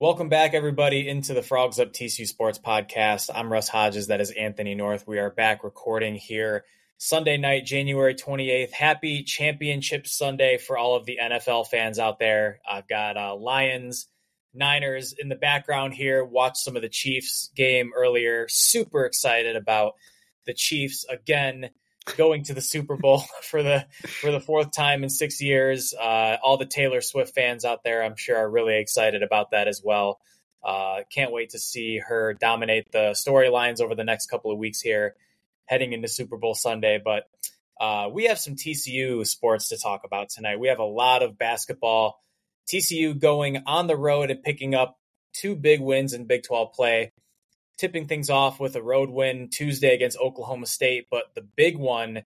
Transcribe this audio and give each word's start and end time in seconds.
Welcome 0.00 0.28
back, 0.28 0.54
everybody, 0.54 1.08
into 1.08 1.34
the 1.34 1.42
Frogs 1.42 1.80
Up 1.80 1.92
TCU 1.92 2.24
Sports 2.24 2.60
Podcast. 2.60 3.30
I'm 3.34 3.52
Russ 3.52 3.68
Hodges. 3.68 4.06
That 4.06 4.20
is 4.20 4.30
Anthony 4.30 4.76
North. 4.76 5.08
We 5.08 5.18
are 5.18 5.28
back 5.28 5.64
recording 5.64 6.14
here 6.14 6.64
Sunday 6.98 7.36
night, 7.36 7.64
January 7.64 8.14
28th. 8.14 8.70
Happy 8.70 9.24
Championship 9.24 10.06
Sunday 10.06 10.56
for 10.56 10.78
all 10.78 10.94
of 10.94 11.04
the 11.04 11.18
NFL 11.20 11.66
fans 11.66 11.98
out 11.98 12.20
there. 12.20 12.60
I've 12.70 12.86
got 12.86 13.16
uh, 13.16 13.34
Lions, 13.34 14.06
Niners 14.54 15.16
in 15.18 15.28
the 15.28 15.34
background 15.34 15.94
here. 15.94 16.24
Watched 16.24 16.58
some 16.58 16.76
of 16.76 16.82
the 16.82 16.88
Chiefs 16.88 17.50
game 17.56 17.90
earlier. 17.96 18.46
Super 18.48 19.04
excited 19.04 19.56
about 19.56 19.94
the 20.46 20.54
Chiefs 20.54 21.06
again 21.10 21.70
going 22.16 22.44
to 22.44 22.54
the 22.54 22.60
Super 22.60 22.96
Bowl 22.96 23.24
for 23.42 23.62
the 23.62 23.86
for 24.20 24.30
the 24.30 24.40
fourth 24.40 24.72
time 24.72 25.02
in 25.02 25.10
six 25.10 25.40
years. 25.40 25.94
Uh, 25.94 26.36
all 26.42 26.56
the 26.56 26.66
Taylor 26.66 27.00
Swift 27.00 27.34
fans 27.34 27.64
out 27.64 27.84
there, 27.84 28.02
I'm 28.02 28.16
sure, 28.16 28.36
are 28.36 28.50
really 28.50 28.78
excited 28.78 29.22
about 29.22 29.50
that 29.52 29.68
as 29.68 29.82
well. 29.84 30.20
Uh, 30.62 31.00
can't 31.12 31.32
wait 31.32 31.50
to 31.50 31.58
see 31.58 31.98
her 31.98 32.34
dominate 32.34 32.90
the 32.90 33.14
storylines 33.14 33.80
over 33.80 33.94
the 33.94 34.04
next 34.04 34.26
couple 34.26 34.50
of 34.50 34.58
weeks 34.58 34.80
here, 34.80 35.14
heading 35.66 35.92
into 35.92 36.08
Super 36.08 36.36
Bowl 36.36 36.54
Sunday. 36.54 37.00
But 37.02 37.24
uh, 37.80 38.08
we 38.12 38.24
have 38.24 38.38
some 38.38 38.56
TCU 38.56 39.26
sports 39.26 39.68
to 39.68 39.78
talk 39.78 40.02
about 40.04 40.30
tonight. 40.30 40.58
We 40.58 40.68
have 40.68 40.80
a 40.80 40.84
lot 40.84 41.22
of 41.22 41.38
basketball. 41.38 42.20
TCU 42.68 43.18
going 43.18 43.62
on 43.66 43.86
the 43.86 43.96
road 43.96 44.30
and 44.30 44.42
picking 44.42 44.74
up 44.74 44.98
two 45.32 45.54
big 45.54 45.80
wins 45.80 46.12
in 46.12 46.26
Big 46.26 46.42
12 46.42 46.72
play 46.72 47.12
tipping 47.78 48.06
things 48.06 48.28
off 48.28 48.60
with 48.60 48.76
a 48.76 48.82
road 48.82 49.08
win 49.08 49.48
Tuesday 49.48 49.94
against 49.94 50.18
Oklahoma 50.18 50.66
State. 50.66 51.06
But 51.10 51.34
the 51.34 51.42
big 51.42 51.78
one, 51.78 52.22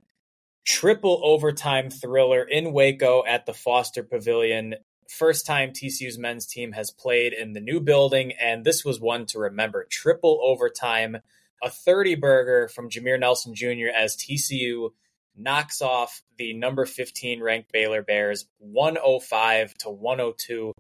triple 0.65 1.21
overtime 1.23 1.91
thriller 1.91 2.43
in 2.43 2.73
Waco 2.73 3.25
at 3.27 3.47
the 3.47 3.55
Foster 3.55 4.03
Pavilion. 4.03 4.75
First 5.09 5.47
time 5.47 5.71
TCU's 5.71 6.19
men's 6.19 6.47
team 6.47 6.73
has 6.73 6.91
played 6.91 7.35
in 7.35 7.53
the 7.53 7.61
new 7.61 7.81
building, 7.81 8.33
and 8.41 8.65
this 8.65 8.85
was 8.85 8.99
one 8.99 9.27
to 9.27 9.39
remember. 9.39 9.87
Triple 9.91 10.41
overtime, 10.43 11.19
a 11.63 11.69
30 11.71 12.15
burger 12.17 12.69
from 12.69 12.89
Jameer 12.89 13.21
Nelson 13.21 13.55
Jr. 13.55 13.89
as 13.95 14.17
TCU 14.17 14.91
knocks 15.37 15.81
off 15.83 16.23
the 16.39 16.53
number 16.55 16.87
15 16.87 17.43
ranked 17.43 17.73
Baylor 17.73 18.03
Bears 18.03 18.47
105 18.59 19.75
to 19.79 19.91
102 19.91 20.73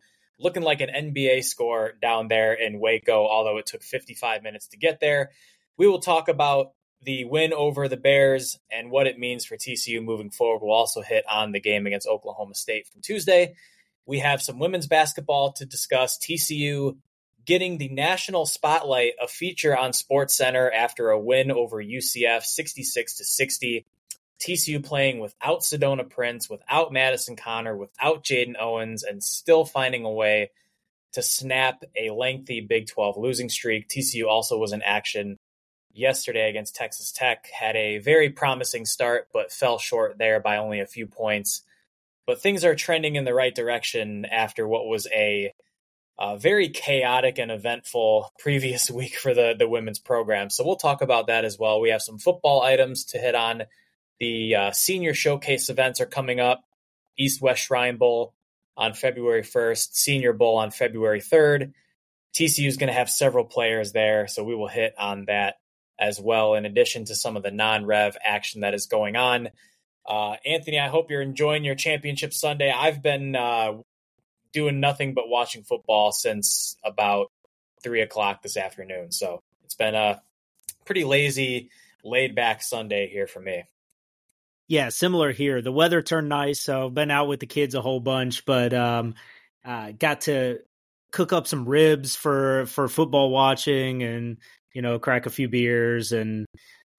looking 0.42 0.62
like 0.62 0.80
an 0.80 0.90
NBA 0.90 1.44
score 1.44 1.92
down 2.00 2.28
there 2.28 2.52
in 2.52 2.80
Waco, 2.80 3.26
although 3.26 3.58
it 3.58 3.66
took 3.66 3.82
55 3.82 4.42
minutes 4.42 4.68
to 4.68 4.76
get 4.76 5.00
there. 5.00 5.30
We 5.78 5.86
will 5.86 6.00
talk 6.00 6.28
about 6.28 6.72
the 7.02 7.24
win 7.24 7.52
over 7.52 7.88
the 7.88 7.96
Bears 7.96 8.58
and 8.70 8.90
what 8.90 9.06
it 9.06 9.18
means 9.18 9.44
for 9.44 9.56
TCU 9.56 10.02
moving 10.02 10.30
forward. 10.30 10.60
We'll 10.62 10.74
also 10.74 11.02
hit 11.02 11.24
on 11.30 11.52
the 11.52 11.60
game 11.60 11.86
against 11.86 12.08
Oklahoma 12.08 12.54
State 12.54 12.86
from 12.86 13.02
Tuesday. 13.02 13.54
We 14.06 14.20
have 14.20 14.42
some 14.42 14.58
women's 14.58 14.86
basketball 14.86 15.52
to 15.54 15.66
discuss. 15.66 16.18
TCU 16.18 16.96
getting 17.44 17.78
the 17.78 17.88
national 17.88 18.46
spotlight, 18.46 19.14
a 19.20 19.26
feature 19.26 19.76
on 19.76 19.92
Sports 19.92 20.34
Center 20.34 20.70
after 20.70 21.10
a 21.10 21.18
win 21.18 21.50
over 21.50 21.82
UCF 21.82 22.42
66 22.42 23.16
to 23.16 23.24
60. 23.24 23.86
TCU 24.42 24.84
playing 24.84 25.20
without 25.20 25.60
Sedona 25.60 26.08
Prince, 26.08 26.50
without 26.50 26.92
Madison 26.92 27.36
Connor, 27.36 27.76
without 27.76 28.24
Jaden 28.24 28.54
Owens, 28.60 29.02
and 29.02 29.22
still 29.22 29.64
finding 29.64 30.04
a 30.04 30.10
way 30.10 30.50
to 31.12 31.22
snap 31.22 31.82
a 31.96 32.10
lengthy 32.10 32.60
Big 32.60 32.88
12 32.88 33.16
losing 33.16 33.48
streak. 33.48 33.88
TCU 33.88 34.26
also 34.26 34.58
was 34.58 34.72
in 34.72 34.82
action 34.82 35.38
yesterday 35.92 36.48
against 36.48 36.74
Texas 36.74 37.12
Tech, 37.12 37.46
had 37.48 37.76
a 37.76 37.98
very 37.98 38.30
promising 38.30 38.86
start, 38.86 39.28
but 39.32 39.52
fell 39.52 39.78
short 39.78 40.18
there 40.18 40.40
by 40.40 40.56
only 40.56 40.80
a 40.80 40.86
few 40.86 41.06
points. 41.06 41.62
But 42.26 42.40
things 42.40 42.64
are 42.64 42.74
trending 42.74 43.16
in 43.16 43.24
the 43.24 43.34
right 43.34 43.54
direction 43.54 44.24
after 44.24 44.66
what 44.66 44.86
was 44.86 45.06
a 45.12 45.52
uh, 46.18 46.36
very 46.36 46.68
chaotic 46.68 47.38
and 47.38 47.50
eventful 47.50 48.32
previous 48.38 48.90
week 48.90 49.16
for 49.16 49.34
the, 49.34 49.54
the 49.58 49.68
women's 49.68 49.98
program. 49.98 50.50
So 50.50 50.64
we'll 50.64 50.76
talk 50.76 51.02
about 51.02 51.26
that 51.26 51.44
as 51.44 51.58
well. 51.58 51.80
We 51.80 51.90
have 51.90 52.02
some 52.02 52.18
football 52.18 52.62
items 52.62 53.04
to 53.06 53.18
hit 53.18 53.34
on 53.34 53.64
the 54.20 54.54
uh, 54.54 54.70
senior 54.72 55.14
showcase 55.14 55.68
events 55.68 56.00
are 56.00 56.06
coming 56.06 56.40
up 56.40 56.64
East 57.18 57.42
West 57.42 57.64
Shrine 57.64 57.96
Bowl 57.96 58.34
on 58.76 58.94
February 58.94 59.42
1st, 59.42 59.92
Senior 59.92 60.32
Bowl 60.32 60.56
on 60.56 60.70
February 60.70 61.20
3rd. 61.20 61.72
TCU 62.34 62.66
is 62.66 62.76
going 62.76 62.88
to 62.88 62.94
have 62.94 63.10
several 63.10 63.44
players 63.44 63.92
there, 63.92 64.26
so 64.26 64.42
we 64.42 64.54
will 64.54 64.68
hit 64.68 64.94
on 64.98 65.26
that 65.26 65.56
as 65.98 66.20
well, 66.20 66.54
in 66.54 66.64
addition 66.64 67.04
to 67.04 67.14
some 67.14 67.36
of 67.36 67.42
the 67.42 67.50
non 67.50 67.84
rev 67.84 68.16
action 68.24 68.62
that 68.62 68.74
is 68.74 68.86
going 68.86 69.16
on. 69.16 69.50
Uh, 70.06 70.36
Anthony, 70.44 70.80
I 70.80 70.88
hope 70.88 71.10
you're 71.10 71.22
enjoying 71.22 71.64
your 71.64 71.74
championship 71.74 72.32
Sunday. 72.32 72.72
I've 72.74 73.02
been 73.02 73.36
uh, 73.36 73.74
doing 74.52 74.80
nothing 74.80 75.14
but 75.14 75.28
watching 75.28 75.62
football 75.62 76.10
since 76.10 76.76
about 76.82 77.30
three 77.82 78.00
o'clock 78.00 78.42
this 78.42 78.56
afternoon. 78.56 79.12
So 79.12 79.42
it's 79.64 79.74
been 79.74 79.94
a 79.94 80.22
pretty 80.84 81.04
lazy, 81.04 81.70
laid 82.02 82.34
back 82.34 82.62
Sunday 82.62 83.08
here 83.08 83.26
for 83.26 83.40
me. 83.40 83.64
Yeah, 84.68 84.88
similar 84.88 85.32
here. 85.32 85.60
The 85.60 85.72
weather 85.72 86.02
turned 86.02 86.28
nice, 86.28 86.60
so 86.60 86.86
I've 86.86 86.94
been 86.94 87.10
out 87.10 87.28
with 87.28 87.40
the 87.40 87.46
kids 87.46 87.74
a 87.74 87.82
whole 87.82 88.00
bunch, 88.00 88.44
but 88.44 88.72
um, 88.72 89.14
uh, 89.64 89.92
got 89.92 90.22
to 90.22 90.60
cook 91.10 91.32
up 91.32 91.46
some 91.46 91.68
ribs 91.68 92.16
for 92.16 92.66
for 92.66 92.88
football 92.88 93.30
watching, 93.30 94.02
and 94.02 94.38
you 94.72 94.82
know, 94.82 94.98
crack 94.98 95.26
a 95.26 95.30
few 95.30 95.48
beers, 95.48 96.12
and 96.12 96.46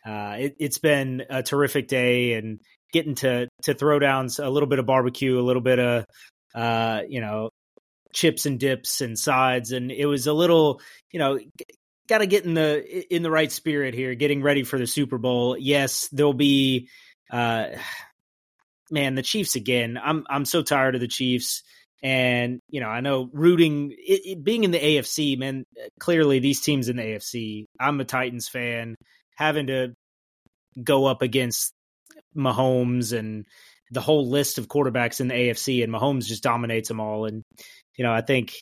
uh, 0.06 0.35
it, 0.38 0.56
has 0.62 0.78
been 0.78 1.24
a 1.29 1.41
terrific 1.41 1.88
day, 1.88 2.34
and 2.34 2.59
getting 2.91 3.16
to 3.16 3.47
to 3.63 3.74
throw 3.74 4.00
down 4.00 4.30
a 4.40 4.50
little 4.50 4.69
bit 4.69 4.80
of 4.80 4.85
barbecue, 4.85 5.40
a 5.40 5.41
little 5.41 5.62
bit 5.62 5.80
of 5.80 6.06
uh, 6.53 7.01
you 7.07 7.22
know 7.22 7.50
chips 8.13 8.45
and 8.45 8.59
dips 8.59 9.01
and 9.01 9.18
sides, 9.18 9.72
and 9.72 9.91
it 9.91 10.06
was 10.06 10.28
a 10.28 10.34
little 10.34 10.80
you 11.12 11.19
know 11.19 11.40
got 12.07 12.19
to 12.19 12.28
get 12.28 12.45
in 12.45 12.53
the 12.53 13.13
in 13.13 13.24
the 13.24 13.31
right 13.31 13.51
spirit 13.51 13.94
here, 13.94 14.13
getting 14.16 14.44
ready 14.44 14.63
for 14.63 14.78
the 14.78 14.88
Super 14.88 15.18
Bowl. 15.18 15.57
Yes, 15.57 16.07
there'll 16.12 16.34
be 16.34 16.90
uh, 17.31 17.67
man, 18.91 19.16
the 19.16 19.22
Chiefs 19.22 19.56
again. 19.56 20.00
I'm 20.01 20.25
I'm 20.29 20.45
so 20.45 20.61
tired 20.61 20.95
of 20.95 21.01
the 21.01 21.07
Chiefs. 21.07 21.63
And 22.01 22.59
you 22.67 22.81
know, 22.81 22.89
I 22.89 23.00
know 23.00 23.29
rooting, 23.31 23.91
it, 23.91 24.22
it, 24.25 24.44
being 24.44 24.66
in 24.66 24.72
the 24.72 24.79
AFC, 24.79 25.38
man. 25.39 25.63
Clearly, 26.01 26.39
these 26.39 26.59
teams 26.59 26.89
in 26.89 26.97
the 26.97 27.03
AFC. 27.03 27.66
I'm 27.79 28.00
a 28.01 28.06
Titans 28.06 28.50
fan. 28.50 28.95
Having 29.38 29.67
to 29.67 29.94
go 30.83 31.06
up 31.06 31.22
against 31.22 31.72
Mahomes 32.35 33.17
and 33.17 33.45
the 33.91 34.01
whole 34.01 34.29
list 34.29 34.57
of 34.57 34.67
quarterbacks 34.67 35.22
in 35.22 35.29
the 35.29 35.33
AFC, 35.33 35.81
and 35.81 35.94
Mahomes 35.94 36.25
just 36.25 36.44
dominates 36.44 36.89
them 36.89 37.00
all. 37.00 37.25
And 37.25 37.44
you 37.97 38.03
know, 38.03 38.12
I 38.12 38.22
think 38.22 38.53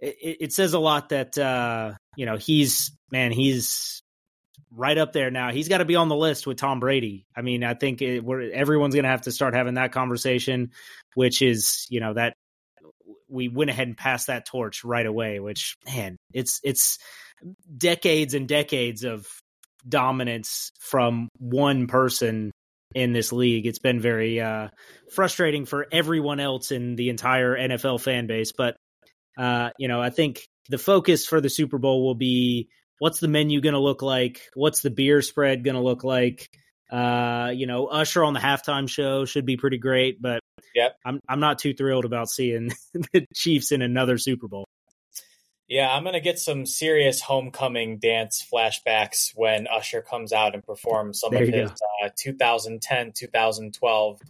it, 0.00 0.36
it 0.40 0.52
says 0.52 0.74
a 0.74 0.78
lot 0.78 1.10
that 1.10 1.38
uh, 1.38 1.92
you 2.16 2.26
know 2.26 2.36
he's 2.36 2.92
man, 3.10 3.32
he's 3.32 4.02
right 4.76 4.96
up 4.98 5.12
there 5.12 5.30
now. 5.30 5.50
He's 5.50 5.68
got 5.68 5.78
to 5.78 5.84
be 5.84 5.96
on 5.96 6.08
the 6.08 6.16
list 6.16 6.46
with 6.46 6.58
Tom 6.58 6.78
Brady. 6.78 7.26
I 7.34 7.42
mean, 7.42 7.64
I 7.64 7.74
think 7.74 8.02
it, 8.02 8.22
everyone's 8.52 8.94
going 8.94 9.04
to 9.04 9.10
have 9.10 9.22
to 9.22 9.32
start 9.32 9.54
having 9.54 9.74
that 9.74 9.92
conversation, 9.92 10.70
which 11.14 11.42
is, 11.42 11.86
you 11.88 12.00
know, 12.00 12.14
that 12.14 12.34
we 13.28 13.48
went 13.48 13.70
ahead 13.70 13.88
and 13.88 13.96
passed 13.96 14.28
that 14.28 14.46
torch 14.46 14.84
right 14.84 15.06
away, 15.06 15.40
which 15.40 15.76
man, 15.86 16.16
it's 16.32 16.60
it's 16.62 16.98
decades 17.76 18.34
and 18.34 18.46
decades 18.46 19.02
of 19.02 19.26
dominance 19.88 20.70
from 20.78 21.28
one 21.38 21.86
person 21.86 22.52
in 22.94 23.12
this 23.12 23.32
league. 23.32 23.66
It's 23.66 23.78
been 23.78 24.00
very 24.00 24.40
uh, 24.40 24.68
frustrating 25.10 25.64
for 25.64 25.86
everyone 25.90 26.38
else 26.38 26.70
in 26.70 26.96
the 26.96 27.08
entire 27.08 27.56
NFL 27.56 28.00
fan 28.00 28.26
base, 28.26 28.52
but 28.56 28.76
uh, 29.36 29.70
you 29.78 29.88
know, 29.88 30.00
I 30.00 30.10
think 30.10 30.46
the 30.68 30.78
focus 30.78 31.26
for 31.26 31.40
the 31.40 31.50
Super 31.50 31.78
Bowl 31.78 32.04
will 32.04 32.14
be 32.14 32.68
what's 32.98 33.20
the 33.20 33.28
menu 33.28 33.60
going 33.60 33.74
to 33.74 33.80
look 33.80 34.02
like? 34.02 34.42
What's 34.54 34.82
the 34.82 34.90
beer 34.90 35.22
spread 35.22 35.64
going 35.64 35.74
to 35.74 35.80
look 35.80 36.04
like? 36.04 36.50
Uh, 36.90 37.50
you 37.54 37.66
know, 37.66 37.86
Usher 37.86 38.24
on 38.24 38.32
the 38.32 38.40
halftime 38.40 38.88
show 38.88 39.24
should 39.24 39.44
be 39.44 39.56
pretty 39.56 39.78
great, 39.78 40.22
but 40.22 40.40
yep. 40.74 40.96
I'm 41.04 41.20
I'm 41.28 41.40
not 41.40 41.58
too 41.58 41.74
thrilled 41.74 42.04
about 42.04 42.28
seeing 42.28 42.70
the 43.12 43.26
Chiefs 43.34 43.72
in 43.72 43.82
another 43.82 44.18
Super 44.18 44.46
Bowl. 44.46 44.66
Yeah, 45.68 45.92
I'm 45.92 46.04
gonna 46.04 46.20
get 46.20 46.38
some 46.38 46.64
serious 46.64 47.20
homecoming 47.20 47.98
dance 47.98 48.46
flashbacks 48.52 49.32
when 49.34 49.66
Usher 49.66 50.00
comes 50.00 50.32
out 50.32 50.54
and 50.54 50.62
performs 50.62 51.18
some 51.18 51.32
there 51.32 51.42
of 51.42 51.48
his 51.48 51.70
uh, 52.04 52.10
2010, 52.16 53.12
2012 53.16 54.20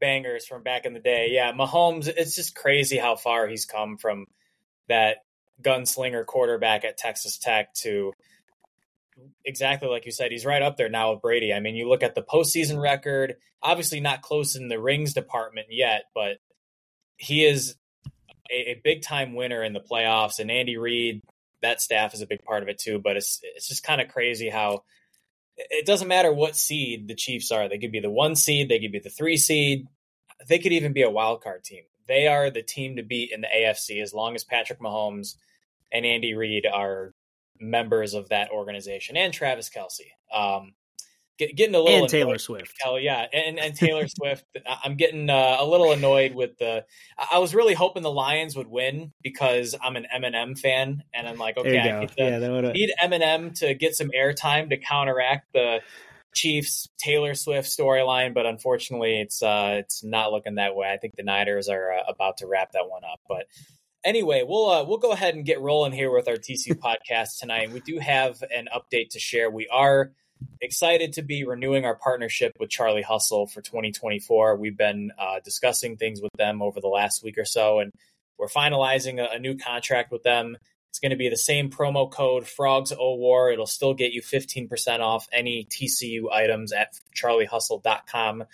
bangers 0.00 0.46
from 0.46 0.62
back 0.62 0.86
in 0.86 0.92
the 0.92 1.00
day. 1.00 1.30
Yeah, 1.32 1.52
Mahomes, 1.52 2.06
it's 2.06 2.36
just 2.36 2.54
crazy 2.54 2.96
how 2.96 3.16
far 3.16 3.48
he's 3.48 3.64
come 3.64 3.96
from 3.96 4.26
that 4.88 5.16
gunslinger 5.62 6.24
quarterback 6.24 6.84
at 6.84 6.98
Texas 6.98 7.38
Tech 7.38 7.74
to 7.74 8.12
exactly 9.44 9.88
like 9.88 10.06
you 10.06 10.12
said, 10.12 10.30
he's 10.30 10.46
right 10.46 10.62
up 10.62 10.76
there 10.76 10.88
now 10.88 11.12
with 11.12 11.22
Brady. 11.22 11.52
I 11.52 11.60
mean, 11.60 11.74
you 11.74 11.88
look 11.88 12.02
at 12.02 12.14
the 12.14 12.22
postseason 12.22 12.80
record, 12.80 13.36
obviously 13.62 14.00
not 14.00 14.22
close 14.22 14.56
in 14.56 14.68
the 14.68 14.80
rings 14.80 15.14
department 15.14 15.68
yet, 15.70 16.04
but 16.14 16.38
he 17.16 17.44
is 17.44 17.76
a, 18.50 18.70
a 18.70 18.80
big 18.82 19.02
time 19.02 19.34
winner 19.34 19.62
in 19.62 19.72
the 19.72 19.80
playoffs. 19.80 20.38
And 20.38 20.50
Andy 20.50 20.76
Reid, 20.76 21.22
that 21.62 21.80
staff 21.80 22.14
is 22.14 22.22
a 22.22 22.26
big 22.26 22.44
part 22.44 22.62
of 22.62 22.68
it 22.68 22.78
too. 22.78 22.98
But 22.98 23.16
it's 23.16 23.40
it's 23.42 23.68
just 23.68 23.82
kind 23.82 24.00
of 24.00 24.08
crazy 24.08 24.48
how 24.48 24.84
it 25.56 25.86
doesn't 25.86 26.08
matter 26.08 26.32
what 26.32 26.56
seed 26.56 27.08
the 27.08 27.14
Chiefs 27.14 27.50
are. 27.50 27.68
They 27.68 27.78
could 27.78 27.92
be 27.92 28.00
the 28.00 28.10
one 28.10 28.36
seed, 28.36 28.68
they 28.68 28.78
could 28.78 28.92
be 28.92 29.00
the 29.00 29.10
three 29.10 29.36
seed, 29.36 29.88
they 30.48 30.58
could 30.58 30.72
even 30.72 30.92
be 30.92 31.02
a 31.02 31.10
wild 31.10 31.42
card 31.42 31.64
team. 31.64 31.82
They 32.06 32.26
are 32.26 32.50
the 32.50 32.62
team 32.62 32.96
to 32.96 33.02
beat 33.02 33.32
in 33.32 33.42
the 33.42 33.48
AFC 33.48 34.00
as 34.02 34.14
long 34.14 34.34
as 34.34 34.44
Patrick 34.44 34.80
Mahomes 34.80 35.34
and 35.92 36.06
Andy 36.06 36.34
Reid 36.34 36.66
are 36.66 37.14
members 37.60 38.14
of 38.14 38.28
that 38.28 38.50
organization, 38.50 39.16
and 39.16 39.32
Travis 39.32 39.70
Kelce. 39.70 40.10
Um, 40.32 40.74
get, 41.38 41.56
getting 41.56 41.74
a 41.74 41.80
little 41.80 42.00
and 42.00 42.08
Taylor 42.08 42.38
Swift. 42.38 42.74
Oh 42.84 42.96
yeah, 42.96 43.26
and 43.32 43.58
and 43.58 43.74
Taylor 43.74 44.06
Swift. 44.08 44.44
I'm 44.66 44.96
getting 44.96 45.30
uh, 45.30 45.56
a 45.58 45.66
little 45.66 45.92
annoyed 45.92 46.34
with 46.34 46.58
the. 46.58 46.84
I 47.30 47.38
was 47.38 47.54
really 47.54 47.74
hoping 47.74 48.02
the 48.02 48.10
Lions 48.10 48.56
would 48.56 48.68
win 48.68 49.12
because 49.22 49.74
I'm 49.82 49.96
an 49.96 50.06
Eminem 50.14 50.58
fan, 50.58 51.02
and 51.14 51.28
I'm 51.28 51.38
like, 51.38 51.56
okay, 51.56 51.78
I 51.78 52.00
need, 52.00 52.08
to, 52.10 52.14
yeah, 52.18 52.72
need 52.72 52.92
Eminem 53.02 53.58
to 53.60 53.74
get 53.74 53.94
some 53.94 54.10
airtime 54.10 54.70
to 54.70 54.76
counteract 54.76 55.52
the 55.52 55.80
Chiefs 56.34 56.88
Taylor 56.98 57.34
Swift 57.34 57.68
storyline, 57.68 58.34
but 58.34 58.46
unfortunately, 58.46 59.20
it's 59.20 59.42
uh, 59.42 59.76
it's 59.78 60.04
not 60.04 60.32
looking 60.32 60.56
that 60.56 60.76
way. 60.76 60.90
I 60.92 60.98
think 60.98 61.16
the 61.16 61.22
Niners 61.22 61.68
are 61.68 61.92
uh, 61.92 62.02
about 62.08 62.38
to 62.38 62.46
wrap 62.46 62.72
that 62.72 62.88
one 62.88 63.02
up, 63.04 63.20
but 63.28 63.46
anyway, 64.04 64.44
we'll 64.46 64.70
uh, 64.70 64.84
we'll 64.84 64.98
go 64.98 65.12
ahead 65.12 65.34
and 65.34 65.44
get 65.44 65.60
rolling 65.60 65.92
here 65.92 66.10
with 66.10 66.28
our 66.28 66.36
TCU 66.36 66.74
podcast 66.74 67.38
tonight. 67.38 67.72
We 67.72 67.80
do 67.80 67.98
have 67.98 68.42
an 68.54 68.68
update 68.74 69.10
to 69.10 69.18
share. 69.18 69.50
We 69.50 69.68
are 69.68 70.12
excited 70.60 71.14
to 71.14 71.22
be 71.22 71.44
renewing 71.44 71.84
our 71.84 71.96
partnership 71.96 72.52
with 72.60 72.70
Charlie 72.70 73.02
Hustle 73.02 73.46
for 73.46 73.60
2024. 73.60 74.56
We've 74.56 74.76
been 74.76 75.12
uh, 75.18 75.40
discussing 75.44 75.96
things 75.96 76.20
with 76.20 76.32
them 76.38 76.62
over 76.62 76.80
the 76.80 76.88
last 76.88 77.24
week 77.24 77.38
or 77.38 77.44
so, 77.44 77.80
and 77.80 77.92
we're 78.38 78.48
finalizing 78.48 79.20
a, 79.20 79.34
a 79.34 79.38
new 79.38 79.56
contract 79.56 80.12
with 80.12 80.22
them. 80.22 80.56
It's 80.90 81.00
going 81.00 81.10
to 81.10 81.16
be 81.16 81.28
the 81.28 81.36
same 81.36 81.70
promo 81.70 82.10
code 82.10 82.46
Frogs 82.46 82.92
O 82.92 83.14
War. 83.16 83.50
It'll 83.50 83.66
still 83.66 83.94
get 83.94 84.12
you 84.12 84.22
15% 84.22 85.00
off 85.00 85.28
any 85.32 85.66
TCU 85.66 86.32
items 86.32 86.72
at 86.72 86.94
charliehustle.com. 87.14 88.44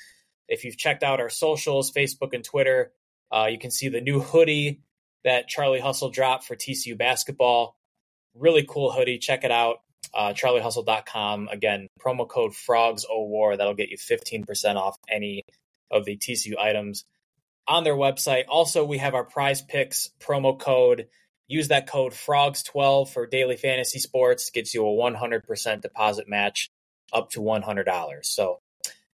If 0.49 0.65
you've 0.65 0.77
checked 0.77 1.03
out 1.03 1.21
our 1.21 1.31
socials, 1.31 1.93
Facebook 1.93 2.35
and 2.35 2.45
Twitter, 2.45 2.93
uh, 3.31 3.47
you 3.47 3.59
can 3.59 3.71
see 3.71 3.89
the 3.89 4.01
new 4.01 4.21
hoodie 4.21 4.83
that 5.25 5.49
Charlie 5.49 5.81
Hustle 5.81 6.11
dropped 6.11 6.45
for 6.45 6.57
TCU 6.57 6.97
basketball. 6.97 7.77
Really 8.35 8.65
cool 8.69 8.93
hoodie. 8.93 9.19
Check 9.19 9.45
it 9.45 9.51
out. 9.51 9.79
Uh, 10.13 10.33
charliehustle.com. 10.33 11.49
Again, 11.51 11.89
promo 12.01 12.29
code 12.29 12.55
Frogs 12.55 13.05
War. 13.11 13.57
That'll 13.57 13.75
get 13.75 13.89
you 13.89 13.97
15% 13.97 14.77
off 14.77 14.97
any 15.09 15.43
of 15.91 16.05
the 16.05 16.17
TCU 16.17 16.59
items 16.59 17.05
on 17.67 17.85
their 17.85 17.95
website. 17.95 18.45
Also, 18.49 18.85
we 18.85 18.99
have 18.99 19.15
our 19.15 19.25
prize 19.25 19.63
picks 19.63 20.11
promo 20.21 20.59
code. 20.59 21.07
Use 21.47 21.69
that 21.69 21.89
code 21.89 22.13
FROGS12 22.13 23.09
for 23.09 23.27
daily 23.27 23.57
fantasy 23.57 23.99
sports. 23.99 24.51
Gets 24.51 24.75
you 24.75 24.87
a 24.87 24.91
100% 24.91 25.81
deposit 25.81 26.29
match 26.29 26.71
up 27.13 27.31
to 27.31 27.41
$100. 27.41 28.25
So 28.25 28.61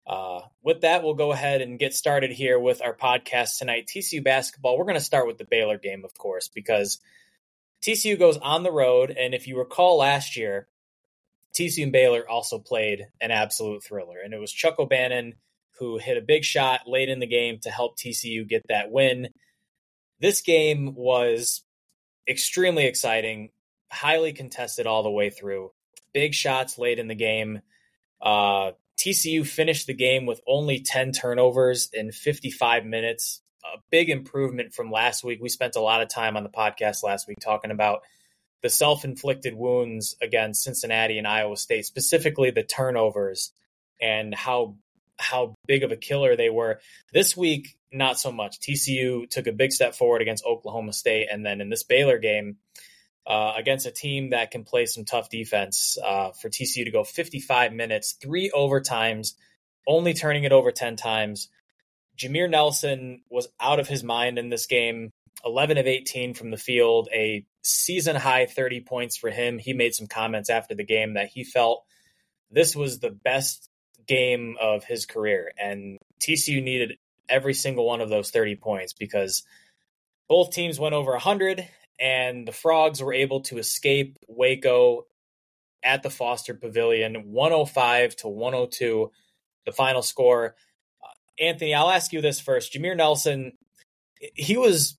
uh, 0.08 0.40
with 0.62 0.80
that, 0.80 1.02
we'll 1.02 1.14
go 1.14 1.32
ahead 1.32 1.60
and 1.60 1.78
get 1.78 1.94
started 1.94 2.30
here 2.30 2.58
with 2.58 2.80
our 2.82 2.94
podcast 2.94 3.58
tonight. 3.58 3.90
TCU 3.94 4.24
basketball. 4.24 4.78
We're 4.78 4.84
going 4.84 4.94
to 4.94 5.00
start 5.00 5.26
with 5.26 5.36
the 5.36 5.44
Baylor 5.44 5.76
game, 5.76 6.04
of 6.04 6.16
course, 6.16 6.48
because 6.48 6.98
TCU 7.82 8.18
goes 8.18 8.38
on 8.38 8.62
the 8.62 8.72
road. 8.72 9.10
And 9.10 9.34
if 9.34 9.46
you 9.46 9.58
recall 9.58 9.98
last 9.98 10.34
year, 10.34 10.66
TCU 11.54 11.82
and 11.82 11.92
Baylor 11.92 12.26
also 12.26 12.58
played 12.58 13.06
an 13.20 13.30
absolute 13.30 13.84
thriller. 13.84 14.16
And 14.24 14.32
it 14.32 14.40
was 14.40 14.50
Chuck 14.50 14.78
O'Bannon 14.78 15.34
who 15.78 15.98
hit 15.98 16.16
a 16.16 16.22
big 16.22 16.42
shot 16.42 16.88
late 16.88 17.08
in 17.08 17.20
the 17.20 17.26
game 17.26 17.58
to 17.60 17.70
help 17.70 17.96
TCU 17.96 18.48
get 18.48 18.66
that 18.68 18.90
win. 18.90 19.28
This 20.20 20.40
game 20.40 20.94
was 20.94 21.62
extremely 22.26 22.86
exciting, 22.86 23.50
highly 23.90 24.32
contested 24.32 24.86
all 24.86 25.02
the 25.02 25.10
way 25.10 25.30
through. 25.30 25.70
Big 26.12 26.34
shots 26.34 26.78
late 26.78 26.98
in 26.98 27.08
the 27.08 27.14
game. 27.14 27.60
Uh, 28.20 28.72
TCU 28.98 29.46
finished 29.46 29.86
the 29.86 29.94
game 29.94 30.26
with 30.26 30.40
only 30.46 30.80
10 30.80 31.12
turnovers 31.12 31.88
in 31.92 32.10
55 32.12 32.84
minutes. 32.84 33.40
A 33.64 33.78
big 33.90 34.10
improvement 34.10 34.74
from 34.74 34.90
last 34.90 35.22
week. 35.22 35.40
We 35.40 35.48
spent 35.48 35.76
a 35.76 35.80
lot 35.80 36.02
of 36.02 36.08
time 36.08 36.36
on 36.36 36.42
the 36.42 36.48
podcast 36.48 37.02
last 37.02 37.28
week 37.28 37.38
talking 37.40 37.70
about 37.70 38.02
the 38.62 38.68
self 38.68 39.04
inflicted 39.04 39.54
wounds 39.54 40.16
against 40.20 40.64
Cincinnati 40.64 41.18
and 41.18 41.26
Iowa 41.26 41.56
State, 41.56 41.86
specifically 41.86 42.50
the 42.50 42.62
turnovers 42.62 43.52
and 44.00 44.34
how 44.34 44.76
how 45.18 45.54
big 45.66 45.82
of 45.82 45.92
a 45.92 45.96
killer 45.96 46.36
they 46.36 46.50
were. 46.50 46.80
This 47.12 47.36
week, 47.36 47.76
not 47.92 48.18
so 48.18 48.30
much. 48.32 48.60
TCU 48.60 49.28
took 49.28 49.46
a 49.46 49.52
big 49.52 49.72
step 49.72 49.94
forward 49.94 50.22
against 50.22 50.44
Oklahoma 50.44 50.92
State, 50.92 51.28
and 51.30 51.44
then 51.44 51.60
in 51.60 51.70
this 51.70 51.82
Baylor 51.82 52.18
game, 52.18 52.56
uh, 53.26 53.52
against 53.56 53.86
a 53.86 53.90
team 53.90 54.30
that 54.30 54.50
can 54.50 54.64
play 54.64 54.86
some 54.86 55.04
tough 55.04 55.28
defense 55.28 55.98
uh, 56.04 56.30
for 56.40 56.48
TCU 56.48 56.84
to 56.84 56.90
go 56.90 57.04
55 57.04 57.72
minutes, 57.72 58.16
three 58.20 58.50
overtimes, 58.54 59.34
only 59.86 60.14
turning 60.14 60.44
it 60.44 60.52
over 60.52 60.72
10 60.72 60.96
times. 60.96 61.48
Jameer 62.16 62.50
Nelson 62.50 63.22
was 63.30 63.48
out 63.60 63.80
of 63.80 63.88
his 63.88 64.02
mind 64.02 64.38
in 64.38 64.48
this 64.48 64.66
game, 64.66 65.12
11 65.44 65.78
of 65.78 65.86
18 65.86 66.34
from 66.34 66.50
the 66.50 66.56
field, 66.56 67.08
a 67.12 67.44
season 67.62 68.16
high 68.16 68.46
30 68.46 68.80
points 68.80 69.16
for 69.16 69.30
him. 69.30 69.58
He 69.58 69.72
made 69.72 69.94
some 69.94 70.06
comments 70.06 70.50
after 70.50 70.74
the 70.74 70.84
game 70.84 71.14
that 71.14 71.28
he 71.28 71.44
felt 71.44 71.84
this 72.50 72.74
was 72.74 72.98
the 72.98 73.10
best 73.10 73.68
game 74.06 74.56
of 74.60 74.84
his 74.84 75.06
career, 75.06 75.52
and 75.60 75.98
TCU 76.20 76.62
needed 76.62 76.98
every 77.28 77.54
single 77.54 77.86
one 77.86 78.00
of 78.00 78.08
those 78.08 78.30
30 78.30 78.56
points 78.56 78.94
because 78.94 79.42
both 80.28 80.50
teams 80.50 80.80
went 80.80 80.94
over 80.94 81.12
100 81.12 81.68
and 81.98 82.46
the 82.46 82.52
Frogs 82.52 83.02
were 83.02 83.12
able 83.12 83.40
to 83.42 83.58
escape 83.58 84.18
Waco 84.28 85.06
at 85.82 86.02
the 86.02 86.10
Foster 86.10 86.54
Pavilion, 86.54 87.32
105 87.32 88.16
to 88.16 88.28
102, 88.28 89.10
the 89.66 89.72
final 89.72 90.02
score. 90.02 90.54
Uh, 91.02 91.44
Anthony, 91.44 91.74
I'll 91.74 91.90
ask 91.90 92.12
you 92.12 92.20
this 92.20 92.40
first. 92.40 92.72
Jameer 92.72 92.96
Nelson, 92.96 93.52
he 94.34 94.56
was 94.56 94.98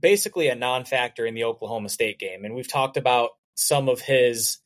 basically 0.00 0.48
a 0.48 0.54
non 0.54 0.84
factor 0.84 1.26
in 1.26 1.34
the 1.34 1.44
Oklahoma 1.44 1.88
State 1.88 2.18
game. 2.18 2.44
And 2.44 2.54
we've 2.54 2.70
talked 2.70 2.96
about 2.96 3.30
some 3.54 3.88
of 3.88 4.00
his 4.00 4.58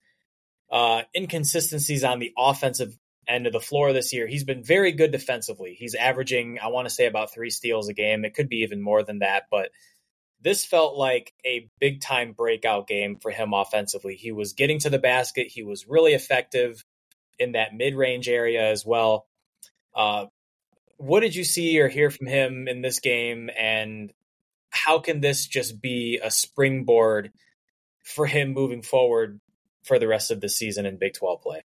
uh, 0.70 1.02
inconsistencies 1.16 2.04
on 2.04 2.18
the 2.18 2.32
offensive 2.36 2.96
end 3.28 3.46
of 3.46 3.52
the 3.52 3.60
floor 3.60 3.92
this 3.92 4.12
year. 4.12 4.26
He's 4.26 4.44
been 4.44 4.64
very 4.64 4.92
good 4.92 5.12
defensively. 5.12 5.74
He's 5.78 5.94
averaging, 5.94 6.58
I 6.62 6.68
want 6.68 6.88
to 6.88 6.94
say, 6.94 7.06
about 7.06 7.32
three 7.32 7.50
steals 7.50 7.88
a 7.88 7.94
game. 7.94 8.24
It 8.24 8.34
could 8.34 8.48
be 8.48 8.58
even 8.58 8.80
more 8.80 9.02
than 9.02 9.20
that, 9.20 9.44
but 9.50 9.70
this 10.42 10.64
felt 10.64 10.96
like 10.96 11.32
a 11.44 11.68
big 11.80 12.00
time 12.00 12.32
breakout 12.32 12.86
game 12.86 13.16
for 13.16 13.30
him 13.30 13.52
offensively. 13.52 14.16
He 14.16 14.32
was 14.32 14.52
getting 14.54 14.78
to 14.80 14.90
the 14.90 14.98
basket, 14.98 15.48
he 15.48 15.62
was 15.62 15.86
really 15.86 16.14
effective 16.14 16.84
in 17.38 17.52
that 17.52 17.74
mid 17.74 17.94
range 17.94 18.28
area 18.28 18.70
as 18.70 18.84
well. 18.84 19.26
Uh, 19.94 20.26
what 20.96 21.20
did 21.20 21.34
you 21.34 21.44
see 21.44 21.80
or 21.80 21.88
hear 21.88 22.10
from 22.10 22.26
him 22.26 22.68
in 22.68 22.82
this 22.82 23.00
game, 23.00 23.50
and 23.58 24.12
how 24.70 24.98
can 24.98 25.20
this 25.20 25.46
just 25.46 25.80
be 25.80 26.20
a 26.22 26.30
springboard 26.30 27.32
for 28.04 28.26
him 28.26 28.52
moving 28.52 28.82
forward 28.82 29.40
for 29.84 29.98
the 29.98 30.06
rest 30.06 30.30
of 30.30 30.40
the 30.40 30.48
season 30.48 30.86
in 30.86 30.98
Big 30.98 31.14
12 31.14 31.40
play? 31.42 31.62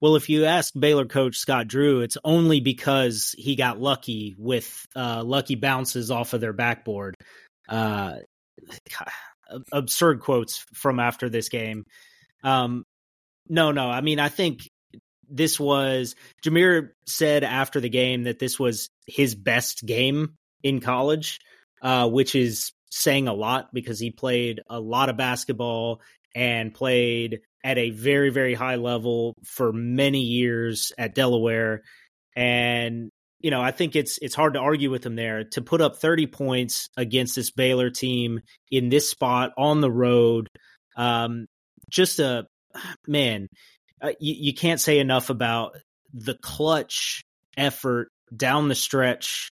Well, 0.00 0.16
if 0.16 0.28
you 0.28 0.46
ask 0.46 0.72
Baylor 0.78 1.04
coach 1.04 1.36
Scott 1.36 1.68
Drew, 1.68 2.00
it's 2.00 2.16
only 2.24 2.60
because 2.60 3.34
he 3.36 3.54
got 3.54 3.80
lucky 3.80 4.34
with 4.38 4.86
uh, 4.96 5.22
lucky 5.24 5.56
bounces 5.56 6.10
off 6.10 6.32
of 6.32 6.40
their 6.40 6.54
backboard 6.54 7.16
uh, 7.70 8.16
absurd 9.72 10.20
quotes 10.20 10.64
from 10.74 11.00
after 11.00 11.28
this 11.28 11.48
game. 11.48 11.84
Um, 12.42 12.84
no, 13.48 13.72
no. 13.72 13.88
I 13.88 14.00
mean, 14.00 14.18
I 14.18 14.28
think 14.28 14.68
this 15.28 15.58
was 15.58 16.16
Jameer 16.44 16.90
said 17.06 17.44
after 17.44 17.80
the 17.80 17.88
game 17.88 18.24
that 18.24 18.38
this 18.38 18.58
was 18.58 18.90
his 19.06 19.34
best 19.34 19.84
game 19.84 20.34
in 20.62 20.80
college, 20.80 21.40
uh, 21.82 22.08
which 22.08 22.34
is 22.34 22.72
saying 22.90 23.28
a 23.28 23.34
lot 23.34 23.72
because 23.72 24.00
he 24.00 24.10
played 24.10 24.60
a 24.68 24.80
lot 24.80 25.08
of 25.08 25.16
basketball 25.16 26.00
and 26.34 26.74
played 26.74 27.40
at 27.62 27.78
a 27.78 27.90
very, 27.90 28.30
very 28.30 28.54
high 28.54 28.76
level 28.76 29.36
for 29.44 29.72
many 29.72 30.20
years 30.20 30.92
at 30.98 31.14
Delaware. 31.14 31.82
And 32.34 33.10
you 33.40 33.50
know, 33.50 33.60
I 33.60 33.70
think 33.70 33.96
it's 33.96 34.18
it's 34.20 34.34
hard 34.34 34.54
to 34.54 34.60
argue 34.60 34.90
with 34.90 35.04
him 35.04 35.16
there 35.16 35.44
to 35.44 35.62
put 35.62 35.80
up 35.80 35.96
30 35.96 36.26
points 36.26 36.88
against 36.96 37.34
this 37.34 37.50
Baylor 37.50 37.90
team 37.90 38.40
in 38.70 38.88
this 38.88 39.10
spot 39.10 39.52
on 39.56 39.80
the 39.80 39.90
road. 39.90 40.48
Um, 40.96 41.46
just 41.88 42.18
a 42.18 42.46
man, 43.06 43.48
uh, 44.00 44.12
you, 44.20 44.34
you 44.38 44.54
can't 44.54 44.80
say 44.80 44.98
enough 44.98 45.30
about 45.30 45.76
the 46.12 46.34
clutch 46.34 47.22
effort 47.56 48.08
down 48.34 48.68
the 48.68 48.74
stretch. 48.74 49.50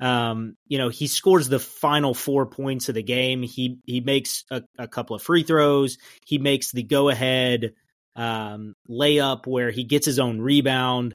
Um, 0.00 0.54
you 0.66 0.78
know, 0.78 0.88
he 0.88 1.06
scores 1.06 1.48
the 1.48 1.58
final 1.58 2.14
four 2.14 2.46
points 2.46 2.88
of 2.88 2.94
the 2.94 3.02
game. 3.02 3.42
He 3.42 3.78
he 3.86 4.00
makes 4.00 4.44
a, 4.50 4.62
a 4.78 4.88
couple 4.88 5.16
of 5.16 5.22
free 5.22 5.42
throws. 5.42 5.98
He 6.26 6.38
makes 6.38 6.72
the 6.72 6.82
go 6.82 7.08
ahead 7.08 7.72
um, 8.16 8.74
layup 8.88 9.46
where 9.46 9.70
he 9.70 9.84
gets 9.84 10.06
his 10.06 10.18
own 10.18 10.40
rebound. 10.40 11.14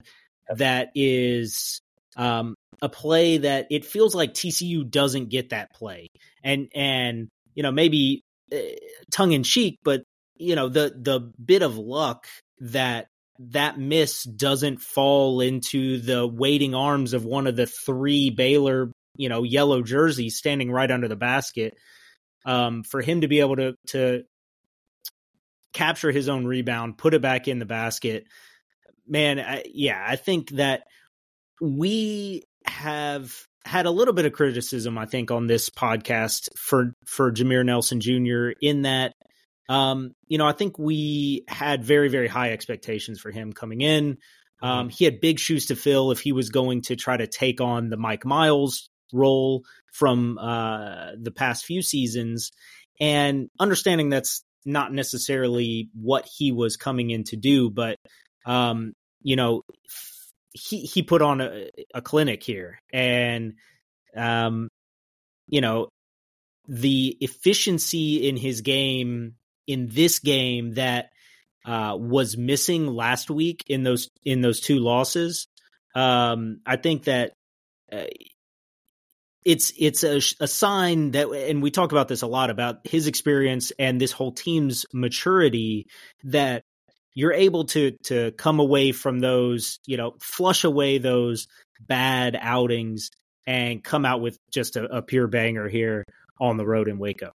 That 0.50 0.90
is 0.94 1.82
um, 2.16 2.56
a 2.82 2.90
play 2.90 3.38
that 3.40 3.68
it 3.72 3.86
feels 3.86 4.16
like 4.16 4.34
TCU 4.34 4.90
doesn't 4.90 5.30
get 5.30 5.50
that 5.50 5.74
play, 5.74 6.08
and 6.44 6.70
and 6.76 7.30
you 7.56 7.64
know 7.64 7.72
maybe 7.72 8.24
uh, 8.54 8.58
tongue 9.12 9.32
in 9.32 9.44
cheek, 9.44 9.80
but 9.84 10.04
you 10.38 10.56
know 10.56 10.70
the 10.70 10.94
the 10.96 11.20
bit 11.44 11.62
of 11.62 11.78
luck 11.78 12.28
that 12.60 13.08
that 13.40 13.78
miss 13.78 14.24
doesn't 14.24 14.82
fall 14.82 15.42
into 15.42 16.00
the 16.00 16.26
waiting 16.26 16.74
arms 16.74 17.14
of 17.14 17.26
one 17.26 17.48
of 17.48 17.56
the 17.56 17.66
three 17.66 18.30
Baylor 18.30 18.92
you 19.18 19.30
know 19.30 19.44
yellow 19.44 19.82
jerseys 19.82 20.38
standing 20.38 20.72
right 20.72 20.92
under 20.92 21.08
the 21.08 21.16
basket. 21.16 21.76
um, 22.46 22.84
for 22.84 23.02
him 23.02 23.22
to 23.22 23.28
be 23.28 23.40
able 23.40 23.56
to 23.58 23.76
to 23.88 24.24
capture 25.74 26.12
his 26.12 26.30
own 26.30 26.46
rebound, 26.46 26.98
put 26.98 27.14
it 27.14 27.22
back 27.22 27.48
in 27.48 27.60
the 27.60 27.66
basket, 27.66 28.26
man, 29.08 29.40
I, 29.40 29.64
yeah, 29.74 30.04
I 30.08 30.16
think 30.16 30.52
that 30.52 30.84
we 31.62 32.44
have 32.66 33.34
had 33.66 33.86
a 33.86 33.92
little 33.92 34.14
bit 34.14 34.26
of 34.26 34.34
criticism, 34.34 34.98
I 34.98 35.06
think, 35.06 35.32
on 35.32 35.48
this 35.48 35.70
podcast 35.70 36.50
for 36.58 36.94
for 37.06 37.32
Jameer 37.32 37.66
Nelson 37.66 38.00
Jr. 38.00 38.58
in 38.62 38.84
that, 38.84 39.14
um, 39.70 40.14
you 40.28 40.38
know, 40.38 40.48
I 40.48 40.52
think 40.52 40.78
we 40.78 41.44
had 41.48 41.84
very 41.84 42.10
very 42.10 42.28
high 42.28 42.52
expectations 42.52 43.20
for 43.20 43.32
him 43.32 43.54
coming 43.54 43.82
in. 43.82 44.18
Um, 44.62 44.90
he 44.90 45.06
had 45.06 45.20
big 45.20 45.38
shoes 45.38 45.68
to 45.68 45.76
fill 45.76 46.12
if 46.12 46.22
he 46.22 46.32
was 46.32 46.50
going 46.50 46.82
to 46.84 46.96
try 46.96 47.18
to 47.18 47.28
take 47.28 47.62
on 47.62 47.90
the 47.90 47.98
Mike 47.98 48.26
Miles 48.26 48.90
role 49.14 49.64
from 49.92 50.38
uh, 50.38 51.12
the 51.22 51.32
past 51.32 51.66
few 51.66 51.82
seasons, 51.82 52.52
and 53.00 53.50
understanding 53.60 54.10
that's 54.10 54.44
not 54.66 54.92
necessarily 54.92 55.90
what 55.94 56.28
he 56.38 56.52
was 56.52 56.78
coming 56.78 57.12
in 57.12 57.24
to 57.26 57.36
do, 57.36 57.70
but 57.70 57.98
um, 58.46 58.94
you 59.22 59.36
know, 59.36 59.64
he 60.56 60.82
he 60.82 61.04
put 61.04 61.22
on 61.22 61.42
a, 61.42 61.70
a 61.94 62.02
clinic 62.02 62.42
here, 62.42 62.80
and 62.92 63.56
um, 64.16 64.70
you 65.48 65.62
know, 65.62 65.90
the 66.68 67.18
efficiency 67.20 68.28
in 68.28 68.38
his 68.38 68.62
game 68.62 69.36
in 69.68 69.90
this 69.90 70.20
game 70.20 70.76
that 70.76 71.10
uh, 71.66 71.96
was 72.00 72.38
missing 72.38 72.88
last 72.88 73.30
week 73.30 73.64
in 73.68 73.84
those 73.84 74.10
in 74.24 74.42
those 74.42 74.60
two 74.62 74.80
losses. 74.80 75.48
Um, 75.94 76.62
I 76.66 76.78
think 76.78 77.06
that 77.06 77.34
uh, 77.92 78.06
it's 79.44 79.74
it's 79.78 80.04
a, 80.04 80.18
a 80.40 80.48
sign 80.48 81.12
that, 81.12 81.30
and 81.30 81.62
we 81.62 81.72
talk 81.72 81.92
about 81.92 82.08
this 82.08 82.22
a 82.22 82.28
lot 82.28 82.50
about 82.50 82.88
his 82.88 83.08
experience 83.08 83.72
and 83.78 84.00
this 84.00 84.12
whole 84.12 84.32
team's 84.32 84.86
maturity 84.94 85.88
that 86.24 86.64
you're 87.16 87.34
able 87.34 87.64
to 87.66 87.92
to 88.04 88.32
come 88.32 88.60
away 88.60 88.92
from 88.92 89.20
those, 89.20 89.80
you 89.88 89.98
know, 89.98 90.16
flush 90.20 90.64
away 90.64 91.00
those 91.00 91.48
bad 91.80 92.38
outings 92.40 93.10
and 93.48 93.84
come 93.84 94.06
out 94.06 94.22
with 94.22 94.38
just 94.52 94.76
a, 94.76 94.98
a 94.98 95.02
pure 95.02 95.28
banger 95.28 95.68
here 95.68 96.06
on 96.40 96.58
the 96.58 96.66
road 96.66 96.88
in 96.88 97.00
Waco. 97.00 97.32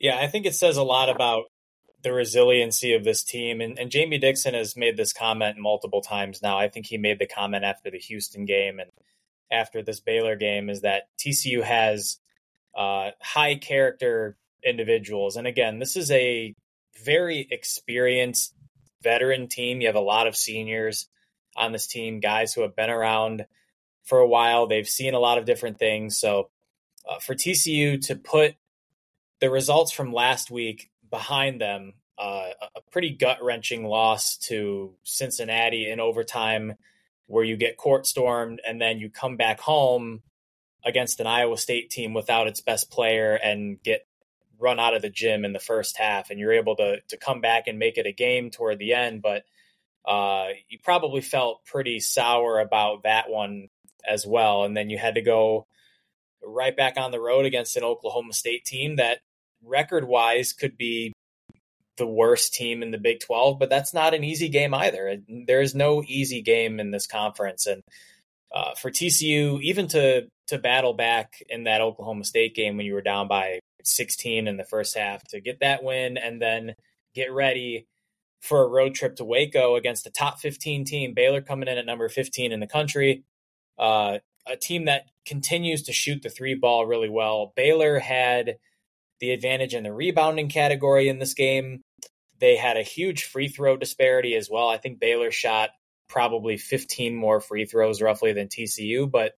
Yeah, 0.00 0.18
I 0.18 0.26
think 0.26 0.46
it 0.46 0.54
says 0.54 0.76
a 0.76 0.82
lot 0.82 1.08
about 1.08 1.44
the 2.02 2.12
resiliency 2.12 2.94
of 2.94 3.04
this 3.04 3.22
team. 3.22 3.60
And, 3.60 3.78
and, 3.78 3.90
Jamie 3.90 4.18
Dixon 4.18 4.54
has 4.54 4.76
made 4.76 4.96
this 4.96 5.12
comment 5.12 5.56
multiple 5.58 6.00
times 6.00 6.42
now. 6.42 6.58
I 6.58 6.68
think 6.68 6.86
he 6.86 6.98
made 6.98 7.20
the 7.20 7.26
comment 7.26 7.64
after 7.64 7.92
the 7.92 7.98
Houston 7.98 8.44
game 8.44 8.80
and 8.80 8.90
after 9.52 9.82
this 9.82 10.00
Baylor 10.00 10.34
game 10.34 10.68
is 10.68 10.80
that 10.80 11.04
TCU 11.18 11.62
has 11.62 12.18
uh, 12.76 13.10
high 13.20 13.54
character 13.54 14.36
individuals. 14.64 15.36
And 15.36 15.46
again, 15.46 15.78
this 15.78 15.96
is 15.96 16.10
a 16.10 16.54
very 17.04 17.46
experienced 17.50 18.54
veteran 19.02 19.48
team. 19.48 19.80
You 19.80 19.88
have 19.88 19.96
a 19.96 20.00
lot 20.00 20.26
of 20.26 20.36
seniors 20.36 21.08
on 21.56 21.72
this 21.72 21.86
team, 21.86 22.20
guys 22.20 22.54
who 22.54 22.62
have 22.62 22.76
been 22.76 22.90
around 22.90 23.46
for 24.04 24.18
a 24.18 24.28
while. 24.28 24.66
They've 24.66 24.88
seen 24.88 25.14
a 25.14 25.20
lot 25.20 25.38
of 25.38 25.44
different 25.44 25.78
things. 25.78 26.16
So 26.16 26.50
uh, 27.08 27.18
for 27.18 27.34
TCU 27.34 28.00
to 28.06 28.16
put 28.16 28.54
the 29.40 29.50
results 29.50 29.92
from 29.92 30.12
last 30.12 30.50
week 30.50 30.90
behind 31.10 31.60
them, 31.60 31.94
uh, 32.18 32.50
a 32.76 32.80
pretty 32.90 33.10
gut 33.10 33.38
wrenching 33.42 33.84
loss 33.84 34.36
to 34.36 34.94
Cincinnati 35.02 35.90
in 35.90 35.98
overtime 35.98 36.74
where 37.26 37.44
you 37.44 37.56
get 37.56 37.76
court 37.76 38.06
stormed 38.06 38.60
and 38.66 38.80
then 38.80 38.98
you 38.98 39.10
come 39.10 39.36
back 39.36 39.60
home 39.60 40.22
against 40.84 41.20
an 41.20 41.26
Iowa 41.26 41.56
State 41.56 41.90
team 41.90 42.12
without 42.14 42.46
its 42.46 42.60
best 42.60 42.90
player 42.90 43.34
and 43.34 43.82
get 43.82 44.06
run 44.62 44.78
out 44.78 44.94
of 44.94 45.02
the 45.02 45.10
gym 45.10 45.44
in 45.44 45.52
the 45.52 45.58
first 45.58 45.98
half 45.98 46.30
and 46.30 46.38
you're 46.38 46.52
able 46.52 46.76
to 46.76 47.00
to 47.08 47.16
come 47.16 47.40
back 47.40 47.66
and 47.66 47.78
make 47.78 47.98
it 47.98 48.06
a 48.06 48.12
game 48.12 48.50
toward 48.50 48.78
the 48.78 48.94
end 48.94 49.20
but 49.22 49.44
uh, 50.04 50.48
you 50.68 50.78
probably 50.82 51.20
felt 51.20 51.64
pretty 51.64 52.00
sour 52.00 52.58
about 52.58 53.04
that 53.04 53.30
one 53.30 53.68
as 54.08 54.26
well 54.26 54.64
and 54.64 54.76
then 54.76 54.90
you 54.90 54.98
had 54.98 55.14
to 55.14 55.22
go 55.22 55.66
right 56.44 56.76
back 56.76 56.96
on 56.96 57.10
the 57.10 57.20
road 57.20 57.44
against 57.44 57.76
an 57.76 57.84
Oklahoma 57.84 58.32
State 58.32 58.64
team 58.64 58.96
that 58.96 59.20
record 59.64 60.06
wise 60.06 60.52
could 60.52 60.76
be 60.76 61.12
the 61.96 62.06
worst 62.06 62.54
team 62.54 62.82
in 62.82 62.90
the 62.90 62.98
Big 62.98 63.20
12, 63.20 63.58
but 63.58 63.70
that's 63.70 63.94
not 63.94 64.14
an 64.14 64.24
easy 64.24 64.48
game 64.48 64.74
either. 64.74 65.18
There 65.46 65.60
is 65.60 65.74
no 65.74 66.02
easy 66.06 66.42
game 66.42 66.80
in 66.80 66.90
this 66.90 67.06
conference. 67.06 67.66
And 67.66 67.82
uh, 68.54 68.74
for 68.74 68.90
TCU, 68.90 69.60
even 69.62 69.88
to 69.88 70.28
to 70.48 70.58
battle 70.58 70.92
back 70.92 71.42
in 71.48 71.64
that 71.64 71.80
Oklahoma 71.80 72.24
State 72.24 72.54
game 72.54 72.76
when 72.76 72.84
you 72.84 72.94
were 72.94 73.02
down 73.02 73.28
by 73.28 73.60
16 73.86 74.46
in 74.46 74.56
the 74.56 74.64
first 74.64 74.96
half, 74.96 75.26
to 75.28 75.40
get 75.40 75.60
that 75.60 75.82
win 75.82 76.16
and 76.16 76.40
then 76.40 76.74
get 77.14 77.32
ready 77.32 77.86
for 78.40 78.64
a 78.64 78.68
road 78.68 78.94
trip 78.94 79.16
to 79.16 79.24
Waco 79.24 79.76
against 79.76 80.04
the 80.04 80.10
top 80.10 80.40
15 80.40 80.84
team, 80.84 81.14
Baylor 81.14 81.40
coming 81.40 81.68
in 81.68 81.78
at 81.78 81.86
number 81.86 82.08
15 82.08 82.50
in 82.52 82.60
the 82.60 82.66
country, 82.66 83.24
uh, 83.78 84.18
a 84.46 84.56
team 84.56 84.86
that 84.86 85.06
continues 85.24 85.84
to 85.84 85.92
shoot 85.92 86.22
the 86.22 86.28
three 86.28 86.54
ball 86.54 86.84
really 86.84 87.08
well. 87.08 87.52
Baylor 87.54 88.00
had 88.00 88.56
the 89.20 89.30
advantage 89.30 89.74
in 89.74 89.84
the 89.84 89.92
rebounding 89.92 90.48
category 90.48 91.08
in 91.08 91.20
this 91.20 91.34
game. 91.34 91.82
They 92.40 92.56
had 92.56 92.76
a 92.76 92.82
huge 92.82 93.24
free 93.24 93.46
throw 93.46 93.76
disparity 93.76 94.34
as 94.34 94.50
well. 94.50 94.68
I 94.68 94.78
think 94.78 94.98
Baylor 94.98 95.30
shot 95.30 95.70
probably 96.08 96.56
15 96.56 97.14
more 97.14 97.40
free 97.40 97.64
throws 97.64 98.02
roughly 98.02 98.32
than 98.32 98.48
TCU, 98.48 99.08
but 99.08 99.34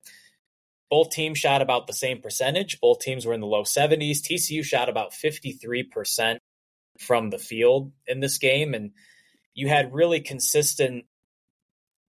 both 0.93 1.09
teams 1.09 1.39
shot 1.39 1.63
about 1.63 1.87
the 1.87 1.93
same 1.93 2.21
percentage. 2.21 2.79
Both 2.79 2.99
teams 2.99 3.25
were 3.25 3.33
in 3.33 3.41
the 3.41 3.47
low 3.47 3.63
70s. 3.63 4.19
TCU 4.19 4.63
shot 4.63 4.89
about 4.89 5.11
53% 5.11 6.37
from 6.99 7.31
the 7.31 7.39
field 7.39 7.91
in 8.05 8.19
this 8.19 8.37
game. 8.37 8.75
And 8.75 8.91
you 9.55 9.67
had 9.67 9.91
really 9.91 10.19
consistent 10.19 11.05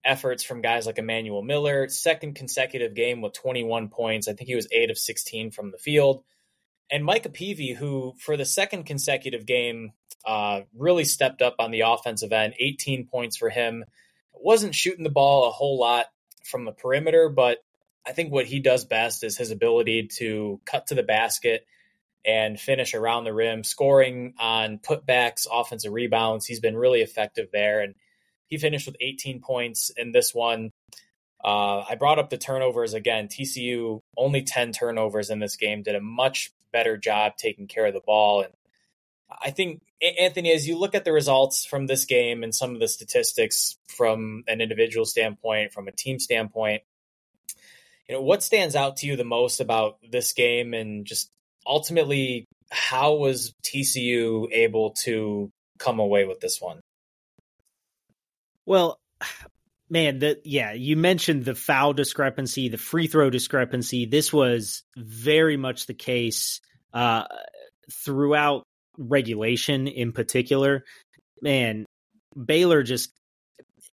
efforts 0.04 0.42
from 0.42 0.62
guys 0.62 0.86
like 0.86 0.98
Emanuel 0.98 1.42
Miller, 1.42 1.88
second 1.88 2.34
consecutive 2.34 2.94
game 2.94 3.20
with 3.20 3.34
21 3.34 3.88
points. 3.88 4.26
I 4.26 4.32
think 4.32 4.48
he 4.48 4.56
was 4.56 4.66
8 4.72 4.90
of 4.90 4.98
16 4.98 5.52
from 5.52 5.70
the 5.70 5.78
field 5.78 6.24
and 6.92 7.04
Micah 7.04 7.30
Peavy, 7.30 7.72
who 7.72 8.14
for 8.18 8.36
the 8.36 8.44
second 8.44 8.84
consecutive 8.84 9.46
game 9.46 9.92
uh, 10.26 10.60
really 10.76 11.04
stepped 11.04 11.40
up 11.40 11.56
on 11.58 11.70
the 11.70 11.80
offensive 11.80 12.32
end, 12.32 12.54
18 12.58 13.06
points 13.06 13.36
for 13.36 13.48
him. 13.48 13.84
Wasn't 14.34 14.74
shooting 14.74 15.02
the 15.02 15.10
ball 15.10 15.48
a 15.48 15.50
whole 15.50 15.78
lot 15.78 16.06
from 16.44 16.64
the 16.64 16.72
perimeter, 16.72 17.28
but 17.30 17.58
I 18.06 18.12
think 18.12 18.32
what 18.32 18.46
he 18.46 18.60
does 18.60 18.84
best 18.84 19.24
is 19.24 19.36
his 19.36 19.50
ability 19.50 20.08
to 20.18 20.60
cut 20.64 20.88
to 20.88 20.94
the 20.94 21.02
basket 21.02 21.66
and 22.24 22.58
finish 22.58 22.94
around 22.94 23.24
the 23.24 23.34
rim, 23.34 23.64
scoring 23.64 24.34
on 24.38 24.78
putbacks, 24.78 25.46
offensive 25.50 25.92
rebounds. 25.92 26.46
He's 26.46 26.60
been 26.60 26.76
really 26.76 27.00
effective 27.00 27.48
there. 27.52 27.80
And 27.80 27.94
he 28.46 28.58
finished 28.58 28.86
with 28.86 28.96
18 29.00 29.40
points 29.40 29.90
in 29.96 30.12
this 30.12 30.34
one. 30.34 30.70
Uh, 31.44 31.84
I 31.88 31.96
brought 31.96 32.18
up 32.18 32.30
the 32.30 32.38
turnovers 32.38 32.94
again. 32.94 33.28
TCU 33.28 34.00
only 34.16 34.42
10 34.42 34.72
turnovers 34.72 35.30
in 35.30 35.40
this 35.40 35.56
game, 35.56 35.82
did 35.82 35.96
a 35.96 36.00
much 36.00 36.52
better 36.72 36.96
job 36.96 37.36
taking 37.36 37.66
care 37.66 37.86
of 37.86 37.94
the 37.94 38.00
ball. 38.00 38.42
And 38.42 38.52
I 39.42 39.50
think, 39.50 39.82
Anthony, 40.20 40.52
as 40.52 40.68
you 40.68 40.78
look 40.78 40.94
at 40.94 41.04
the 41.04 41.12
results 41.12 41.64
from 41.64 41.86
this 41.86 42.04
game 42.04 42.42
and 42.44 42.54
some 42.54 42.74
of 42.74 42.80
the 42.80 42.88
statistics 42.88 43.76
from 43.88 44.44
an 44.46 44.60
individual 44.60 45.04
standpoint, 45.04 45.72
from 45.72 45.88
a 45.88 45.92
team 45.92 46.18
standpoint, 46.18 46.82
you 48.12 48.18
know, 48.18 48.24
what 48.24 48.42
stands 48.42 48.76
out 48.76 48.98
to 48.98 49.06
you 49.06 49.16
the 49.16 49.24
most 49.24 49.60
about 49.60 49.96
this 50.10 50.34
game 50.34 50.74
and 50.74 51.06
just 51.06 51.30
ultimately 51.66 52.44
how 52.70 53.14
was 53.14 53.54
TCU 53.64 54.52
able 54.52 54.90
to 55.04 55.50
come 55.78 55.98
away 55.98 56.26
with 56.26 56.38
this 56.38 56.60
one? 56.60 56.82
Well, 58.66 58.98
man, 59.88 60.18
that 60.18 60.44
yeah, 60.44 60.72
you 60.72 60.98
mentioned 60.98 61.46
the 61.46 61.54
foul 61.54 61.94
discrepancy, 61.94 62.68
the 62.68 62.76
free 62.76 63.06
throw 63.06 63.30
discrepancy. 63.30 64.04
This 64.04 64.30
was 64.30 64.82
very 64.94 65.56
much 65.56 65.86
the 65.86 65.94
case 65.94 66.60
uh, 66.92 67.24
throughout 68.04 68.64
regulation, 68.98 69.88
in 69.88 70.12
particular. 70.12 70.84
Man, 71.40 71.86
Baylor 72.36 72.82
just 72.82 73.10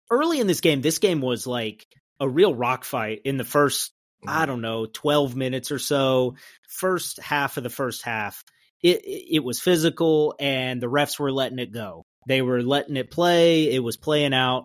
early 0.08 0.38
in 0.38 0.46
this 0.46 0.60
game. 0.60 0.82
This 0.82 1.00
game 1.00 1.20
was 1.20 1.48
like 1.48 1.84
a 2.20 2.28
real 2.28 2.54
rock 2.54 2.84
fight 2.84 3.22
in 3.24 3.38
the 3.38 3.44
first. 3.44 3.90
I 4.26 4.46
don't 4.46 4.60
know, 4.60 4.86
12 4.86 5.36
minutes 5.36 5.70
or 5.70 5.78
so, 5.78 6.36
first 6.68 7.20
half 7.20 7.56
of 7.56 7.62
the 7.62 7.70
first 7.70 8.02
half. 8.02 8.42
It, 8.82 9.02
it 9.04 9.44
was 9.44 9.60
physical 9.60 10.34
and 10.38 10.80
the 10.80 10.88
refs 10.88 11.18
were 11.18 11.32
letting 11.32 11.58
it 11.58 11.72
go. 11.72 12.04
They 12.26 12.42
were 12.42 12.62
letting 12.62 12.96
it 12.96 13.10
play. 13.10 13.72
It 13.72 13.82
was 13.82 13.96
playing 13.96 14.34
out. 14.34 14.64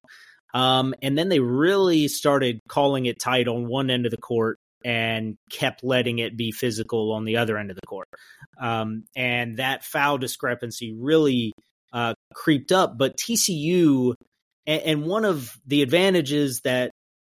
Um, 0.53 0.93
and 1.01 1.17
then 1.17 1.29
they 1.29 1.39
really 1.39 2.07
started 2.07 2.59
calling 2.67 3.05
it 3.05 3.19
tight 3.19 3.47
on 3.47 3.67
one 3.67 3.89
end 3.89 4.05
of 4.05 4.11
the 4.11 4.17
court 4.17 4.57
and 4.83 5.37
kept 5.51 5.83
letting 5.83 6.19
it 6.19 6.37
be 6.37 6.51
physical 6.51 7.11
on 7.11 7.25
the 7.25 7.37
other 7.37 7.57
end 7.57 7.69
of 7.69 7.75
the 7.75 7.87
court. 7.87 8.07
Um, 8.59 9.03
and 9.15 9.57
that 9.57 9.83
foul 9.83 10.17
discrepancy 10.17 10.93
really 10.97 11.53
uh, 11.93 12.13
creeped 12.33 12.71
up. 12.71 12.97
But 12.97 13.17
TCU, 13.17 14.15
and, 14.65 14.81
and 14.81 15.03
one 15.05 15.25
of 15.25 15.55
the 15.65 15.81
advantages 15.81 16.61
that 16.61 16.91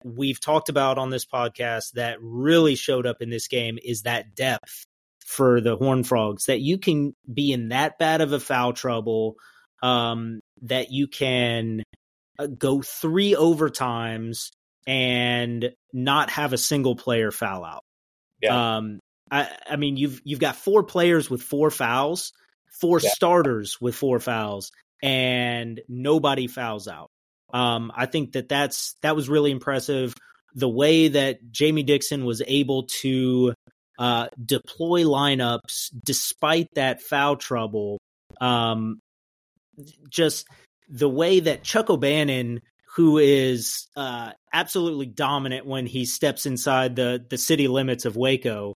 we've 0.04 0.40
talked 0.40 0.70
about 0.70 0.98
on 0.98 1.10
this 1.10 1.26
podcast 1.26 1.94
that 1.94 2.18
really 2.22 2.76
showed 2.76 3.06
up 3.06 3.22
in 3.22 3.30
this 3.30 3.48
game 3.48 3.78
is 3.84 4.04
that 4.04 4.36
depth 4.36 4.86
for 5.26 5.62
the 5.62 5.76
Horn 5.76 6.04
Frogs 6.04 6.46
that 6.46 6.60
you 6.60 6.78
can 6.78 7.14
be 7.32 7.52
in 7.52 7.70
that 7.70 8.00
bad 8.00 8.22
of 8.22 8.34
a 8.34 8.40
foul 8.40 8.74
trouble, 8.74 9.36
um, 9.84 10.40
that 10.64 10.92
you 10.92 11.08
can 11.08 11.84
uh, 12.38 12.48
go 12.48 12.82
three 12.82 13.36
overtimes 13.36 14.50
and 14.88 15.72
not 15.94 16.32
have 16.32 16.54
a 16.54 16.58
single 16.58 16.96
player 16.96 17.32
foul 17.32 17.64
out. 17.64 17.84
Yeah. 18.42 18.78
Um, 18.78 19.00
I, 19.30 19.50
I 19.70 19.76
mean, 19.76 19.98
you've 19.98 20.22
you've 20.24 20.40
got 20.40 20.56
four 20.56 20.84
players 20.84 21.30
with 21.30 21.44
four 21.44 21.70
fouls, 21.70 22.34
four 22.82 23.00
yeah. 23.00 23.10
starters 23.10 23.80
with 23.80 23.96
four 23.96 24.20
fouls, 24.20 24.72
and 25.04 25.80
nobody 25.88 26.48
fouls 26.48 26.88
out. 26.88 27.12
Um, 27.54 27.92
I 27.96 28.06
think 28.06 28.34
that 28.34 28.50
that's 28.50 28.96
that 29.02 29.16
was 29.16 29.30
really 29.30 29.52
impressive. 29.52 30.14
The 30.56 30.70
way 30.70 31.10
that 31.10 31.52
Jamie 31.52 31.84
Dixon 31.84 32.26
was 32.26 32.42
able 32.46 32.88
to 33.02 33.54
uh, 33.98 34.28
deploy 34.44 35.04
lineups 35.04 35.90
despite 36.04 36.68
that 36.76 37.02
foul 37.02 37.36
trouble, 37.36 38.00
um, 38.42 39.00
just 40.10 40.48
the 40.90 41.10
way 41.10 41.40
that 41.40 41.64
Chuck 41.64 41.90
O'Bannon, 41.90 42.62
who 42.96 43.18
is 43.18 43.88
uh, 43.96 44.32
absolutely 44.54 45.06
dominant 45.06 45.66
when 45.66 45.86
he 45.86 46.06
steps 46.06 46.46
inside 46.46 46.96
the 46.96 47.24
the 47.30 47.38
city 47.38 47.68
limits 47.68 48.06
of 48.06 48.16
Waco, 48.16 48.74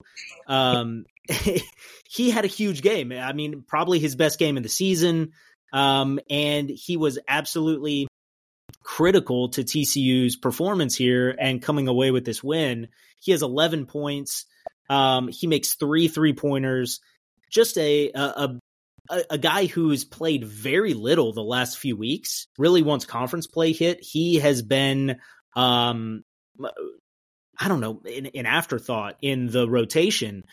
um, 0.47 1.05
he 2.09 2.29
had 2.29 2.45
a 2.45 2.49
huge 2.49 2.81
game. 2.81 3.11
I 3.11 3.33
mean, 3.33 3.63
probably 3.67 3.99
his 3.99 4.15
best 4.15 4.39
game 4.39 4.57
in 4.57 4.63
the 4.63 4.69
season. 4.69 5.31
Um, 5.71 6.19
and 6.29 6.69
he 6.69 6.97
was 6.97 7.17
absolutely 7.27 8.07
critical 8.83 9.49
to 9.49 9.63
TCU's 9.63 10.35
performance 10.35 10.95
here 10.95 11.35
and 11.39 11.61
coming 11.61 11.87
away 11.87 12.11
with 12.11 12.25
this 12.25 12.43
win. 12.43 12.89
He 13.19 13.31
has 13.31 13.41
11 13.41 13.85
points. 13.85 14.45
Um, 14.89 15.29
he 15.29 15.47
makes 15.47 15.75
three 15.75 16.07
three 16.07 16.33
pointers. 16.33 16.99
Just 17.49 17.77
a, 17.77 18.11
a, 18.13 18.19
a 18.19 18.59
a 19.29 19.37
guy 19.37 19.65
who's 19.65 20.05
played 20.05 20.45
very 20.45 20.93
little 20.93 21.33
the 21.33 21.43
last 21.43 21.77
few 21.77 21.97
weeks. 21.97 22.47
Really, 22.57 22.81
once 22.81 23.05
conference 23.05 23.47
play 23.47 23.73
hit, 23.73 24.01
he 24.01 24.35
has 24.35 24.61
been, 24.61 25.17
um, 25.55 26.23
I 27.59 27.67
don't 27.67 27.81
know, 27.81 28.01
an, 28.05 28.27
an 28.27 28.45
afterthought 28.45 29.17
in 29.21 29.47
the 29.47 29.67
rotation. 29.67 30.45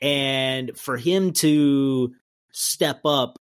And 0.00 0.76
for 0.76 0.96
him 0.96 1.32
to 1.34 2.14
step 2.52 3.00
up 3.04 3.38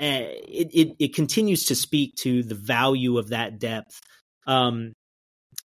Eh, 0.00 0.34
it, 0.48 0.70
it, 0.72 0.96
it 0.98 1.14
continues 1.14 1.66
to 1.66 1.74
speak 1.74 2.16
to 2.16 2.42
the 2.42 2.54
value 2.54 3.18
of 3.18 3.28
that 3.28 3.58
depth. 3.58 4.00
Um, 4.46 4.92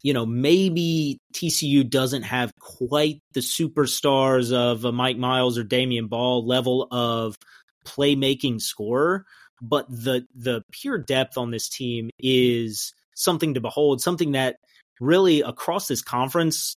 you 0.04 0.14
know, 0.14 0.26
maybe 0.26 1.20
TCU 1.34 1.90
doesn't 1.90 2.24
have 2.24 2.52
quite 2.60 3.20
the 3.34 3.40
superstars 3.40 4.54
of 4.54 4.86
a 4.86 4.92
Mike 4.92 5.18
Miles 5.18 5.58
or 5.58 5.64
Damion 5.64 6.10
Baugh 6.10 6.40
level 6.40 6.88
of 6.92 7.38
playmaking 7.86 8.62
scorer, 8.62 9.26
but 9.62 9.88
the 9.90 10.26
the 10.36 10.62
pure 10.72 10.98
depth 10.98 11.38
on 11.38 11.52
this 11.52 11.70
team 11.70 12.10
is 12.20 12.94
something 13.16 13.54
to 13.56 13.62
behold, 13.62 14.02
something 14.02 14.34
that 14.34 14.58
really 15.00 15.42
across 15.42 15.88
this 15.88 16.02
conference 16.02 16.76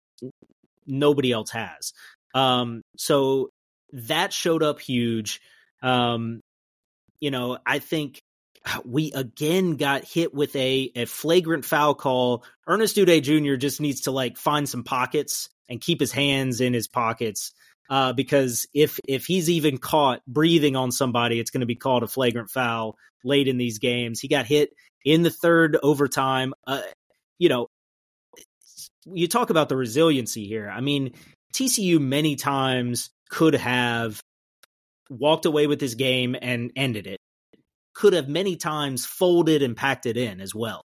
nobody 0.86 1.32
else 1.32 1.52
has. 1.52 1.94
Um, 2.34 2.82
so 2.98 3.50
that 3.94 4.34
showed 4.34 4.64
up 4.64 4.80
huge. 4.80 5.42
Um, 5.82 6.42
you 7.20 7.32
know, 7.32 7.58
I 7.66 7.80
think 7.80 8.22
we 8.86 9.12
again 9.12 9.76
got 9.76 10.04
hit 10.04 10.34
with 10.34 10.56
a, 10.56 10.92
a 10.96 11.06
flagrant 11.06 11.66
foul 11.66 11.96
call. 11.96 12.44
Ernest 12.68 12.98
Udeh 12.98 13.22
Jr. 13.22 13.56
just 13.56 13.82
needs 13.82 14.02
to 14.02 14.12
like 14.12 14.38
find 14.38 14.68
some 14.68 14.84
pockets 14.84 15.50
and 15.70 15.82
keep 15.82 16.00
his 16.00 16.12
hands 16.12 16.62
in 16.62 16.74
his 16.74 16.88
pockets. 16.88 17.54
Uh, 17.90 18.12
because 18.14 18.66
if 18.74 19.00
if 19.08 19.26
he's 19.26 19.50
even 19.50 19.78
caught 19.78 20.22
breathing 20.28 20.76
on 20.76 20.92
somebody, 20.92 21.40
it's 21.40 21.52
going 21.52 21.62
to 21.62 21.68
be 21.68 21.76
called 21.76 22.04
a 22.04 22.08
flagrant 22.08 22.50
foul 22.50 22.98
late 23.24 23.48
in 23.48 23.58
these 23.58 23.80
games. 23.80 24.20
He 24.20 24.28
got 24.28 24.46
hit 24.46 24.72
in 25.06 25.24
the 25.24 25.30
third 25.30 25.78
overtime. 25.82 26.54
Uh, 26.66 26.82
you 27.40 27.48
know, 27.48 27.68
you 29.06 29.28
talk 29.28 29.50
about 29.50 29.70
the 29.70 29.78
resiliency 29.78 30.48
here. 30.48 30.70
I 30.70 30.82
mean, 30.82 31.14
TCU 31.54 32.00
many 32.00 32.36
times 32.36 33.10
could 33.30 33.56
have 33.56 34.22
walked 35.10 35.46
away 35.46 35.68
with 35.68 35.82
his 35.82 35.96
game 35.96 36.36
and 36.40 36.72
ended 36.76 37.08
it. 37.08 37.20
Could 37.94 38.14
have 38.14 38.28
many 38.28 38.56
times 38.56 39.06
folded 39.06 39.64
and 39.64 39.76
packed 39.76 40.06
it 40.06 40.18
in 40.18 40.42
as 40.42 40.54
well. 40.54 40.84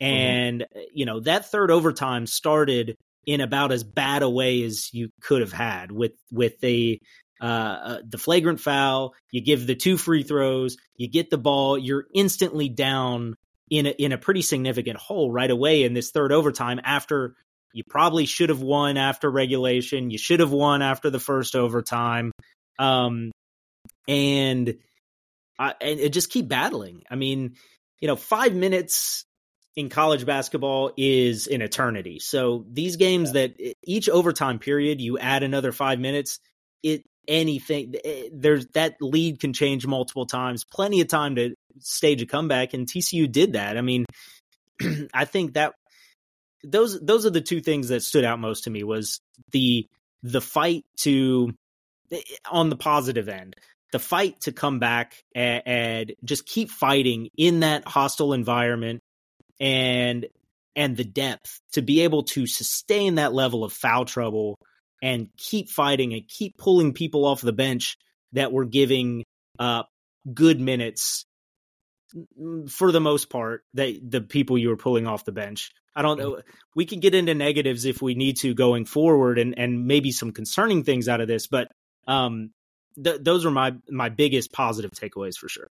Mm-hmm. 0.00 0.12
And, 0.12 0.60
mm-hmm. 0.60 0.80
you 0.92 1.06
know, 1.06 1.20
that 1.20 1.50
third 1.50 1.70
overtime 1.70 2.26
started 2.26 2.96
in 3.26 3.40
about 3.40 3.72
as 3.72 3.84
bad 3.84 4.22
a 4.22 4.30
way 4.30 4.62
as 4.62 4.92
you 4.92 5.10
could 5.22 5.40
have 5.40 5.52
had 5.52 5.92
with, 5.92 6.12
with 6.32 6.58
the, 6.60 6.98
uh, 7.40 7.44
uh, 7.44 7.98
the 8.06 8.18
flagrant 8.18 8.60
foul. 8.60 9.14
You 9.30 9.42
give 9.42 9.66
the 9.66 9.74
two 9.74 9.96
free 9.96 10.22
throws, 10.22 10.76
you 10.96 11.08
get 11.08 11.30
the 11.30 11.38
ball, 11.38 11.78
you're 11.78 12.06
instantly 12.14 12.68
down 12.68 13.34
in 13.70 13.86
a, 13.86 13.90
in 13.90 14.12
a 14.12 14.18
pretty 14.18 14.42
significant 14.42 14.98
hole 14.98 15.30
right 15.30 15.50
away 15.50 15.84
in 15.84 15.94
this 15.94 16.10
third 16.10 16.32
overtime 16.32 16.80
after 16.82 17.34
you 17.72 17.84
probably 17.88 18.26
should 18.26 18.48
have 18.48 18.62
won 18.62 18.96
after 18.96 19.30
regulation. 19.30 20.10
You 20.10 20.18
should 20.18 20.40
have 20.40 20.50
won 20.50 20.82
after 20.82 21.08
the 21.08 21.20
first 21.20 21.54
overtime. 21.54 22.32
Um, 22.78 23.30
and 24.08 24.76
and 25.58 26.12
just 26.12 26.30
keep 26.30 26.48
battling. 26.48 27.02
I 27.10 27.16
mean, 27.16 27.56
you 28.00 28.08
know, 28.08 28.16
five 28.16 28.54
minutes 28.54 29.24
in 29.76 29.88
college 29.88 30.26
basketball 30.26 30.92
is 30.96 31.46
an 31.46 31.62
eternity. 31.62 32.18
So 32.18 32.64
these 32.70 32.96
games 32.96 33.30
yeah. 33.34 33.48
that 33.48 33.76
each 33.84 34.08
overtime 34.08 34.58
period 34.58 35.00
you 35.00 35.18
add 35.18 35.42
another 35.42 35.72
five 35.72 36.00
minutes, 36.00 36.40
it 36.82 37.04
anything 37.28 37.94
eh, 38.04 38.28
there's 38.32 38.66
that 38.68 38.96
lead 39.00 39.40
can 39.40 39.52
change 39.52 39.86
multiple 39.86 40.26
times. 40.26 40.64
Plenty 40.64 41.00
of 41.00 41.08
time 41.08 41.36
to 41.36 41.54
stage 41.78 42.22
a 42.22 42.26
comeback, 42.26 42.74
and 42.74 42.86
TCU 42.86 43.30
did 43.30 43.52
that. 43.52 43.76
I 43.76 43.82
mean, 43.82 44.06
I 45.14 45.24
think 45.24 45.54
that 45.54 45.74
those 46.64 46.98
those 47.00 47.26
are 47.26 47.30
the 47.30 47.40
two 47.40 47.60
things 47.60 47.88
that 47.88 48.02
stood 48.02 48.24
out 48.24 48.38
most 48.38 48.64
to 48.64 48.70
me 48.70 48.82
was 48.82 49.20
the 49.52 49.86
the 50.22 50.40
fight 50.40 50.84
to 50.98 51.52
eh, 52.12 52.20
on 52.50 52.70
the 52.70 52.76
positive 52.76 53.28
end 53.28 53.56
the 53.92 53.98
fight 53.98 54.40
to 54.42 54.52
come 54.52 54.78
back 54.78 55.14
and, 55.34 55.62
and 55.66 56.12
just 56.24 56.46
keep 56.46 56.70
fighting 56.70 57.28
in 57.36 57.60
that 57.60 57.86
hostile 57.86 58.32
environment 58.32 59.00
and 59.58 60.26
and 60.76 60.96
the 60.96 61.04
depth 61.04 61.60
to 61.72 61.82
be 61.82 62.02
able 62.02 62.22
to 62.22 62.46
sustain 62.46 63.16
that 63.16 63.32
level 63.32 63.64
of 63.64 63.72
foul 63.72 64.04
trouble 64.04 64.56
and 65.02 65.28
keep 65.36 65.68
fighting 65.68 66.12
and 66.12 66.28
keep 66.28 66.56
pulling 66.56 66.92
people 66.92 67.24
off 67.24 67.40
the 67.40 67.52
bench 67.52 67.96
that 68.32 68.52
were 68.52 68.64
giving 68.64 69.24
uh, 69.58 69.82
good 70.32 70.60
minutes 70.60 71.24
for 72.68 72.92
the 72.92 73.00
most 73.00 73.30
part 73.30 73.62
that 73.74 73.98
the 74.08 74.20
people 74.20 74.58
you 74.58 74.68
were 74.68 74.76
pulling 74.76 75.06
off 75.06 75.24
the 75.24 75.32
bench. 75.32 75.70
I 75.94 76.02
don't 76.02 76.18
know 76.18 76.40
we 76.74 76.86
can 76.86 77.00
get 77.00 77.14
into 77.14 77.34
negatives 77.34 77.84
if 77.84 78.00
we 78.00 78.14
need 78.14 78.36
to 78.38 78.54
going 78.54 78.84
forward 78.84 79.38
and 79.38 79.58
and 79.58 79.86
maybe 79.86 80.12
some 80.12 80.32
concerning 80.32 80.84
things 80.84 81.08
out 81.08 81.20
of 81.20 81.26
this 81.26 81.48
but 81.48 81.68
um 82.06 82.52
th- 83.02 83.20
those 83.22 83.44
are 83.46 83.50
my 83.50 83.74
my 83.88 84.08
biggest 84.08 84.52
positive 84.52 84.92
takeaways 84.92 85.36
for 85.36 85.48
sure. 85.48 85.70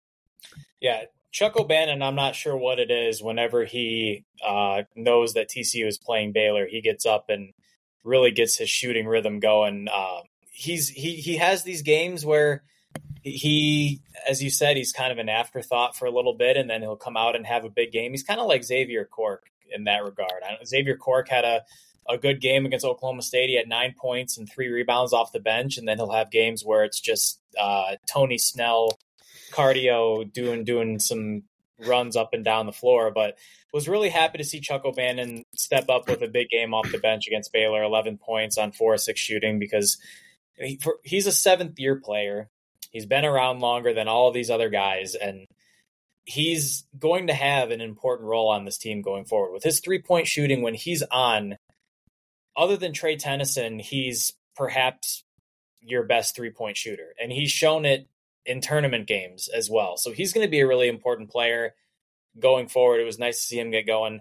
Yeah, 0.80 1.04
Chuck 1.30 1.56
O'Bannon, 1.56 2.02
I'm 2.02 2.14
not 2.14 2.36
sure 2.36 2.56
what 2.56 2.78
it 2.78 2.90
is. 2.90 3.22
Whenever 3.22 3.64
he 3.64 4.24
uh, 4.46 4.82
knows 4.94 5.34
that 5.34 5.48
TCU 5.48 5.86
is 5.86 5.98
playing 5.98 6.32
Baylor, 6.32 6.66
he 6.66 6.80
gets 6.80 7.06
up 7.06 7.26
and 7.28 7.52
really 8.04 8.30
gets 8.30 8.56
his 8.56 8.70
shooting 8.70 9.06
rhythm 9.06 9.40
going. 9.40 9.88
Uh, 9.92 10.20
he's 10.52 10.88
he 10.88 11.16
he 11.16 11.36
has 11.38 11.64
these 11.64 11.82
games 11.82 12.24
where 12.24 12.62
he, 13.22 14.00
as 14.28 14.42
you 14.42 14.50
said, 14.50 14.76
he's 14.76 14.92
kind 14.92 15.10
of 15.10 15.18
an 15.18 15.28
afterthought 15.28 15.96
for 15.96 16.06
a 16.06 16.10
little 16.10 16.34
bit, 16.34 16.56
and 16.56 16.68
then 16.68 16.82
he'll 16.82 16.94
come 16.94 17.16
out 17.16 17.34
and 17.34 17.46
have 17.46 17.64
a 17.64 17.70
big 17.70 17.90
game. 17.90 18.12
He's 18.12 18.22
kind 18.22 18.38
of 18.38 18.46
like 18.46 18.62
Xavier 18.62 19.04
Cork 19.04 19.46
in 19.74 19.84
that 19.84 20.04
regard. 20.04 20.42
Xavier 20.64 20.96
Cork 20.96 21.28
had 21.28 21.44
a 21.44 21.62
a 22.08 22.18
good 22.18 22.40
game 22.40 22.66
against 22.66 22.84
Oklahoma 22.84 23.22
State. 23.22 23.48
He 23.48 23.56
had 23.56 23.68
nine 23.68 23.94
points 23.96 24.36
and 24.36 24.50
three 24.50 24.68
rebounds 24.68 25.12
off 25.12 25.32
the 25.32 25.40
bench, 25.40 25.78
and 25.78 25.88
then 25.88 25.98
he'll 25.98 26.12
have 26.12 26.30
games 26.30 26.62
where 26.64 26.84
it's 26.84 27.00
just 27.00 27.40
uh, 27.58 27.96
Tony 28.08 28.38
Snell 28.38 28.98
cardio 29.52 30.30
doing 30.30 30.64
doing 30.64 30.98
some 30.98 31.42
runs 31.78 32.16
up 32.16 32.30
and 32.32 32.44
down 32.44 32.66
the 32.66 32.72
floor. 32.72 33.10
But 33.10 33.36
was 33.74 33.88
really 33.88 34.08
happy 34.08 34.38
to 34.38 34.44
see 34.44 34.60
Chuck 34.60 34.84
O'Bannon 34.84 35.44
step 35.56 35.90
up 35.90 36.08
with 36.08 36.22
a 36.22 36.28
big 36.28 36.48
game 36.48 36.72
off 36.72 36.92
the 36.92 36.98
bench 36.98 37.26
against 37.26 37.52
Baylor, 37.52 37.82
eleven 37.82 38.18
points 38.18 38.56
on 38.56 38.70
four 38.70 38.94
or 38.94 38.98
six 38.98 39.20
shooting 39.20 39.58
because 39.58 39.98
he, 40.56 40.78
for, 40.80 40.98
he's 41.02 41.26
a 41.26 41.32
seventh 41.32 41.78
year 41.78 41.96
player. 41.96 42.48
He's 42.92 43.06
been 43.06 43.24
around 43.24 43.58
longer 43.58 43.92
than 43.92 44.06
all 44.06 44.28
of 44.28 44.34
these 44.34 44.50
other 44.50 44.68
guys, 44.68 45.16
and 45.16 45.48
he's 46.24 46.84
going 46.96 47.26
to 47.26 47.34
have 47.34 47.72
an 47.72 47.80
important 47.80 48.28
role 48.28 48.48
on 48.48 48.64
this 48.64 48.78
team 48.78 49.02
going 49.02 49.24
forward. 49.24 49.52
With 49.52 49.64
his 49.64 49.80
three 49.80 50.00
point 50.00 50.28
shooting, 50.28 50.62
when 50.62 50.74
he's 50.74 51.02
on, 51.10 51.56
other 52.56 52.76
than 52.76 52.92
Trey 52.92 53.16
Tennyson, 53.16 53.78
he's 53.78 54.32
perhaps 54.56 55.24
your 55.80 56.04
best 56.04 56.34
three 56.34 56.50
point 56.50 56.76
shooter. 56.76 57.14
And 57.20 57.32
he's 57.32 57.50
shown 57.50 57.84
it 57.84 58.08
in 58.46 58.60
tournament 58.60 59.06
games 59.06 59.48
as 59.48 59.70
well. 59.70 59.96
So 59.96 60.12
he's 60.12 60.32
going 60.32 60.46
to 60.46 60.50
be 60.50 60.60
a 60.60 60.66
really 60.66 60.88
important 60.88 61.30
player 61.30 61.74
going 62.38 62.68
forward. 62.68 63.00
It 63.00 63.04
was 63.04 63.18
nice 63.18 63.36
to 63.36 63.46
see 63.46 63.58
him 63.58 63.70
get 63.70 63.86
going. 63.86 64.20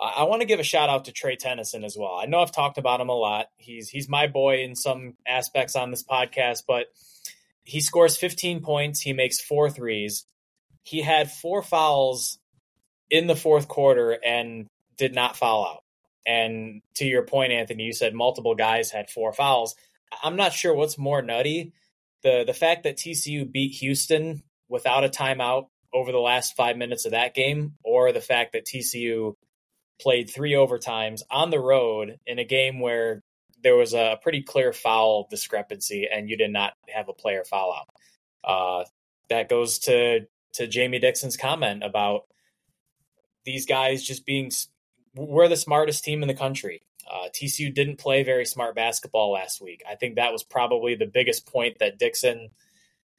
I 0.00 0.24
want 0.24 0.40
to 0.40 0.46
give 0.46 0.58
a 0.58 0.64
shout 0.64 0.88
out 0.88 1.04
to 1.04 1.12
Trey 1.12 1.36
Tennyson 1.36 1.84
as 1.84 1.96
well. 1.98 2.18
I 2.20 2.26
know 2.26 2.40
I've 2.40 2.52
talked 2.52 2.78
about 2.78 3.00
him 3.00 3.10
a 3.10 3.14
lot. 3.14 3.46
He's 3.56 3.88
he's 3.88 4.08
my 4.08 4.26
boy 4.26 4.62
in 4.62 4.74
some 4.74 5.14
aspects 5.26 5.76
on 5.76 5.90
this 5.90 6.02
podcast, 6.02 6.62
but 6.66 6.86
he 7.62 7.80
scores 7.80 8.16
15 8.16 8.62
points. 8.62 9.00
He 9.00 9.12
makes 9.12 9.40
four 9.40 9.70
threes. 9.70 10.24
He 10.82 11.02
had 11.02 11.30
four 11.30 11.62
fouls 11.62 12.38
in 13.10 13.26
the 13.26 13.36
fourth 13.36 13.68
quarter 13.68 14.18
and 14.24 14.66
did 14.96 15.14
not 15.14 15.36
foul 15.36 15.66
out. 15.66 15.81
And 16.26 16.82
to 16.94 17.04
your 17.04 17.24
point, 17.24 17.52
Anthony, 17.52 17.84
you 17.84 17.92
said 17.92 18.14
multiple 18.14 18.54
guys 18.54 18.90
had 18.90 19.10
four 19.10 19.32
fouls. 19.32 19.74
I'm 20.22 20.36
not 20.36 20.52
sure 20.52 20.74
what's 20.74 20.98
more 20.98 21.22
nutty. 21.22 21.72
The 22.22 22.44
the 22.46 22.54
fact 22.54 22.84
that 22.84 22.96
TCU 22.96 23.50
beat 23.50 23.74
Houston 23.76 24.42
without 24.68 25.04
a 25.04 25.08
timeout 25.08 25.66
over 25.92 26.12
the 26.12 26.18
last 26.18 26.56
five 26.56 26.76
minutes 26.76 27.04
of 27.04 27.12
that 27.12 27.34
game, 27.34 27.74
or 27.82 28.12
the 28.12 28.20
fact 28.20 28.52
that 28.52 28.66
TCU 28.66 29.34
played 30.00 30.30
three 30.30 30.52
overtimes 30.52 31.22
on 31.30 31.50
the 31.50 31.60
road 31.60 32.18
in 32.26 32.38
a 32.38 32.44
game 32.44 32.80
where 32.80 33.22
there 33.62 33.76
was 33.76 33.94
a 33.94 34.18
pretty 34.22 34.42
clear 34.42 34.72
foul 34.72 35.28
discrepancy 35.30 36.08
and 36.12 36.28
you 36.28 36.36
did 36.36 36.50
not 36.50 36.72
have 36.88 37.08
a 37.08 37.12
player 37.12 37.44
foul 37.44 37.72
out. 37.72 37.88
Uh, 38.44 38.84
that 39.28 39.48
goes 39.48 39.78
to 39.80 40.26
to 40.54 40.66
Jamie 40.66 40.98
Dixon's 40.98 41.36
comment 41.36 41.82
about 41.82 42.22
these 43.44 43.66
guys 43.66 44.02
just 44.02 44.26
being 44.26 44.50
we're 45.14 45.48
the 45.48 45.56
smartest 45.56 46.04
team 46.04 46.22
in 46.22 46.28
the 46.28 46.34
country. 46.34 46.82
Uh, 47.10 47.28
TCU 47.28 47.72
didn't 47.72 47.98
play 47.98 48.22
very 48.22 48.46
smart 48.46 48.74
basketball 48.74 49.32
last 49.32 49.60
week. 49.60 49.82
I 49.88 49.96
think 49.96 50.16
that 50.16 50.32
was 50.32 50.42
probably 50.42 50.94
the 50.94 51.06
biggest 51.06 51.46
point 51.46 51.78
that 51.78 51.98
Dixon 51.98 52.50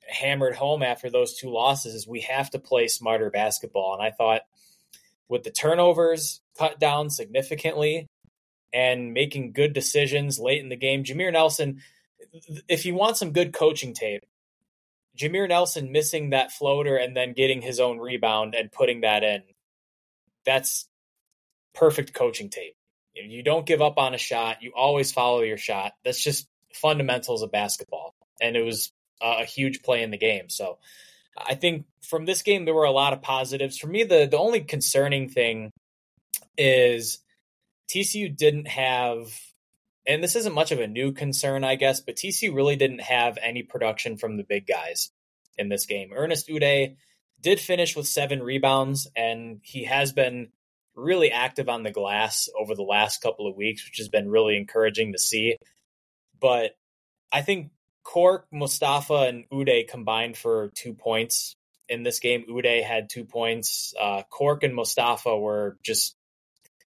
hammered 0.07 0.55
home 0.55 0.83
after 0.83 1.09
those 1.09 1.37
two 1.37 1.49
losses 1.49 1.93
is 1.93 2.07
we 2.07 2.21
have 2.21 2.49
to 2.51 2.59
play 2.59 2.87
smarter 2.87 3.29
basketball. 3.29 3.93
And 3.93 4.01
I 4.01 4.11
thought 4.11 4.41
with 5.27 5.43
the 5.43 5.51
turnovers 5.51 6.41
cut 6.57 6.79
down 6.79 7.09
significantly 7.09 8.07
and 8.73 9.13
making 9.13 9.53
good 9.53 9.73
decisions 9.73 10.39
late 10.39 10.61
in 10.61 10.69
the 10.69 10.75
game, 10.75 11.03
Jameer 11.03 11.31
Nelson, 11.31 11.81
if 12.67 12.85
you 12.85 12.95
want 12.95 13.17
some 13.17 13.31
good 13.31 13.53
coaching 13.53 13.93
tape, 13.93 14.25
Jameer 15.17 15.47
Nelson 15.47 15.91
missing 15.91 16.31
that 16.31 16.51
floater 16.51 16.97
and 16.97 17.15
then 17.15 17.33
getting 17.33 17.61
his 17.61 17.79
own 17.79 17.99
rebound 17.99 18.55
and 18.55 18.71
putting 18.71 19.01
that 19.01 19.23
in, 19.23 19.43
that's 20.45 20.87
perfect 21.73 22.13
coaching 22.13 22.49
tape. 22.49 22.75
You 23.15 23.43
don't 23.43 23.65
give 23.65 23.81
up 23.81 23.97
on 23.97 24.13
a 24.13 24.17
shot. 24.17 24.63
You 24.63 24.71
always 24.75 25.11
follow 25.11 25.41
your 25.41 25.57
shot. 25.57 25.93
That's 26.03 26.23
just 26.23 26.47
fundamentals 26.73 27.43
of 27.43 27.51
basketball. 27.51 28.15
And 28.41 28.55
it 28.55 28.63
was 28.63 28.91
a 29.21 29.45
huge 29.45 29.83
play 29.83 30.01
in 30.01 30.11
the 30.11 30.17
game. 30.17 30.49
So 30.49 30.79
I 31.37 31.55
think 31.55 31.85
from 32.01 32.25
this 32.25 32.41
game, 32.41 32.65
there 32.65 32.73
were 32.73 32.83
a 32.85 32.91
lot 32.91 33.13
of 33.13 33.21
positives. 33.21 33.77
For 33.77 33.87
me, 33.87 34.03
the, 34.03 34.27
the 34.29 34.37
only 34.37 34.61
concerning 34.61 35.29
thing 35.29 35.71
is 36.57 37.19
TCU 37.89 38.35
didn't 38.35 38.67
have, 38.67 39.27
and 40.07 40.23
this 40.23 40.35
isn't 40.35 40.53
much 40.53 40.71
of 40.71 40.79
a 40.79 40.87
new 40.87 41.11
concern, 41.11 41.63
I 41.63 41.75
guess, 41.75 42.01
but 42.01 42.15
TCU 42.15 42.53
really 42.53 42.75
didn't 42.75 43.01
have 43.01 43.37
any 43.41 43.63
production 43.63 44.17
from 44.17 44.37
the 44.37 44.43
big 44.43 44.67
guys 44.67 45.11
in 45.57 45.69
this 45.69 45.85
game. 45.85 46.11
Ernest 46.13 46.47
Udeh 46.47 46.95
did 47.41 47.59
finish 47.59 47.95
with 47.95 48.07
seven 48.07 48.41
rebounds, 48.41 49.07
and 49.15 49.59
he 49.63 49.85
has 49.85 50.11
been 50.11 50.49
really 50.95 51.31
active 51.31 51.69
on 51.69 51.83
the 51.83 51.91
glass 51.91 52.49
over 52.59 52.75
the 52.75 52.83
last 52.83 53.21
couple 53.21 53.47
of 53.47 53.55
weeks, 53.55 53.85
which 53.85 53.97
has 53.97 54.09
been 54.09 54.29
really 54.29 54.57
encouraging 54.57 55.13
to 55.13 55.19
see. 55.19 55.57
But 56.39 56.71
I 57.31 57.41
think 57.41 57.71
Cork, 58.03 58.47
Mostafa, 58.53 59.27
and 59.29 59.49
Udeh 59.49 59.87
combined 59.87 60.37
for 60.37 60.69
two 60.75 60.93
points 60.93 61.55
in 61.89 62.03
this 62.03 62.19
game. 62.19 62.45
Udeh 62.49 62.83
had 62.83 63.09
two 63.09 63.25
points. 63.25 63.93
Uh, 63.99 64.23
Cork 64.29 64.63
and 64.63 64.73
Mostafa 64.73 65.39
were 65.39 65.77
just 65.83 66.15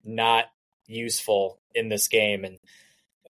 not 0.04 0.46
useful 0.88 1.60
in 1.76 1.90
this 1.90 2.08
game. 2.08 2.46
And 2.46 2.58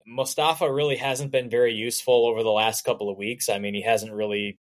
Mostafa 0.08 0.74
really 0.74 0.96
hasn't 0.96 1.32
been 1.32 1.50
very 1.50 1.74
useful 1.74 2.26
over 2.26 2.42
the 2.42 2.50
last 2.50 2.84
couple 2.84 3.08
of 3.08 3.16
weeks. 3.16 3.48
I 3.48 3.58
mean, 3.58 3.74
he 3.74 3.82
hasn't 3.82 4.12
really, 4.12 4.58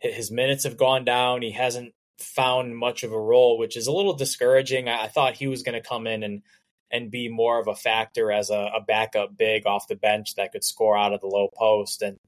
his 0.00 0.30
minutes 0.30 0.64
have 0.64 0.76
gone 0.76 1.04
down. 1.04 1.42
He 1.42 1.52
hasn't 1.52 1.94
found 2.22 2.76
much 2.76 3.02
of 3.02 3.12
a 3.12 3.20
role, 3.20 3.58
which 3.58 3.76
is 3.76 3.86
a 3.86 3.92
little 3.92 4.14
discouraging. 4.14 4.88
I, 4.88 5.08
thought 5.08 5.34
he 5.34 5.46
was 5.46 5.62
going 5.62 5.80
to 5.80 5.86
come 5.86 6.06
in 6.06 6.22
and 6.22 6.42
and 6.90 7.10
be 7.10 7.28
more 7.28 7.58
of 7.58 7.68
a 7.68 7.74
factor 7.74 8.30
as 8.30 8.50
a, 8.50 8.70
a, 8.76 8.80
backup 8.86 9.34
big 9.34 9.66
off 9.66 9.88
the 9.88 9.96
bench 9.96 10.34
that 10.34 10.52
could 10.52 10.62
score 10.62 10.96
out 10.96 11.14
of 11.14 11.22
the 11.22 11.26
low 11.26 11.48
post, 11.54 12.02
and 12.02 12.18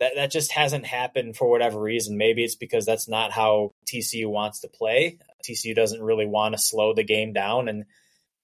that 0.00 0.12
that 0.16 0.30
just 0.30 0.52
hasn't 0.52 0.86
happened 0.86 1.36
for 1.36 1.48
whatever 1.48 1.80
reason. 1.80 2.18
Maybe 2.18 2.44
it's 2.44 2.56
because 2.56 2.84
that's 2.86 3.08
not 3.08 3.32
how 3.32 3.72
TCU 3.86 4.26
wants 4.26 4.60
to 4.60 4.68
play. 4.68 5.18
TCU 5.44 5.74
doesn't 5.74 6.02
really 6.02 6.26
want 6.26 6.54
to 6.54 6.58
slow 6.58 6.94
the 6.94 7.04
game 7.04 7.32
down 7.32 7.68
and 7.68 7.84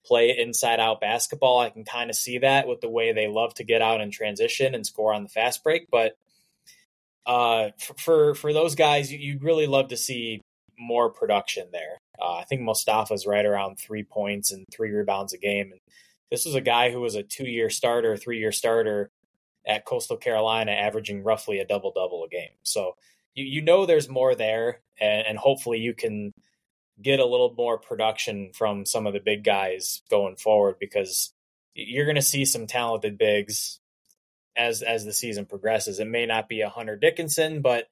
play 0.04 0.36
inside 0.38 0.80
out 0.80 1.00
basketball. 1.00 1.58
I 1.58 1.70
can 1.70 1.84
kind 1.84 2.10
of 2.10 2.16
see 2.16 2.38
that 2.38 2.66
with 2.66 2.80
the 2.80 2.88
way 2.88 3.12
they 3.12 3.28
love 3.28 3.54
to 3.54 3.64
get 3.64 3.82
out 3.82 4.00
and 4.00 4.12
transition 4.12 4.74
and 4.74 4.86
score 4.86 5.12
on 5.12 5.22
the 5.22 5.28
fast 5.28 5.62
break, 5.62 5.90
but 5.90 6.16
uh, 7.26 7.70
for 7.98 8.34
for 8.34 8.52
those 8.52 8.74
guys, 8.74 9.12
you'd 9.12 9.42
really 9.42 9.66
love 9.66 9.88
to 9.88 9.96
see 9.96 10.40
more 10.80 11.10
production 11.10 11.68
there. 11.72 11.98
Uh, 12.20 12.36
I 12.36 12.44
think 12.44 12.62
Mostafa's 12.62 13.26
right 13.26 13.44
around 13.44 13.78
three 13.78 14.02
points 14.02 14.50
and 14.50 14.66
three 14.72 14.90
rebounds 14.90 15.32
a 15.32 15.38
game. 15.38 15.70
And 15.72 15.80
this 16.30 16.44
was 16.44 16.54
a 16.54 16.60
guy 16.60 16.90
who 16.90 17.00
was 17.00 17.14
a 17.14 17.22
two 17.22 17.46
year 17.46 17.70
starter, 17.70 18.16
three 18.16 18.38
year 18.38 18.52
starter 18.52 19.10
at 19.66 19.84
Coastal 19.84 20.16
Carolina, 20.16 20.72
averaging 20.72 21.22
roughly 21.22 21.58
a 21.58 21.66
double 21.66 21.92
double 21.92 22.24
a 22.24 22.28
game. 22.28 22.50
So 22.62 22.96
you, 23.34 23.44
you 23.44 23.62
know 23.62 23.86
there's 23.86 24.08
more 24.08 24.34
there, 24.34 24.80
and, 25.00 25.26
and 25.26 25.38
hopefully 25.38 25.78
you 25.78 25.94
can 25.94 26.32
get 27.00 27.20
a 27.20 27.26
little 27.26 27.54
more 27.56 27.78
production 27.78 28.50
from 28.54 28.84
some 28.84 29.06
of 29.06 29.12
the 29.12 29.20
big 29.20 29.44
guys 29.44 30.02
going 30.10 30.36
forward 30.36 30.76
because 30.78 31.32
you're 31.74 32.04
going 32.04 32.16
to 32.16 32.22
see 32.22 32.44
some 32.44 32.66
talented 32.66 33.16
bigs 33.16 33.80
as 34.56 34.82
as 34.82 35.04
the 35.04 35.12
season 35.12 35.46
progresses. 35.46 36.00
It 36.00 36.08
may 36.08 36.26
not 36.26 36.48
be 36.48 36.60
a 36.60 36.68
Hunter 36.68 36.96
Dickinson, 36.96 37.62
but 37.62 37.88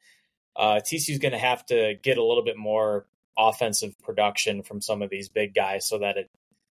uh, 0.58 0.80
is 0.90 1.18
going 1.18 1.32
to 1.32 1.38
have 1.38 1.64
to 1.66 1.94
get 2.02 2.18
a 2.18 2.24
little 2.24 2.44
bit 2.44 2.56
more 2.56 3.06
offensive 3.38 3.94
production 4.02 4.62
from 4.62 4.82
some 4.82 5.00
of 5.00 5.08
these 5.08 5.28
big 5.28 5.54
guys 5.54 5.86
so 5.86 5.98
that 5.98 6.16
it 6.16 6.28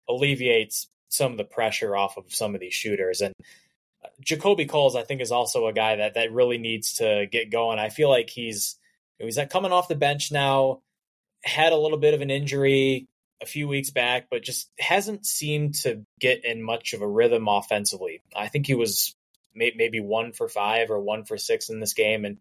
alleviates 0.08 0.88
some 1.10 1.32
of 1.32 1.38
the 1.38 1.44
pressure 1.44 1.94
off 1.94 2.16
of 2.16 2.24
some 2.28 2.54
of 2.54 2.60
these 2.60 2.74
shooters. 2.74 3.20
And 3.20 3.34
Jacoby 4.20 4.64
JaKobe 4.64 4.68
Coles, 4.68 4.96
I 4.96 5.02
think, 5.02 5.20
is 5.20 5.30
also 5.30 5.66
a 5.66 5.72
guy 5.72 5.96
that 5.96 6.14
that 6.14 6.32
really 6.32 6.58
needs 6.58 6.94
to 6.94 7.26
get 7.30 7.50
going. 7.50 7.78
I 7.78 7.90
feel 7.90 8.08
like 8.08 8.30
he's 8.30 8.76
he's 9.18 9.38
coming 9.50 9.72
off 9.72 9.88
the 9.88 9.94
bench 9.94 10.32
now, 10.32 10.80
had 11.44 11.72
a 11.72 11.78
little 11.78 11.98
bit 11.98 12.14
of 12.14 12.20
an 12.20 12.30
injury 12.30 13.06
a 13.42 13.46
few 13.46 13.68
weeks 13.68 13.90
back, 13.90 14.26
but 14.30 14.42
just 14.42 14.70
hasn't 14.78 15.26
seemed 15.26 15.74
to 15.74 16.04
get 16.20 16.44
in 16.44 16.62
much 16.62 16.94
of 16.94 17.02
a 17.02 17.08
rhythm 17.08 17.48
offensively. 17.48 18.22
I 18.34 18.48
think 18.48 18.66
he 18.66 18.74
was 18.74 19.14
maybe 19.54 20.00
one 20.00 20.32
for 20.32 20.48
five 20.48 20.90
or 20.90 20.98
one 21.00 21.24
for 21.24 21.36
six 21.36 21.68
in 21.68 21.80
this 21.80 21.94
game, 21.94 22.24
and 22.24 22.38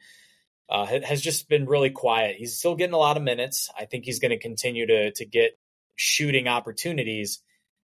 uh, 0.69 0.85
has 0.85 1.21
just 1.21 1.49
been 1.49 1.65
really 1.65 1.89
quiet. 1.89 2.37
He's 2.37 2.57
still 2.57 2.75
getting 2.75 2.93
a 2.93 2.97
lot 2.97 3.17
of 3.17 3.23
minutes. 3.23 3.69
I 3.77 3.85
think 3.85 4.05
he's 4.05 4.19
going 4.19 4.31
to 4.31 4.39
continue 4.39 4.87
to 4.87 5.11
to 5.11 5.25
get 5.25 5.57
shooting 5.95 6.47
opportunities, 6.47 7.41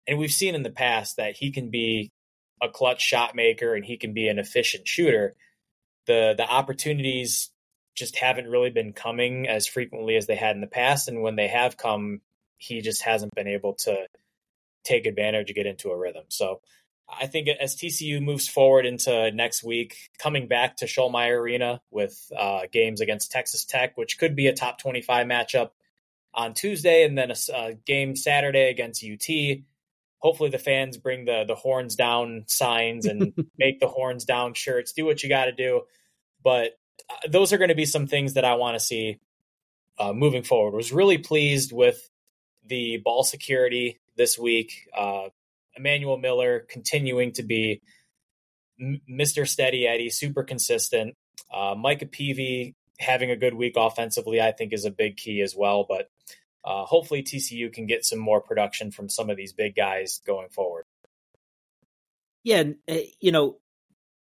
and 0.06 0.18
we've 0.18 0.32
seen 0.32 0.54
in 0.54 0.62
the 0.62 0.70
past 0.70 1.16
that 1.16 1.36
he 1.36 1.52
can 1.52 1.70
be 1.70 2.10
a 2.60 2.68
clutch 2.68 3.02
shot 3.02 3.34
maker 3.34 3.74
and 3.74 3.84
he 3.84 3.96
can 3.96 4.14
be 4.14 4.28
an 4.28 4.38
efficient 4.38 4.86
shooter. 4.86 5.34
The 6.06 6.34
the 6.36 6.48
opportunities 6.48 7.50
just 7.94 8.16
haven't 8.16 8.48
really 8.48 8.70
been 8.70 8.92
coming 8.92 9.46
as 9.46 9.66
frequently 9.66 10.16
as 10.16 10.26
they 10.26 10.36
had 10.36 10.54
in 10.54 10.60
the 10.60 10.66
past, 10.66 11.08
and 11.08 11.22
when 11.22 11.36
they 11.36 11.48
have 11.48 11.76
come, 11.76 12.20
he 12.56 12.80
just 12.80 13.02
hasn't 13.02 13.34
been 13.34 13.48
able 13.48 13.74
to 13.74 14.06
take 14.84 15.06
advantage 15.06 15.48
to 15.48 15.54
get 15.54 15.66
into 15.66 15.90
a 15.90 15.96
rhythm. 15.98 16.24
So 16.28 16.60
I 17.20 17.26
think 17.26 17.48
as 17.48 17.76
TCU 17.76 18.22
moves 18.22 18.48
forward 18.48 18.86
into 18.86 19.30
next 19.32 19.62
week, 19.62 20.10
coming 20.18 20.48
back 20.48 20.76
to 20.78 20.86
Schollmaier 20.86 21.38
Arena 21.38 21.80
with 21.90 22.30
uh, 22.36 22.62
games 22.72 23.00
against 23.00 23.30
Texas 23.30 23.64
Tech, 23.64 23.96
which 23.96 24.18
could 24.18 24.34
be 24.34 24.46
a 24.46 24.52
top 24.52 24.78
25 24.78 25.26
matchup 25.26 25.70
on 26.34 26.54
Tuesday, 26.54 27.04
and 27.04 27.16
then 27.16 27.30
a, 27.30 27.36
a, 27.54 27.74
game 27.74 28.16
Saturday 28.16 28.70
against 28.70 29.04
UT. 29.04 29.58
Hopefully, 30.18 30.50
the 30.50 30.58
fans 30.58 30.96
bring 30.96 31.24
the 31.24 31.44
the 31.46 31.54
horns 31.54 31.96
down 31.96 32.44
signs 32.46 33.06
and 33.06 33.34
make 33.58 33.80
the 33.80 33.88
horns 33.88 34.24
down 34.24 34.54
shirts. 34.54 34.92
Do 34.92 35.04
what 35.04 35.22
you 35.22 35.28
got 35.28 35.46
to 35.46 35.52
do, 35.52 35.82
but 36.42 36.78
uh, 37.10 37.28
those 37.28 37.52
are 37.52 37.58
going 37.58 37.68
to 37.68 37.74
be 37.74 37.84
some 37.84 38.06
things 38.06 38.34
that 38.34 38.44
I 38.44 38.54
want 38.54 38.76
to 38.76 38.80
see 38.80 39.18
uh, 39.98 40.12
moving 40.12 40.42
forward. 40.42 40.74
Was 40.74 40.92
really 40.92 41.18
pleased 41.18 41.72
with 41.72 42.08
the 42.64 42.98
ball 42.98 43.24
security 43.24 44.00
this 44.16 44.38
week. 44.38 44.88
Uh, 44.96 45.28
Emanuel 45.76 46.18
Miller 46.18 46.64
continuing 46.68 47.32
to 47.32 47.42
be 47.42 47.80
Mr. 48.80 49.46
Steady 49.46 49.86
Eddie, 49.86 50.10
super 50.10 50.42
consistent. 50.42 51.14
Uh, 51.52 51.74
Micah 51.76 52.06
Peavy 52.06 52.74
having 52.98 53.30
a 53.30 53.36
good 53.36 53.54
week 53.54 53.74
offensively, 53.76 54.40
I 54.40 54.52
think, 54.52 54.72
is 54.72 54.84
a 54.84 54.90
big 54.90 55.16
key 55.16 55.40
as 55.42 55.54
well. 55.56 55.86
But 55.88 56.08
uh, 56.64 56.84
hopefully, 56.84 57.22
TCU 57.22 57.72
can 57.72 57.86
get 57.86 58.04
some 58.04 58.18
more 58.18 58.40
production 58.40 58.90
from 58.90 59.08
some 59.08 59.30
of 59.30 59.36
these 59.36 59.52
big 59.52 59.74
guys 59.74 60.20
going 60.26 60.48
forward. 60.48 60.84
Yeah, 62.44 62.64
eh, 62.88 63.04
you 63.20 63.32
know, 63.32 63.58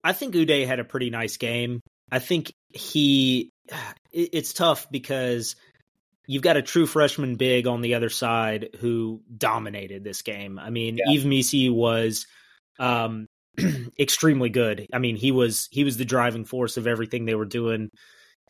I 0.05 0.13
think 0.13 0.35
Udeh 0.35 0.67
had 0.67 0.81
a 0.81 0.85
pretty 0.85 1.11
nice 1.11 1.37
game. 1.37 1.81
I 2.11 2.19
think 2.19 2.53
he. 2.71 3.51
It's 4.15 4.53
tough 4.53 4.91
because 4.91 5.57
you've 6.27 6.43
got 6.43 6.57
a 6.57 6.63
true 6.63 6.87
freshman 6.87 7.37
big 7.37 7.67
on 7.67 7.81
the 7.81 7.95
other 7.95 8.09
side 8.09 8.71
who 8.81 9.23
dominated 9.37 10.05
this 10.05 10.23
game. 10.23 10.59
I 10.59 10.71
mean, 10.71 10.99
yeah. 10.99 11.15
Yves 11.15 11.25
Missi 11.25 11.69
was 11.69 12.27
um, 12.79 13.27
extremely 13.99 14.51
good. 14.51 14.87
I 14.93 14.99
mean, 14.99 15.17
he 15.17 15.33
was 15.33 15.69
he 15.71 15.85
was 15.85 15.97
the 15.97 16.05
driving 16.05 16.45
force 16.45 16.77
of 16.77 16.87
everything 16.87 17.25
they 17.25 17.35
were 17.35 17.45
doing 17.45 17.91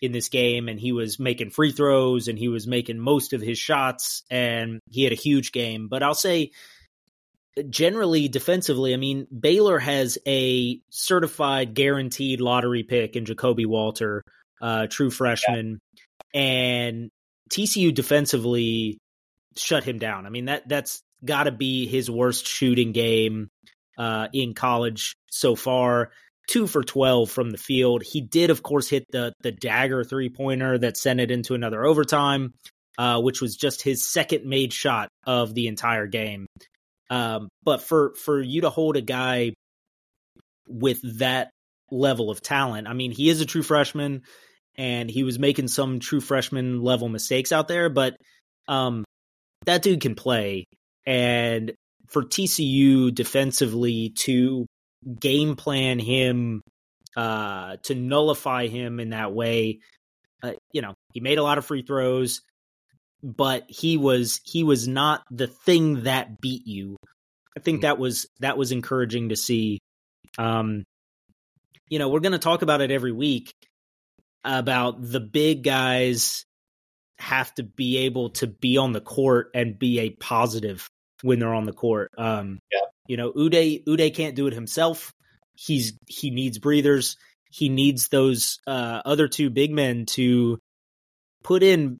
in 0.01 0.13
this 0.13 0.29
game, 0.29 0.69
and 0.69 0.79
he 0.79 0.93
was 0.93 1.19
making 1.19 1.51
free 1.51 1.73
throws 1.73 2.29
and 2.29 2.39
he 2.39 2.49
was 2.49 2.67
making 2.67 2.99
most 2.99 3.33
of 3.33 3.41
his 3.41 3.59
shots, 3.59 4.23
and 4.31 4.81
he 4.91 5.05
had 5.05 5.13
a 5.13 5.17
huge 5.17 5.53
game. 5.53 5.89
But 5.89 6.03
I'll 6.03 6.15
say, 6.15 6.51
generally 7.69 8.29
defensively, 8.29 8.95
I 8.95 8.97
mean, 8.97 9.27
Baylor 9.27 9.79
has 9.79 10.19
a 10.27 10.81
certified, 10.91 11.75
guaranteed 11.75 12.41
lottery 12.41 12.83
pick 12.83 13.17
in 13.17 13.25
Ja'Kobe 13.25 13.67
Walter, 13.67 14.23
uh, 14.61 14.87
true 14.89 15.11
freshman, 15.11 15.79
yeah. 16.35 16.41
and 16.41 17.11
TCU 17.53 17.95
defensively 17.95 18.99
shut 19.57 19.85
him 19.85 19.99
down. 19.99 20.27
I 20.27 20.31
mean 20.31 20.47
that 20.47 20.69
that's 20.69 21.03
got 21.25 21.45
to 21.45 21.53
be 21.53 21.87
his 21.87 22.11
worst 22.11 22.47
shooting 22.47 22.93
game 22.93 23.49
uh, 23.99 24.29
in 24.33 24.55
college 24.55 25.15
so 25.31 25.55
far. 25.55 26.11
Two 26.49 26.67
for 26.67 26.83
twelve 26.83 27.31
from 27.31 27.51
the 27.51 27.59
field. 27.59 28.03
He 28.03 28.21
did, 28.21 28.51
of 28.51 28.63
course, 28.63 28.89
hit 28.89 29.05
the 29.13 29.33
the 29.43 29.53
dagger 29.53 30.03
three 30.03 30.29
pointer 30.29 30.77
that 30.79 30.97
sent 30.97 31.21
it 31.21 31.31
into 31.31 31.55
another 31.55 31.85
overtime, 31.85 32.55
uh, 32.99 33.21
which 33.21 33.41
was 33.41 33.57
just 33.57 33.83
his 33.83 34.05
second 34.05 34.45
made 34.45 34.73
shot 34.73 35.09
of 35.25 35.55
the 35.55 35.69
entire 35.69 36.09
game. 36.09 36.47
Um, 37.11 37.49
but 37.63 37.81
for 37.83 38.15
for 38.17 38.41
you 38.41 38.63
to 38.63 38.71
hold 38.71 38.97
a 38.97 39.03
guy 39.03 39.53
with 40.67 41.19
that 41.19 41.51
level 41.91 42.31
of 42.31 42.43
talent, 42.43 42.89
I 42.89 42.93
mean, 42.95 43.13
he 43.13 43.29
is 43.29 43.41
a 43.41 43.47
true 43.47 43.63
freshman 43.63 44.23
and 44.77 45.11
he 45.11 45.25
was 45.25 45.39
making 45.39 45.69
some 45.69 46.01
true 46.01 46.21
freshman 46.21 46.81
level 46.81 47.09
mistakes 47.09 47.53
out 47.53 47.69
there, 47.69 47.89
but 47.89 48.17
um, 48.69 49.05
that 49.67 49.83
dude 49.83 50.01
can 50.01 50.15
play. 50.15 50.65
And 51.07 51.73
for 52.09 52.23
TCU 52.23 53.15
defensively 53.15 54.11
to 54.11 54.67
game 55.19 55.57
plan 55.57 55.99
him, 55.99 56.63
uh, 57.17 57.77
to 57.83 57.95
nullify 57.95 58.69
him 58.69 59.01
in 59.01 59.11
that 59.11 59.33
way, 59.35 59.81
uh, 60.43 60.53
you 60.73 60.83
know, 60.83 60.95
he 61.13 61.21
made 61.21 61.39
a 61.39 61.43
lot 61.43 61.59
of 61.59 61.67
free 61.67 61.83
throws, 61.83 62.41
but 63.23 63.65
he 63.69 63.97
was 63.97 64.41
he 64.45 64.65
was 64.65 64.89
not 64.89 65.23
the 65.31 65.47
thing 65.47 66.05
that 66.05 66.41
beat 66.41 66.67
you. 66.67 66.97
I 67.57 67.61
think 67.61 67.81
mm. 67.81 67.83
that 67.83 67.99
was 67.99 68.27
that 68.41 68.57
was 68.57 68.73
encouraging 68.73 69.29
to 69.29 69.37
see. 69.37 69.79
Um, 70.39 70.85
you 71.89 71.99
know, 71.99 72.09
we're 72.09 72.21
going 72.21 72.33
to 72.33 72.39
talk 72.39 72.63
about 72.63 72.81
it 72.81 72.91
every 72.91 73.13
week 73.13 73.53
about 74.45 74.97
the 75.01 75.21
big 75.21 75.63
guys 75.63 76.45
have 77.19 77.55
to 77.55 77.63
be 77.63 77.99
able 77.99 78.31
to 78.31 78.47
be 78.47 78.79
on 78.79 78.93
the 78.93 79.01
court 79.01 79.51
and 79.55 79.79
be 79.79 80.01
a 80.01 80.11
positive 80.11 80.89
when 81.23 81.39
they're 81.39 81.55
on 81.55 81.67
the 81.67 81.73
court. 81.73 82.11
Um, 82.19 82.59
yeah. 82.71 82.81
You 83.07 83.17
know, 83.17 83.33
Udeh 83.33 83.85
Udeh 83.85 84.15
can't 84.15 84.35
do 84.35 84.47
it 84.47 84.55
himself. 84.55 85.13
He's 85.55 85.93
he 86.07 86.31
needs 86.31 86.59
breathers. 86.59 87.17
He 87.51 87.69
needs 87.69 88.09
those 88.09 88.59
uh, 88.67 89.03
other 89.05 89.29
two 89.29 89.51
big 89.51 89.73
men 89.73 90.07
to 90.07 90.59
put 91.43 91.63
in 91.63 91.99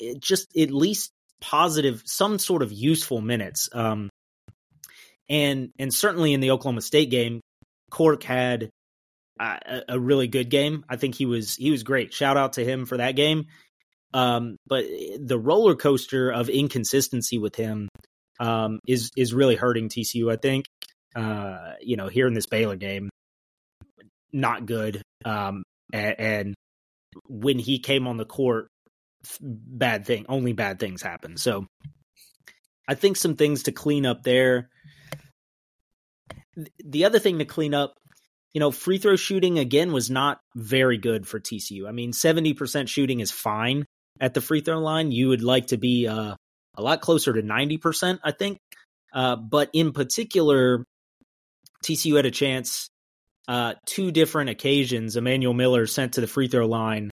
eh, 0.00 0.14
just 0.18 0.54
at 0.56 0.70
least 0.70 1.10
positive, 1.40 2.02
some 2.04 2.38
sort 2.38 2.62
of 2.62 2.72
useful 2.72 3.20
minutes. 3.20 3.68
Um, 3.72 4.10
and 5.28 5.70
and 5.78 5.92
certainly 5.92 6.32
in 6.32 6.40
the 6.40 6.50
Oklahoma 6.50 6.82
State 6.82 7.10
game, 7.10 7.40
Cork 7.90 8.22
had 8.22 8.70
a, 9.88 9.98
really 9.98 10.28
good 10.28 10.50
game. 10.50 10.84
I 10.88 10.96
think 10.96 11.14
he 11.14 11.26
was 11.26 11.56
he 11.56 11.70
was 11.70 11.82
great. 11.82 12.12
Shout 12.12 12.36
out 12.36 12.54
to 12.54 12.64
him 12.64 12.86
for 12.86 12.98
that 12.98 13.16
game. 13.16 13.46
Um, 14.12 14.56
but 14.66 14.84
the 15.18 15.38
roller 15.38 15.76
coaster 15.76 16.30
of 16.30 16.48
inconsistency 16.48 17.38
with 17.38 17.56
him 17.56 17.88
um, 18.38 18.80
is 18.86 19.10
is 19.16 19.32
really 19.32 19.56
hurting 19.56 19.88
TCU. 19.88 20.32
I 20.32 20.36
think. 20.36 20.66
Uh, 21.14 21.74
you 21.80 21.96
know, 21.96 22.06
here 22.08 22.28
in 22.28 22.34
this 22.34 22.46
Baylor 22.46 22.76
game, 22.76 23.10
not 24.32 24.64
good. 24.64 25.02
Um, 25.24 25.64
and, 25.92 26.20
and 26.20 26.54
when 27.28 27.58
he 27.58 27.80
came 27.80 28.06
on 28.06 28.16
the 28.16 28.24
court, 28.24 28.68
bad 29.40 30.06
thing. 30.06 30.26
Only 30.28 30.52
bad 30.52 30.78
things 30.78 31.02
happen. 31.02 31.36
So, 31.36 31.66
I 32.88 32.94
think 32.94 33.16
some 33.16 33.36
things 33.36 33.64
to 33.64 33.72
clean 33.72 34.06
up 34.06 34.22
there. 34.22 34.68
The 36.84 37.04
other 37.04 37.18
thing 37.18 37.38
to 37.38 37.44
clean 37.44 37.74
up 37.74 37.94
you 38.52 38.60
know, 38.60 38.70
free 38.70 38.98
throw 38.98 39.16
shooting 39.16 39.58
again 39.58 39.92
was 39.92 40.10
not 40.10 40.40
very 40.56 40.98
good 40.98 41.26
for 41.26 41.38
TCU. 41.38 41.88
I 41.88 41.92
mean, 41.92 42.12
70% 42.12 42.88
shooting 42.88 43.20
is 43.20 43.30
fine 43.30 43.86
at 44.20 44.34
the 44.34 44.40
free 44.40 44.60
throw 44.60 44.78
line. 44.78 45.12
You 45.12 45.28
would 45.28 45.42
like 45.42 45.68
to 45.68 45.76
be 45.76 46.08
uh, 46.08 46.34
a 46.76 46.82
lot 46.82 47.00
closer 47.00 47.32
to 47.32 47.42
90%, 47.42 48.18
I 48.24 48.32
think. 48.32 48.58
Uh, 49.12 49.36
but 49.36 49.70
in 49.72 49.92
particular, 49.92 50.84
TCU 51.84 52.16
had 52.16 52.26
a 52.26 52.30
chance 52.30 52.88
uh, 53.48 53.74
two 53.86 54.10
different 54.10 54.50
occasions. 54.50 55.16
Emanuel 55.16 55.54
Miller 55.54 55.86
sent 55.86 56.14
to 56.14 56.20
the 56.20 56.26
free 56.26 56.48
throw 56.48 56.66
line 56.66 57.10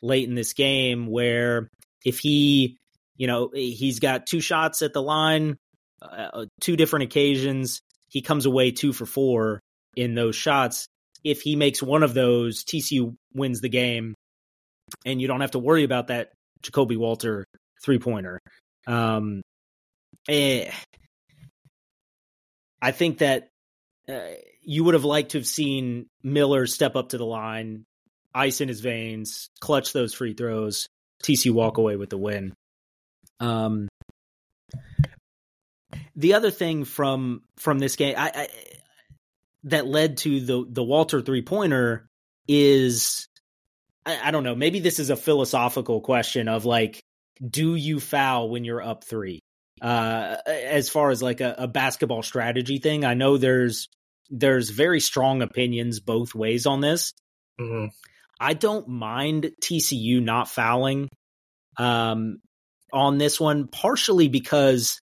late 0.00 0.28
in 0.28 0.34
this 0.34 0.52
game 0.52 1.06
where 1.06 1.68
if 2.04 2.20
he, 2.20 2.76
you 3.16 3.26
know, 3.26 3.50
he's 3.52 3.98
got 3.98 4.26
two 4.26 4.40
shots 4.40 4.82
at 4.82 4.92
the 4.92 5.02
line, 5.02 5.56
uh, 6.00 6.46
two 6.60 6.76
different 6.76 7.04
occasions, 7.04 7.80
he 8.08 8.22
comes 8.22 8.46
away 8.46 8.70
two 8.70 8.92
for 8.92 9.06
four 9.06 9.60
in 9.96 10.14
those 10.14 10.36
shots. 10.36 10.86
If 11.24 11.40
he 11.40 11.56
makes 11.56 11.82
one 11.82 12.02
of 12.02 12.14
those, 12.14 12.64
TCU 12.64 13.14
wins 13.34 13.60
the 13.60 13.68
game, 13.68 14.14
and 15.04 15.20
you 15.20 15.26
don't 15.26 15.40
have 15.40 15.50
to 15.52 15.58
worry 15.58 15.84
about 15.84 16.08
that 16.08 16.30
Ja'Kobe 16.62 16.96
Walter 16.96 17.44
three 17.84 17.98
pointer. 17.98 18.40
Um, 18.86 19.42
eh, 20.28 20.70
I 22.80 22.92
think 22.92 23.18
that 23.18 23.48
uh, 24.08 24.20
you 24.62 24.84
would 24.84 24.94
have 24.94 25.04
liked 25.04 25.32
to 25.32 25.38
have 25.38 25.46
seen 25.46 26.06
Miller 26.22 26.66
step 26.66 26.96
up 26.96 27.10
to 27.10 27.18
the 27.18 27.26
line, 27.26 27.84
ice 28.34 28.60
in 28.60 28.68
his 28.68 28.80
veins, 28.80 29.50
clutch 29.60 29.92
those 29.92 30.14
free 30.14 30.34
throws, 30.34 30.86
TCU 31.22 31.52
walk 31.52 31.78
away 31.78 31.96
with 31.96 32.10
the 32.10 32.18
win. 32.18 32.54
Um, 33.40 33.88
the 36.16 36.34
other 36.34 36.50
thing 36.50 36.84
from 36.84 37.42
from 37.56 37.78
this 37.78 37.96
game, 37.96 38.14
I, 38.16 38.30
I 38.34 38.48
that 39.64 39.86
led 39.86 40.18
to 40.18 40.40
the 40.40 40.64
the 40.68 40.84
Walter 40.84 41.20
three 41.20 41.42
pointer 41.42 42.08
is 42.46 43.28
I, 44.06 44.28
I, 44.28 44.30
don't 44.30 44.44
know. 44.44 44.54
Maybe 44.54 44.80
this 44.80 44.98
is 44.98 45.10
a 45.10 45.16
philosophical 45.16 46.00
question 46.00 46.48
of 46.48 46.64
like, 46.64 47.02
do 47.46 47.74
you 47.74 48.00
foul 48.00 48.48
when 48.48 48.64
you're 48.64 48.82
up 48.82 49.04
three? 49.04 49.40
Uh, 49.80 50.36
as 50.46 50.88
far 50.88 51.10
as 51.10 51.22
like 51.22 51.40
a, 51.40 51.54
a 51.58 51.68
basketball 51.68 52.22
strategy 52.22 52.78
thing, 52.78 53.04
I 53.04 53.14
know 53.14 53.36
there's 53.36 53.88
there's 54.30 54.70
very 54.70 55.00
strong 55.00 55.42
opinions 55.42 56.00
both 56.00 56.34
ways 56.34 56.66
on 56.66 56.80
this. 56.80 57.12
Mm-hmm. 57.60 57.86
I 58.40 58.54
don't 58.54 58.88
mind 58.88 59.52
TCU 59.62 60.22
not 60.22 60.48
fouling 60.48 61.08
um, 61.76 62.38
on 62.92 63.18
this 63.18 63.40
one, 63.40 63.68
partially 63.68 64.28
because 64.28 65.00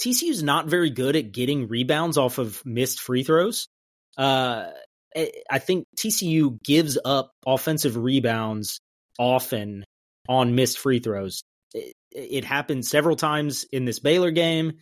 TCU's 0.00 0.42
not 0.42 0.66
very 0.66 0.90
good 0.90 1.16
at 1.16 1.32
getting 1.32 1.68
rebounds 1.68 2.16
off 2.16 2.38
of 2.38 2.64
missed 2.64 3.00
free 3.00 3.24
throws. 3.24 3.68
Uh, 4.16 4.68
I 5.50 5.58
think 5.58 5.86
TCU 5.96 6.62
gives 6.62 6.98
up 7.04 7.32
offensive 7.46 7.96
rebounds 7.96 8.80
often 9.18 9.84
on 10.28 10.54
missed 10.54 10.78
free 10.78 11.00
throws. 11.00 11.42
It, 11.74 11.94
it 12.12 12.44
happened 12.44 12.86
several 12.86 13.16
times 13.16 13.64
in 13.72 13.84
this 13.84 13.98
Baylor 13.98 14.30
game. 14.30 14.74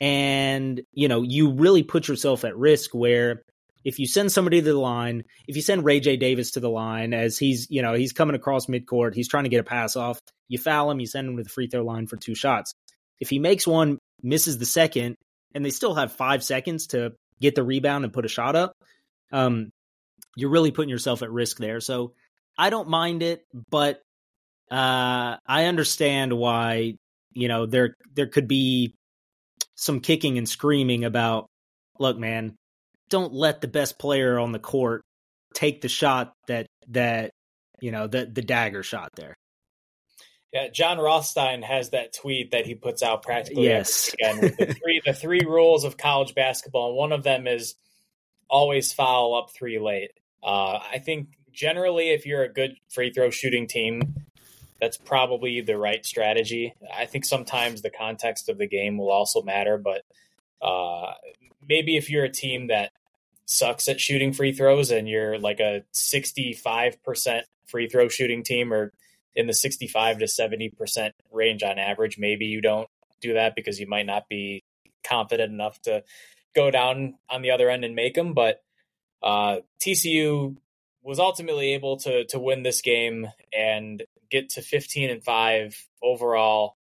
And, 0.00 0.80
you 0.92 1.08
know, 1.08 1.22
you 1.22 1.52
really 1.52 1.82
put 1.82 2.08
yourself 2.08 2.44
at 2.44 2.56
risk 2.56 2.94
where 2.94 3.42
if 3.84 3.98
you 3.98 4.06
send 4.06 4.32
somebody 4.32 4.60
to 4.60 4.72
the 4.72 4.78
line, 4.78 5.24
if 5.48 5.56
you 5.56 5.62
send 5.62 5.84
RayJ 5.84 6.20
Dennis 6.20 6.52
to 6.52 6.60
the 6.60 6.70
line 6.70 7.12
as 7.12 7.38
he's, 7.38 7.66
you 7.70 7.82
know, 7.82 7.94
he's 7.94 8.12
coming 8.12 8.36
across 8.36 8.66
midcourt, 8.66 9.14
he's 9.14 9.28
trying 9.28 9.44
to 9.44 9.50
get 9.50 9.60
a 9.60 9.64
pass 9.64 9.96
off, 9.96 10.20
you 10.48 10.58
foul 10.58 10.90
him, 10.90 11.00
you 11.00 11.06
send 11.06 11.28
him 11.28 11.36
to 11.36 11.42
the 11.42 11.48
free 11.48 11.66
throw 11.66 11.82
line 11.82 12.06
for 12.06 12.16
two 12.16 12.34
shots. 12.34 12.72
If 13.20 13.28
he 13.28 13.38
makes 13.38 13.66
one, 13.66 13.98
misses 14.22 14.58
the 14.58 14.66
second, 14.66 15.16
and 15.54 15.64
they 15.64 15.70
still 15.70 15.94
have 15.94 16.12
five 16.12 16.42
seconds 16.42 16.88
to 16.88 17.12
get 17.40 17.54
the 17.54 17.62
rebound 17.62 18.04
and 18.04 18.12
put 18.12 18.24
a 18.24 18.28
shot 18.28 18.56
up, 18.56 18.72
um, 19.32 19.70
you're 20.36 20.50
really 20.50 20.70
putting 20.70 20.90
yourself 20.90 21.22
at 21.22 21.30
risk 21.30 21.58
there. 21.58 21.80
So 21.80 22.12
I 22.56 22.70
don't 22.70 22.88
mind 22.88 23.22
it, 23.22 23.44
but 23.70 24.00
uh, 24.70 25.36
I 25.46 25.64
understand 25.64 26.32
why 26.32 26.94
you 27.32 27.48
know 27.48 27.66
there 27.66 27.94
there 28.14 28.26
could 28.26 28.48
be 28.48 28.94
some 29.74 30.00
kicking 30.00 30.38
and 30.38 30.48
screaming 30.48 31.04
about. 31.04 31.46
Look, 31.98 32.18
man, 32.18 32.56
don't 33.10 33.32
let 33.32 33.60
the 33.60 33.68
best 33.68 33.98
player 33.98 34.38
on 34.38 34.52
the 34.52 34.58
court 34.58 35.02
take 35.54 35.80
the 35.80 35.88
shot 35.88 36.32
that 36.46 36.66
that 36.88 37.30
you 37.80 37.90
know 37.90 38.06
the 38.06 38.26
the 38.26 38.42
dagger 38.42 38.82
shot 38.82 39.10
there. 39.16 39.34
Yeah, 40.52 40.68
Jon 40.68 40.98
Rothstein 40.98 41.62
has 41.62 41.90
that 41.90 42.12
tweet 42.12 42.50
that 42.50 42.66
he 42.66 42.74
puts 42.74 43.02
out 43.02 43.22
practically 43.22 43.66
yes. 43.66 44.12
again 44.14 44.40
the 44.40 44.74
three 44.82 45.00
the 45.04 45.12
three 45.12 45.44
rules 45.46 45.84
of 45.84 45.96
college 45.96 46.34
basketball, 46.34 46.88
and 46.88 46.96
one 46.96 47.12
of 47.12 47.22
them 47.22 47.46
is 47.46 47.76
always 48.48 48.92
foul 48.92 49.34
up 49.36 49.50
three 49.50 49.78
late. 49.78 50.10
Uh, 50.42 50.80
I 50.92 50.98
think 50.98 51.28
generally, 51.52 52.10
if 52.10 52.26
you're 52.26 52.42
a 52.42 52.52
good 52.52 52.76
free 52.88 53.12
throw 53.12 53.30
shooting 53.30 53.68
team, 53.68 54.14
that's 54.80 54.96
probably 54.96 55.60
the 55.60 55.78
right 55.78 56.04
strategy. 56.04 56.74
I 56.92 57.06
think 57.06 57.24
sometimes 57.24 57.82
the 57.82 57.90
context 57.90 58.48
of 58.48 58.58
the 58.58 58.66
game 58.66 58.98
will 58.98 59.10
also 59.10 59.42
matter, 59.42 59.78
but 59.78 60.02
uh, 60.60 61.12
maybe 61.68 61.96
if 61.96 62.10
you're 62.10 62.24
a 62.24 62.30
team 62.30 62.68
that 62.68 62.92
sucks 63.46 63.88
at 63.88 64.00
shooting 64.00 64.32
free 64.32 64.52
throws 64.52 64.90
and 64.90 65.08
you're 65.08 65.38
like 65.38 65.60
a 65.60 65.82
65% 65.92 67.42
free 67.66 67.88
throw 67.88 68.08
shooting 68.08 68.42
team 68.42 68.72
or 68.72 68.92
in 69.34 69.46
the 69.46 69.54
65 69.54 70.18
to 70.18 70.24
70% 70.24 71.10
range 71.32 71.62
on 71.62 71.78
average, 71.78 72.18
maybe 72.18 72.46
you 72.46 72.60
don't 72.60 72.88
do 73.20 73.34
that 73.34 73.54
because 73.54 73.78
you 73.78 73.86
might 73.86 74.06
not 74.06 74.28
be 74.28 74.62
confident 75.04 75.52
enough 75.52 75.80
to 75.82 76.02
go 76.54 76.70
down 76.70 77.14
on 77.28 77.42
the 77.42 77.50
other 77.50 77.70
end 77.70 77.84
and 77.84 77.94
make 77.94 78.14
them. 78.14 78.34
But 78.34 78.62
uh, 79.22 79.58
TCU 79.80 80.56
was 81.02 81.18
ultimately 81.18 81.74
able 81.74 81.96
to 81.98 82.24
to 82.26 82.38
win 82.38 82.62
this 82.62 82.80
game 82.82 83.28
and 83.56 84.02
get 84.30 84.50
to 84.50 84.62
15 84.62 85.10
and 85.10 85.24
5 85.24 85.88
overall, 86.02 86.76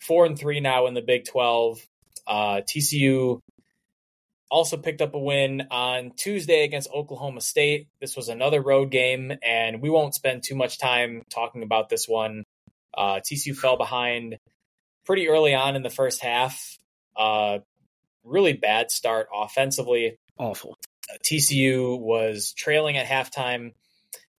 4 0.00 0.26
and 0.26 0.38
3 0.38 0.60
now 0.60 0.86
in 0.86 0.94
the 0.94 1.02
Big 1.02 1.24
12. 1.24 1.86
Uh, 2.26 2.60
TCU 2.62 3.40
also 4.50 4.76
picked 4.76 5.00
up 5.00 5.14
a 5.14 5.18
win 5.18 5.66
on 5.70 6.12
Tuesday 6.16 6.64
against 6.64 6.90
Oklahoma 6.94 7.40
State. 7.40 7.88
This 8.00 8.16
was 8.16 8.28
another 8.28 8.60
road 8.60 8.90
game, 8.90 9.32
and 9.42 9.82
we 9.82 9.90
won't 9.90 10.14
spend 10.14 10.42
too 10.42 10.54
much 10.54 10.78
time 10.78 11.22
talking 11.30 11.62
about 11.62 11.88
this 11.88 12.08
one. 12.08 12.44
Uh, 12.96 13.20
TCU 13.20 13.56
fell 13.56 13.76
behind 13.76 14.38
pretty 15.04 15.28
early 15.28 15.54
on 15.54 15.76
in 15.76 15.82
the 15.82 15.90
first 15.90 16.22
half. 16.22 16.78
Uh, 17.16 17.58
really 18.24 18.52
bad 18.52 18.90
start 18.90 19.28
offensively. 19.34 20.16
Awful. 20.38 20.76
TCU 21.24 21.98
was 21.98 22.52
trailing 22.52 22.96
at 22.96 23.06
halftime, 23.06 23.72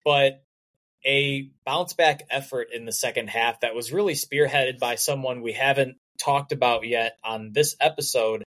but 0.04 0.44
a 1.06 1.50
bounce 1.66 1.94
back 1.94 2.24
effort 2.30 2.68
in 2.74 2.86
the 2.86 2.92
second 2.92 3.30
half 3.30 3.62
that 3.62 3.76
was 3.76 3.94
really 3.94 4.14
spearheaded 4.14 4.78
by 4.80 4.96
someone 4.96 5.42
we 5.42 5.54
haven't 5.54 5.98
talked 6.20 6.52
about 6.52 6.86
yet 6.86 7.18
on 7.24 7.52
this 7.54 7.76
episode, 7.80 8.44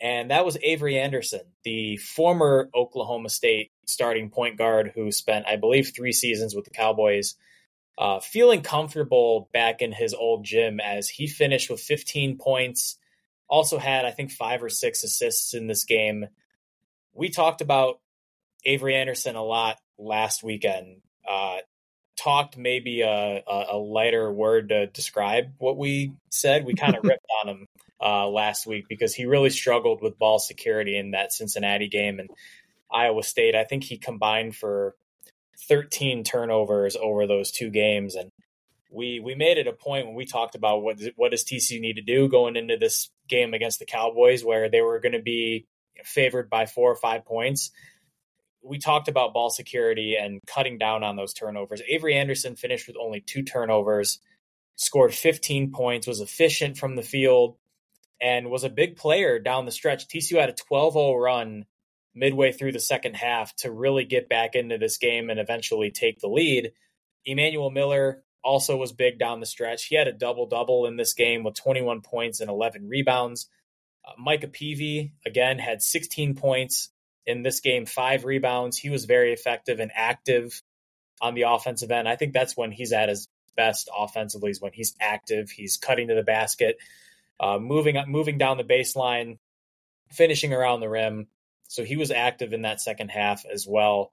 and 0.00 0.30
that 0.30 0.44
was 0.44 0.56
Avery 0.62 0.98
Anderson, 0.98 1.42
the 1.64 1.96
former 1.96 2.68
Oklahoma 2.74 3.28
State 3.28 3.70
starting 3.86 4.30
point 4.30 4.58
guard 4.58 4.92
who 4.94 5.10
spent, 5.12 5.46
I 5.46 5.56
believe, 5.56 5.92
three 5.94 6.12
seasons 6.12 6.54
with 6.54 6.64
the 6.64 6.70
Cowboys. 6.70 7.36
Uh, 7.96 8.18
feeling 8.18 8.60
comfortable 8.60 9.48
back 9.52 9.80
in 9.80 9.92
his 9.92 10.14
old 10.14 10.44
gym 10.44 10.80
as 10.80 11.08
he 11.08 11.28
finished 11.28 11.70
with 11.70 11.80
15 11.80 12.38
points. 12.38 12.98
Also 13.48 13.78
had, 13.78 14.04
I 14.04 14.10
think, 14.10 14.32
five 14.32 14.64
or 14.64 14.68
six 14.68 15.04
assists 15.04 15.54
in 15.54 15.68
this 15.68 15.84
game 15.84 16.26
we 17.14 17.30
talked 17.30 17.60
about 17.60 18.00
Avery 18.64 18.96
Anderson 18.96 19.36
a 19.36 19.42
lot 19.42 19.78
last 19.98 20.42
weekend. 20.42 21.00
Uh, 21.28 21.58
talked 22.16 22.56
maybe 22.56 23.00
a, 23.02 23.42
a, 23.46 23.76
lighter 23.76 24.30
word 24.30 24.68
to 24.68 24.86
describe 24.86 25.54
what 25.58 25.76
we 25.76 26.12
said. 26.30 26.64
We 26.64 26.74
kind 26.74 26.96
of 26.96 27.04
ripped 27.04 27.26
on 27.42 27.48
him 27.48 27.66
uh, 28.00 28.28
last 28.28 28.66
week 28.66 28.86
because 28.88 29.14
he 29.14 29.26
really 29.26 29.50
struggled 29.50 30.02
with 30.02 30.18
ball 30.18 30.38
security 30.38 30.96
in 30.96 31.12
that 31.12 31.32
Cincinnati 31.32 31.88
game 31.88 32.18
and 32.20 32.30
Iowa 32.92 33.22
State. 33.22 33.54
I 33.54 33.64
think 33.64 33.84
he 33.84 33.96
combined 33.96 34.56
for 34.56 34.94
13 35.68 36.24
turnovers 36.24 36.96
over 36.96 37.26
those 37.26 37.50
two 37.50 37.70
games, 37.70 38.14
and 38.14 38.30
we 38.90 39.20
we 39.20 39.34
made 39.34 39.58
it 39.58 39.66
a 39.66 39.72
point 39.72 40.06
when 40.06 40.14
we 40.14 40.24
talked 40.24 40.54
about 40.54 40.82
what 40.82 41.00
what 41.16 41.30
does 41.30 41.44
TCU 41.44 41.80
need 41.80 41.96
to 41.96 42.02
do 42.02 42.28
going 42.28 42.56
into 42.56 42.76
this 42.76 43.10
game 43.28 43.54
against 43.54 43.78
the 43.78 43.86
Cowboys, 43.86 44.44
where 44.44 44.68
they 44.68 44.80
were 44.80 45.00
going 45.00 45.12
to 45.12 45.22
be 45.22 45.66
favored 46.04 46.50
by 46.50 46.66
four 46.66 46.90
or 46.90 46.96
five 46.96 47.24
points. 47.24 47.70
We 48.62 48.78
talked 48.78 49.08
about 49.08 49.34
ball 49.34 49.50
security 49.50 50.16
and 50.18 50.40
cutting 50.46 50.78
down 50.78 51.04
on 51.04 51.16
those 51.16 51.34
turnovers. 51.34 51.82
Avery 51.86 52.14
Anderson 52.14 52.56
finished 52.56 52.86
with 52.86 52.96
only 52.98 53.20
two 53.20 53.42
turnovers, 53.42 54.20
scored 54.76 55.12
15 55.12 55.70
points, 55.70 56.06
was 56.06 56.20
efficient 56.20 56.78
from 56.78 56.96
the 56.96 57.02
field, 57.02 57.56
and 58.24 58.50
was 58.50 58.64
a 58.64 58.70
big 58.70 58.96
player 58.96 59.38
down 59.38 59.66
the 59.66 59.70
stretch. 59.70 60.08
TCU 60.08 60.40
had 60.40 60.48
a 60.48 60.54
12 60.54 60.94
0 60.94 61.16
run 61.16 61.66
midway 62.14 62.52
through 62.52 62.72
the 62.72 62.80
second 62.80 63.14
half 63.14 63.54
to 63.56 63.70
really 63.70 64.04
get 64.06 64.30
back 64.30 64.54
into 64.54 64.78
this 64.78 64.96
game 64.96 65.28
and 65.28 65.38
eventually 65.38 65.90
take 65.90 66.20
the 66.20 66.28
lead. 66.28 66.72
Emanuel 67.26 67.70
Miller 67.70 68.22
also 68.42 68.78
was 68.78 68.92
big 68.92 69.18
down 69.18 69.40
the 69.40 69.46
stretch. 69.46 69.84
He 69.84 69.96
had 69.96 70.08
a 70.08 70.12
double 70.12 70.46
double 70.46 70.86
in 70.86 70.96
this 70.96 71.12
game 71.12 71.44
with 71.44 71.54
21 71.54 72.00
points 72.00 72.40
and 72.40 72.48
11 72.48 72.88
rebounds. 72.88 73.46
Uh, 74.06 74.12
Micah 74.18 74.48
Peavy, 74.48 75.12
again, 75.26 75.58
had 75.58 75.82
16 75.82 76.34
points 76.34 76.88
in 77.26 77.42
this 77.42 77.60
game, 77.60 77.84
five 77.84 78.24
rebounds. 78.24 78.78
He 78.78 78.88
was 78.88 79.04
very 79.04 79.34
effective 79.34 79.80
and 79.80 79.90
active 79.94 80.62
on 81.20 81.34
the 81.34 81.42
offensive 81.42 81.90
end. 81.90 82.08
I 82.08 82.16
think 82.16 82.32
that's 82.32 82.56
when 82.56 82.72
he's 82.72 82.92
at 82.92 83.10
his 83.10 83.28
best 83.54 83.90
offensively, 83.94 84.50
is 84.50 84.62
when 84.62 84.72
he's 84.72 84.94
active. 84.98 85.50
He's 85.50 85.76
cutting 85.76 86.08
to 86.08 86.14
the 86.14 86.22
basket, 86.22 86.78
uh, 87.40 87.58
moving 87.58 87.96
up, 87.96 88.08
moving 88.08 88.38
down 88.38 88.56
the 88.56 88.64
baseline, 88.64 89.38
finishing 90.10 90.52
around 90.52 90.80
the 90.80 90.88
rim. 90.88 91.28
So 91.68 91.84
he 91.84 91.96
was 91.96 92.10
active 92.10 92.52
in 92.52 92.62
that 92.62 92.80
second 92.80 93.10
half 93.10 93.44
as 93.46 93.66
well. 93.68 94.12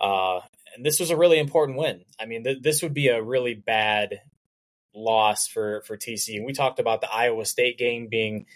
Uh, 0.00 0.40
and 0.74 0.84
this 0.84 1.00
was 1.00 1.10
a 1.10 1.16
really 1.16 1.38
important 1.38 1.78
win. 1.78 2.04
I 2.18 2.26
mean, 2.26 2.44
th- 2.44 2.62
this 2.62 2.82
would 2.82 2.94
be 2.94 3.08
a 3.08 3.22
really 3.22 3.54
bad 3.54 4.20
loss 4.94 5.46
for 5.46 5.82
for 5.82 5.96
TC. 5.96 6.36
And 6.36 6.46
we 6.46 6.52
talked 6.52 6.78
about 6.78 7.00
the 7.00 7.12
Iowa 7.12 7.44
State 7.44 7.78
game 7.78 8.08
being 8.08 8.46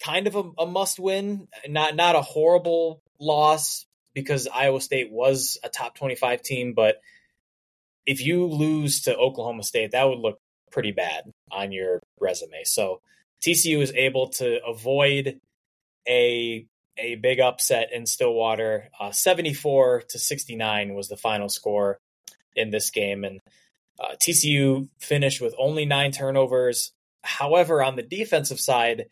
kind 0.00 0.26
of 0.26 0.36
a, 0.36 0.44
a 0.58 0.66
must 0.66 0.98
win, 0.98 1.48
not 1.66 1.96
not 1.96 2.16
a 2.16 2.22
horrible 2.22 3.02
loss 3.20 3.86
because 4.14 4.48
Iowa 4.48 4.80
State 4.80 5.10
was 5.12 5.58
a 5.62 5.68
top 5.68 5.94
25 5.96 6.42
team, 6.42 6.72
but 6.74 6.96
if 8.06 8.24
you 8.24 8.46
lose 8.46 9.02
to 9.02 9.16
Oklahoma 9.16 9.62
State, 9.62 9.92
that 9.92 10.08
would 10.08 10.18
look 10.18 10.40
pretty 10.72 10.92
bad 10.92 11.24
on 11.50 11.72
your 11.72 11.97
resume. 12.20 12.64
So 12.64 13.00
TCU 13.42 13.80
is 13.80 13.92
able 13.92 14.28
to 14.30 14.64
avoid 14.64 15.40
a 16.08 16.66
a 17.00 17.14
big 17.14 17.38
upset 17.38 17.92
in 17.92 18.06
Stillwater. 18.06 18.88
Uh, 18.98 19.12
74 19.12 20.02
to 20.08 20.18
69 20.18 20.94
was 20.94 21.08
the 21.08 21.16
final 21.16 21.48
score 21.48 22.00
in 22.56 22.70
this 22.70 22.90
game, 22.90 23.24
and 23.24 23.40
uh, 24.00 24.14
TCU 24.20 24.88
finished 24.98 25.40
with 25.40 25.54
only 25.58 25.84
nine 25.84 26.10
turnovers. 26.10 26.92
However, 27.22 27.82
on 27.82 27.96
the 27.96 28.02
defensive 28.02 28.58
side, 28.58 29.06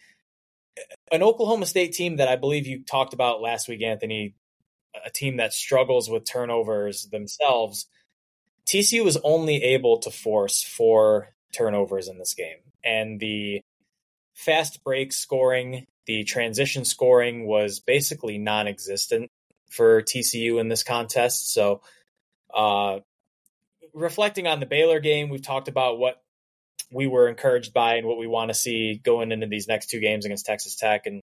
an 1.13 1.23
Oklahoma 1.23 1.67
State 1.67 1.93
team 1.93 2.17
that 2.17 2.29
I 2.29 2.37
believe 2.37 2.67
you 2.67 2.83
talked 2.83 3.15
about 3.15 3.41
last 3.41 3.69
week, 3.69 3.83
Anthony, 3.83 4.35
a 5.05 5.11
team 5.11 5.37
that 5.37 5.53
struggles 5.53 6.11
with 6.11 6.25
turnovers 6.25 7.07
themselves. 7.07 7.87
TCU 8.67 9.05
was 9.05 9.19
only 9.23 9.63
able 9.63 9.99
to 9.99 10.11
force 10.11 10.63
four 10.63 11.36
turnovers 11.57 12.09
in 12.09 12.19
this 12.19 12.35
game, 12.35 12.59
and 12.85 13.21
the 13.21 13.61
fast 14.35 14.85
break 14.85 15.13
scoring, 15.13 15.87
the 16.07 16.25
transition 16.25 16.85
scoring 16.85 17.47
was 17.47 17.81
basically 17.81 18.39
non-existent 18.39 19.29
for 19.71 20.03
TCU 20.03 20.61
in 20.61 20.69
this 20.69 20.83
contest. 20.83 21.53
So, 21.53 21.81
uh, 22.55 23.01
reflecting 23.93 24.47
on 24.47 24.61
the 24.61 24.67
Baylor 24.67 25.01
game, 25.01 25.29
we've 25.29 25.43
talked 25.43 25.69
about 25.69 25.99
what 25.99 26.23
we 26.93 27.07
were 27.07 27.29
encouraged 27.29 27.73
by 27.73 27.97
and 27.97 28.07
what 28.07 28.19
we 28.19 28.27
want 28.27 28.51
to 28.51 28.55
see 28.55 29.01
going 29.03 29.33
into 29.33 29.47
these 29.47 29.67
next 29.67 29.91
two 29.91 30.01
games 30.01 30.25
against 30.25 30.47
Texas 30.47 30.77
Tech 30.77 31.07
and 31.07 31.21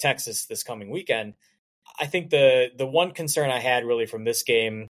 Texas 0.00 0.46
this 0.46 0.62
coming 0.62 0.90
weekend. 0.90 1.34
I 1.98 2.06
think 2.06 2.30
the 2.30 2.70
the 2.76 2.86
one 2.86 3.12
concern 3.12 3.50
I 3.50 3.60
had 3.60 3.84
really 3.84 4.06
from 4.06 4.24
this 4.24 4.42
game, 4.42 4.88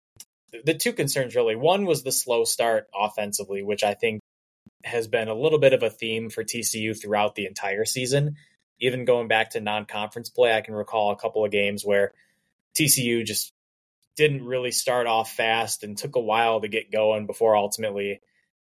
the 0.64 0.74
two 0.74 0.92
concerns 0.92 1.34
really, 1.34 1.56
one 1.56 1.84
was 1.84 2.02
the 2.02 2.12
slow 2.12 2.44
start 2.44 2.88
offensively, 2.94 3.62
which 3.62 3.82
I 3.82 3.94
think 3.94 4.20
has 4.84 5.08
been 5.08 5.28
a 5.28 5.34
little 5.34 5.58
bit 5.58 5.72
of 5.72 5.82
a 5.82 5.90
theme 5.90 6.30
for 6.30 6.44
TCU 6.44 7.00
throughout 7.00 7.34
the 7.34 7.46
entire 7.46 7.84
season. 7.84 8.36
Even 8.80 9.04
going 9.04 9.28
back 9.28 9.50
to 9.50 9.60
non-conference 9.60 10.30
play, 10.30 10.54
I 10.54 10.60
can 10.60 10.74
recall 10.74 11.10
a 11.10 11.16
couple 11.16 11.44
of 11.44 11.50
games 11.50 11.84
where 11.84 12.12
TCU 12.76 13.24
just 13.24 13.52
didn't 14.16 14.44
really 14.44 14.70
start 14.70 15.06
off 15.06 15.32
fast 15.32 15.84
and 15.84 15.96
took 15.96 16.16
a 16.16 16.20
while 16.20 16.60
to 16.60 16.68
get 16.68 16.92
going 16.92 17.26
before 17.26 17.56
ultimately 17.56 18.20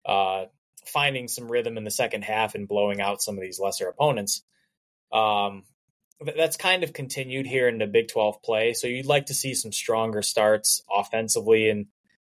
uh, 0.07 0.45
finding 0.87 1.29
some 1.29 1.51
rhythm 1.51 1.77
in 1.77 1.85
the 1.85 1.91
second 1.91 2.23
half 2.23 2.55
and 2.55 2.69
blowing 2.69 3.01
out 3.01 3.23
some 3.23 3.37
of 3.37 3.43
these 3.43 3.61
lesser 3.61 3.89
opponents. 3.89 4.43
Um, 5.13 5.65
that's 6.21 6.57
kind 6.57 6.85
of 6.85 6.93
continued 6.93 7.47
here 7.47 7.69
in 7.69 7.79
the 7.79 7.87
Big 7.87 8.09
12 8.09 8.43
play. 8.43 8.73
So 8.73 8.87
you'd 8.87 9.07
like 9.07 9.27
to 9.27 9.35
see 9.35 9.55
some 9.55 9.73
stronger 9.73 10.23
starts 10.23 10.83
offensively, 10.91 11.69
and 11.69 11.87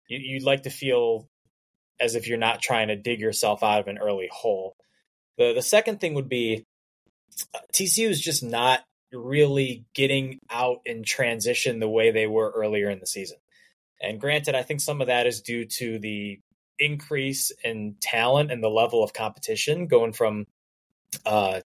you'd 0.08 0.42
like 0.42 0.64
to 0.64 0.70
feel 0.70 1.28
as 2.00 2.14
if 2.14 2.28
you're 2.28 2.38
not 2.38 2.60
trying 2.60 2.88
to 2.88 2.96
dig 2.96 3.20
yourself 3.20 3.62
out 3.62 3.80
of 3.80 3.88
an 3.88 3.98
early 3.98 4.28
hole. 4.30 4.76
The 5.38 5.52
the 5.54 5.62
second 5.62 6.00
thing 6.00 6.14
would 6.14 6.28
be 6.28 6.64
TCU 7.72 8.08
is 8.08 8.20
just 8.20 8.42
not 8.42 8.80
really 9.12 9.84
getting 9.94 10.38
out 10.50 10.78
in 10.84 11.02
transition 11.02 11.78
the 11.78 11.88
way 11.88 12.10
they 12.10 12.26
were 12.26 12.52
earlier 12.54 12.90
in 12.90 12.98
the 12.98 13.06
season. 13.06 13.38
And 14.00 14.20
granted, 14.20 14.54
I 14.54 14.62
think 14.62 14.80
some 14.80 15.00
of 15.00 15.06
that 15.06 15.26
is 15.26 15.40
due 15.40 15.64
to 15.64 15.98
the 15.98 16.40
increase 16.78 17.50
in 17.64 17.96
talent 18.00 18.50
and 18.52 18.62
the 18.62 18.68
level 18.68 19.02
of 19.02 19.12
competition 19.12 19.86
going 19.86 20.12
from 20.12 20.46
uh, 21.24 21.60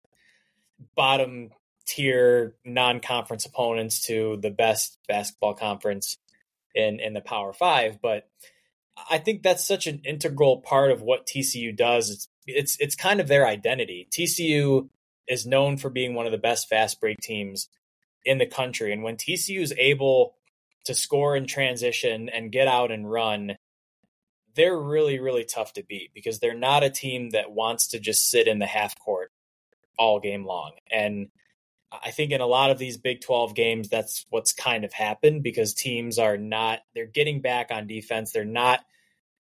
bottom 0.95 1.51
tier 1.87 2.55
non-conference 2.65 3.45
opponents 3.45 4.05
to 4.07 4.37
the 4.41 4.49
best 4.49 4.97
basketball 5.07 5.53
conference 5.53 6.17
in 6.75 6.99
in 6.99 7.13
the 7.13 7.21
Power 7.21 7.53
Five. 7.53 7.99
But 8.01 8.27
I 9.09 9.17
think 9.17 9.43
that's 9.43 9.65
such 9.65 9.87
an 9.87 10.01
integral 10.05 10.61
part 10.61 10.91
of 10.91 11.01
what 11.01 11.27
TCU 11.27 11.75
does. 11.75 12.09
It's 12.09 12.27
it's 12.45 12.77
it's 12.79 12.95
kind 12.95 13.19
of 13.19 13.27
their 13.27 13.45
identity. 13.45 14.07
TCU 14.11 14.89
is 15.27 15.45
known 15.45 15.77
for 15.77 15.89
being 15.89 16.13
one 16.13 16.25
of 16.25 16.31
the 16.31 16.37
best 16.37 16.69
fast 16.69 16.99
break 16.99 17.17
teams 17.21 17.69
in 18.25 18.37
the 18.37 18.45
country, 18.45 18.91
and 18.91 19.03
when 19.03 19.17
TCU 19.17 19.61
is 19.61 19.73
able 19.77 20.35
to 20.85 20.95
score 20.95 21.35
in 21.35 21.45
transition 21.47 22.29
and 22.29 22.51
get 22.51 22.67
out 22.67 22.91
and 22.91 23.09
run, 23.09 23.57
they're 24.55 24.79
really 24.79 25.19
really 25.19 25.45
tough 25.45 25.73
to 25.73 25.83
beat 25.83 26.11
because 26.13 26.39
they're 26.39 26.55
not 26.55 26.83
a 26.83 26.89
team 26.89 27.31
that 27.31 27.51
wants 27.51 27.87
to 27.89 27.99
just 27.99 28.29
sit 28.29 28.47
in 28.47 28.59
the 28.59 28.65
half 28.65 28.97
court 28.99 29.31
all 29.97 30.19
game 30.19 30.45
long. 30.45 30.71
And 30.91 31.29
I 31.91 32.11
think 32.11 32.31
in 32.31 32.41
a 32.41 32.45
lot 32.45 32.69
of 32.69 32.77
these 32.77 32.97
Big 32.97 33.21
12 33.21 33.55
games, 33.55 33.89
that's 33.89 34.25
what's 34.29 34.51
kind 34.51 34.83
of 34.83 34.91
happened 34.91 35.43
because 35.43 35.73
teams 35.73 36.19
are 36.19 36.37
not, 36.37 36.79
they're 36.93 37.05
getting 37.05 37.41
back 37.41 37.71
on 37.71 37.87
defense. 37.87 38.31
They're 38.31 38.43
not 38.43 38.81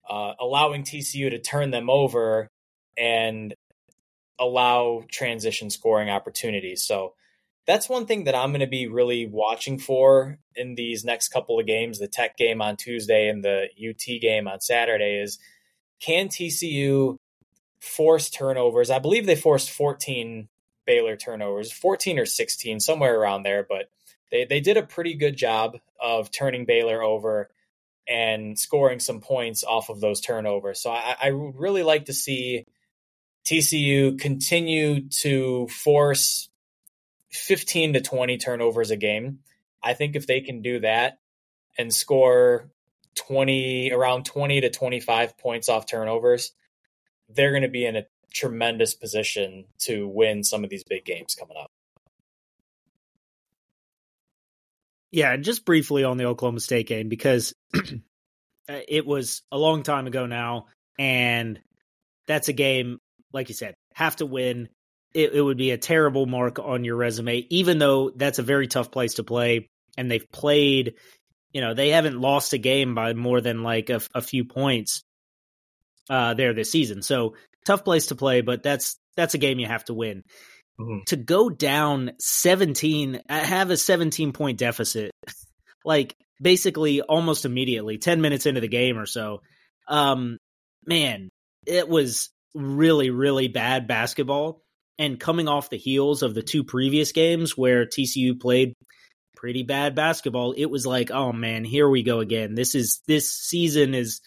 uh, 0.09 0.33
allowing 0.39 0.83
TCU 0.83 1.29
to 1.29 1.39
turn 1.39 1.71
them 1.71 1.89
over 1.89 2.49
and 2.97 3.53
allow 4.39 5.03
transition 5.09 5.69
scoring 5.69 6.09
opportunities. 6.09 6.83
So 6.83 7.13
that's 7.67 7.89
one 7.89 8.05
thing 8.05 8.23
that 8.23 8.35
I'm 8.35 8.51
going 8.51 8.61
to 8.61 8.67
be 8.67 8.87
really 8.87 9.27
watching 9.27 9.77
for 9.77 10.39
in 10.55 10.75
these 10.75 11.05
next 11.05 11.29
couple 11.29 11.59
of 11.59 11.67
games 11.67 11.99
the 11.99 12.07
Tech 12.07 12.37
game 12.37 12.61
on 12.61 12.75
Tuesday 12.75 13.27
and 13.29 13.43
the 13.43 13.67
UT 13.77 14.21
game 14.21 14.47
on 14.47 14.59
Saturday 14.59 15.19
is 15.21 15.37
can 15.99 16.27
TCU 16.27 17.17
force 17.79 18.29
turnovers? 18.29 18.89
I 18.89 18.99
believe 18.99 19.25
they 19.25 19.35
forced 19.35 19.69
14 19.69 20.47
Baylor 20.91 21.15
turnovers, 21.15 21.71
14 21.71 22.19
or 22.19 22.25
16, 22.25 22.81
somewhere 22.81 23.17
around 23.17 23.43
there, 23.43 23.63
but 23.63 23.89
they, 24.29 24.43
they 24.43 24.59
did 24.59 24.75
a 24.75 24.83
pretty 24.83 25.13
good 25.13 25.37
job 25.37 25.77
of 26.01 26.31
turning 26.31 26.65
Baylor 26.65 27.01
over 27.01 27.49
and 28.09 28.59
scoring 28.59 28.99
some 28.99 29.21
points 29.21 29.63
off 29.63 29.87
of 29.87 30.01
those 30.01 30.19
turnovers. 30.19 30.81
So 30.81 30.91
I, 30.91 31.15
I 31.23 31.31
would 31.31 31.57
really 31.57 31.83
like 31.83 32.05
to 32.05 32.13
see 32.13 32.65
TCU 33.45 34.19
continue 34.19 35.07
to 35.21 35.69
force 35.69 36.49
15 37.29 37.93
to 37.93 38.01
20 38.01 38.37
turnovers 38.37 38.91
a 38.91 38.97
game. 38.97 39.39
I 39.81 39.93
think 39.93 40.17
if 40.17 40.27
they 40.27 40.41
can 40.41 40.61
do 40.61 40.81
that 40.81 41.19
and 41.77 41.93
score 41.93 42.69
20 43.15 43.93
around 43.93 44.25
20 44.25 44.59
to 44.59 44.69
25 44.69 45.37
points 45.37 45.69
off 45.69 45.85
turnovers, 45.85 46.51
they're 47.29 47.51
going 47.51 47.61
to 47.61 47.69
be 47.69 47.85
in 47.85 47.95
a 47.95 48.03
tremendous 48.33 48.93
position 48.93 49.65
to 49.79 50.07
win 50.07 50.43
some 50.43 50.63
of 50.63 50.69
these 50.69 50.83
big 50.83 51.05
games 51.05 51.35
coming 51.35 51.57
up. 51.57 51.71
Yeah, 55.11 55.33
and 55.33 55.43
just 55.43 55.65
briefly 55.65 56.03
on 56.03 56.17
the 56.17 56.25
Oklahoma 56.25 56.61
State 56.61 56.87
game 56.87 57.09
because 57.09 57.53
it 58.67 59.05
was 59.05 59.41
a 59.51 59.57
long 59.57 59.83
time 59.83 60.07
ago 60.07 60.25
now, 60.25 60.67
and 60.97 61.59
that's 62.27 62.47
a 62.47 62.53
game, 62.53 62.99
like 63.33 63.49
you 63.49 63.55
said, 63.55 63.75
have 63.93 64.15
to 64.17 64.25
win. 64.25 64.69
It, 65.13 65.33
it 65.33 65.41
would 65.41 65.57
be 65.57 65.71
a 65.71 65.77
terrible 65.77 66.25
mark 66.25 66.59
on 66.59 66.85
your 66.85 66.95
resume, 66.95 67.45
even 67.49 67.77
though 67.77 68.11
that's 68.11 68.39
a 68.39 68.43
very 68.43 68.67
tough 68.67 68.89
place 68.89 69.15
to 69.15 69.23
play, 69.25 69.69
and 69.97 70.09
they've 70.09 70.31
played. 70.31 70.95
You 71.51 71.59
know, 71.59 71.73
they 71.73 71.89
haven't 71.89 72.21
lost 72.21 72.53
a 72.53 72.57
game 72.57 72.95
by 72.95 73.13
more 73.13 73.41
than 73.41 73.61
like 73.61 73.89
a, 73.89 73.99
a 74.15 74.21
few 74.21 74.45
points 74.45 75.03
uh, 76.09 76.33
there 76.33 76.53
this 76.53 76.71
season. 76.71 77.01
So 77.01 77.35
tough 77.65 77.83
place 77.83 78.07
to 78.07 78.15
play, 78.15 78.41
but 78.41 78.63
that's 78.63 78.97
that's 79.15 79.33
a 79.33 79.39
game 79.39 79.59
you 79.59 79.67
have 79.67 79.85
to 79.85 79.93
win. 79.93 80.23
Mm-hmm. 80.79 80.99
To 81.07 81.15
go 81.15 81.49
down 81.49 82.11
17, 82.19 83.21
uh, 83.29 83.39
have 83.39 83.69
a 83.69 83.77
17 83.77 84.31
point 84.33 84.57
deficit, 84.57 85.11
like 85.85 86.15
basically 86.41 87.01
almost 87.01 87.45
immediately, 87.45 87.97
10 87.97 88.21
minutes 88.21 88.45
into 88.45 88.61
the 88.61 88.67
game 88.67 88.97
or 88.97 89.05
so. 89.05 89.41
Um, 89.87 90.37
man, 90.85 91.29
it 91.65 91.87
was 91.87 92.29
really, 92.55 93.09
really 93.09 93.47
bad 93.47 93.87
basketball. 93.87 94.61
And 94.97 95.19
coming 95.19 95.47
off 95.47 95.69
the 95.69 95.77
heels 95.77 96.21
of 96.21 96.33
the 96.33 96.43
two 96.43 96.63
previous 96.63 97.11
games 97.11 97.57
where 97.57 97.85
TCU 97.85 98.39
played 98.39 98.73
pretty 99.35 99.63
bad 99.63 99.95
basketball, 99.95 100.51
it 100.51 100.65
was 100.65 100.85
like, 100.85 101.09
oh 101.11 101.33
man, 101.33 101.63
here 101.63 101.89
we 101.89 102.03
go 102.03 102.19
again. 102.19 102.53
This 102.53 102.75
is 102.75 103.01
this 103.07 103.35
season 103.35 103.95
is 103.95 104.21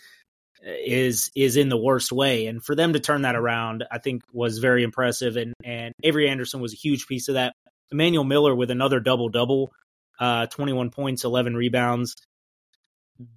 is 0.64 1.30
is 1.34 1.56
in 1.56 1.68
the 1.68 1.76
worst 1.76 2.12
way. 2.12 2.46
And 2.46 2.62
for 2.62 2.74
them 2.74 2.94
to 2.94 3.00
turn 3.00 3.22
that 3.22 3.36
around, 3.36 3.84
I 3.90 3.98
think 3.98 4.22
was 4.32 4.58
very 4.58 4.82
impressive. 4.82 5.36
And 5.36 5.54
and 5.62 5.94
Avery 6.02 6.28
Anderson 6.28 6.60
was 6.60 6.72
a 6.72 6.76
huge 6.76 7.06
piece 7.06 7.28
of 7.28 7.34
that. 7.34 7.54
emanuel 7.92 8.24
Miller 8.24 8.54
with 8.54 8.70
another 8.70 9.00
double 9.00 9.28
double, 9.28 9.72
uh, 10.18 10.46
21 10.46 10.90
points, 10.90 11.24
11 11.24 11.54
rebounds. 11.54 12.14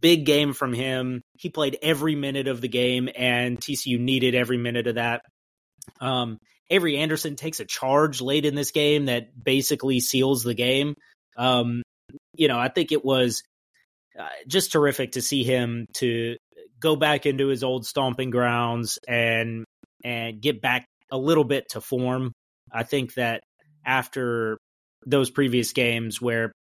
Big 0.01 0.25
game 0.25 0.53
from 0.53 0.73
him. 0.73 1.21
He 1.38 1.49
played 1.49 1.78
every 1.82 2.15
minute 2.15 2.47
of 2.47 2.61
the 2.61 2.67
game, 2.67 3.09
and 3.15 3.59
TCU 3.59 3.99
needed 3.99 4.34
every 4.34 4.57
minute 4.57 4.88
of 4.88 4.95
that. 4.95 5.21
Um, 6.01 6.39
Avery 6.69 6.97
Anderson 6.97 7.36
takes 7.36 7.59
a 7.59 7.65
charge 7.65 8.19
late 8.19 8.45
in 8.45 8.55
this 8.55 8.71
game 8.71 9.05
that 9.05 9.28
basically 9.41 9.99
seals 9.99 10.43
the 10.43 10.55
game. 10.55 10.95
Um, 11.38 11.84
you 12.34 12.47
know, 12.47 12.57
I 12.57 12.69
think 12.69 12.91
it 12.91 13.05
was 13.05 13.43
uh, 14.19 14.28
just 14.47 14.71
terrific 14.71 15.11
to 15.13 15.21
see 15.21 15.43
him 15.43 15.86
to 15.93 16.38
go 16.80 16.95
back 16.95 17.25
into 17.25 17.47
his 17.47 17.63
old 17.63 17.86
stomping 17.86 18.30
grounds 18.30 18.99
and 19.07 19.65
and 20.03 20.41
get 20.41 20.61
back 20.61 20.86
a 21.11 21.17
little 21.17 21.43
bit 21.43 21.69
to 21.69 21.82
form. 21.82 22.34
I 22.71 22.84
think 22.84 23.13
that 23.15 23.41
after 23.86 24.57
those 25.05 25.30
previous 25.30 25.73
games 25.73 26.21
where 26.21 26.51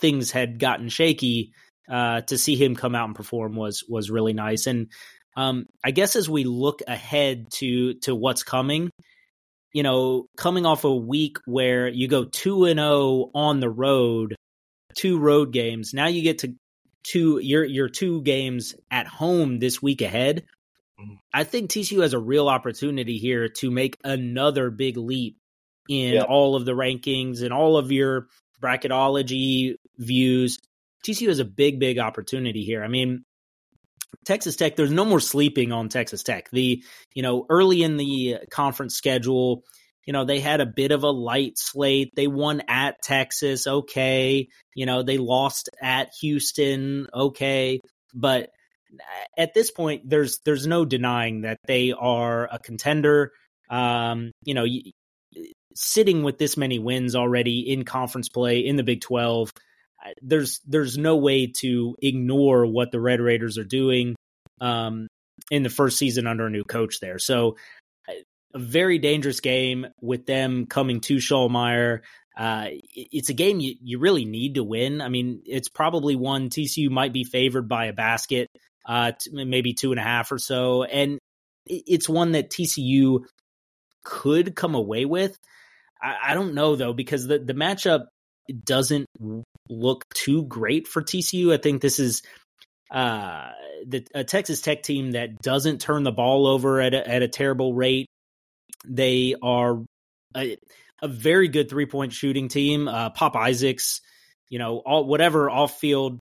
things 0.00 0.30
had 0.30 0.58
gotten 0.58 0.88
shaky, 0.88 1.52
uh, 1.90 2.22
to 2.22 2.38
see 2.38 2.56
him 2.56 2.74
come 2.76 2.94
out 2.94 3.06
and 3.06 3.14
perform 3.14 3.56
was 3.56 3.84
was 3.88 4.10
really 4.10 4.32
nice. 4.32 4.66
And 4.66 4.88
um, 5.36 5.66
I 5.84 5.90
guess 5.90 6.16
as 6.16 6.28
we 6.28 6.44
look 6.44 6.80
ahead 6.86 7.50
to 7.54 7.94
to 8.02 8.14
what's 8.14 8.42
coming, 8.42 8.90
you 9.72 9.82
know, 9.82 10.26
coming 10.36 10.66
off 10.66 10.84
a 10.84 10.94
week 10.94 11.38
where 11.44 11.88
you 11.88 12.08
go 12.08 12.24
two 12.24 12.64
and 12.64 12.78
zero 12.78 12.90
oh 12.90 13.30
on 13.34 13.60
the 13.60 13.70
road, 13.70 14.34
two 14.96 15.18
road 15.18 15.52
games, 15.52 15.92
now 15.92 16.06
you 16.06 16.22
get 16.22 16.38
to 16.38 16.54
two 17.04 17.38
your 17.38 17.64
your 17.64 17.88
two 17.88 18.22
games 18.22 18.74
at 18.90 19.06
home 19.06 19.58
this 19.58 19.80
week 19.80 20.02
ahead, 20.02 20.44
mm-hmm. 21.00 21.14
I 21.32 21.44
think 21.44 21.70
TCU 21.70 22.02
has 22.02 22.14
a 22.14 22.18
real 22.18 22.48
opportunity 22.48 23.18
here 23.18 23.48
to 23.60 23.70
make 23.70 23.98
another 24.02 24.70
big 24.70 24.96
leap 24.96 25.36
in 25.88 26.20
all 26.22 26.56
of 26.56 26.64
the 26.64 26.72
rankings 26.72 27.42
and 27.42 27.52
all 27.52 27.76
of 27.76 27.92
your 27.92 28.28
bracketology 28.62 29.76
views. 29.98 30.58
TCU 31.06 31.28
has 31.28 31.38
a 31.38 31.44
big, 31.44 31.78
big 31.78 31.98
opportunity 31.98 32.64
here. 32.64 32.82
I 32.82 32.88
mean, 32.88 33.24
Texas 34.24 34.56
Tech, 34.56 34.76
there's 34.76 34.92
no 34.92 35.04
more 35.04 35.20
sleeping 35.20 35.72
on 35.72 35.90
Texas 35.90 36.22
Tech. 36.22 36.50
The, 36.50 36.82
you 37.14 37.22
know, 37.22 37.44
early 37.50 37.82
in 37.82 37.98
the 37.98 38.38
conference 38.50 38.94
schedule, 38.94 39.64
you 40.06 40.12
know, 40.12 40.24
they 40.24 40.40
had 40.40 40.60
a 40.60 40.66
bit 40.66 40.92
of 40.92 41.02
a 41.02 41.10
light 41.10 41.56
slate. 41.56 42.12
They 42.14 42.26
won 42.26 42.62
at 42.68 43.02
Texas, 43.02 43.66
okay. 43.66 44.48
You 44.74 44.86
know, 44.86 45.02
they 45.02 45.18
lost 45.18 45.70
at 45.80 46.10
Houston, 46.20 47.06
okay. 47.12 47.80
But 48.14 48.50
at 49.36 49.54
this 49.54 49.70
point, 49.70 50.08
there's 50.08 50.40
there's 50.44 50.66
no 50.66 50.84
denying 50.84 51.42
that 51.42 51.58
they 51.66 51.92
are 51.92 52.48
a 52.50 52.58
contender. 52.58 53.32
Um, 53.70 54.32
you 54.44 54.54
know, 54.54 54.66
sitting 55.74 56.22
with 56.22 56.38
this 56.38 56.56
many 56.56 56.78
wins 56.78 57.16
already 57.16 57.72
in 57.72 57.84
conference 57.84 58.28
play 58.28 58.60
in 58.60 58.76
the 58.76 58.84
Big 58.84 59.00
Twelve, 59.00 59.50
there's 60.22 60.60
there's 60.66 60.98
no 60.98 61.16
way 61.16 61.48
to 61.60 61.96
ignore 62.00 62.66
what 62.66 62.92
the 62.92 63.00
Red 63.00 63.20
Raiders 63.20 63.58
are 63.58 63.64
doing 63.64 64.14
um, 64.60 65.08
in 65.50 65.62
the 65.62 65.70
first 65.70 65.98
season 65.98 66.26
under 66.26 66.46
a 66.46 66.50
new 66.50 66.64
coach 66.64 67.00
there. 67.00 67.18
So 67.18 67.56
a 68.54 68.58
very 68.58 68.98
dangerous 68.98 69.40
game 69.40 69.86
with 70.00 70.26
them 70.26 70.66
coming 70.66 71.00
to 71.00 71.16
Schollmaier. 71.16 72.00
Uh, 72.36 72.68
it's 72.94 73.28
a 73.28 73.34
game 73.34 73.60
you, 73.60 73.74
you 73.82 73.98
really 73.98 74.24
need 74.24 74.54
to 74.54 74.64
win. 74.64 75.00
I 75.00 75.08
mean, 75.08 75.42
it's 75.44 75.68
probably 75.68 76.16
one 76.16 76.50
TCU 76.50 76.90
might 76.90 77.12
be 77.12 77.24
favored 77.24 77.68
by 77.68 77.86
a 77.86 77.92
basket, 77.92 78.48
uh, 78.86 79.12
maybe 79.30 79.72
two 79.72 79.92
and 79.92 80.00
a 80.00 80.04
half 80.04 80.32
or 80.32 80.38
so. 80.38 80.84
And 80.84 81.18
it's 81.66 82.08
one 82.08 82.32
that 82.32 82.50
TCU 82.50 83.24
could 84.04 84.54
come 84.54 84.74
away 84.74 85.04
with. 85.04 85.36
I, 86.02 86.30
I 86.30 86.34
don't 86.34 86.54
know 86.54 86.76
though, 86.76 86.92
because 86.92 87.26
the, 87.26 87.38
the 87.38 87.54
matchup 87.54 88.06
doesn't 88.64 89.06
look 89.68 90.04
too 90.14 90.44
great 90.44 90.86
for 90.86 91.02
TCU. 91.02 91.52
I 91.52 91.56
think 91.56 91.80
this 91.80 91.98
is 91.98 92.22
uh, 92.90 93.50
the 93.86 94.06
a 94.14 94.24
Texas 94.24 94.60
Tech 94.60 94.82
team 94.82 95.12
that 95.12 95.40
doesn't 95.40 95.80
turn 95.80 96.02
the 96.02 96.12
ball 96.12 96.46
over 96.46 96.80
at 96.80 96.94
a, 96.94 97.08
at 97.08 97.22
a 97.22 97.28
terrible 97.28 97.74
rate. 97.74 98.06
They 98.84 99.34
are 99.42 99.82
a, 100.36 100.56
a 101.02 101.08
very 101.08 101.48
good 101.48 101.68
three 101.68 101.86
point 101.86 102.12
shooting 102.12 102.48
team. 102.48 102.88
Uh, 102.88 103.10
Pop 103.10 103.36
Isaacs, 103.36 104.00
you 104.48 104.58
know, 104.58 104.78
all 104.78 105.04
whatever 105.04 105.50
off 105.50 105.78
field 105.78 106.18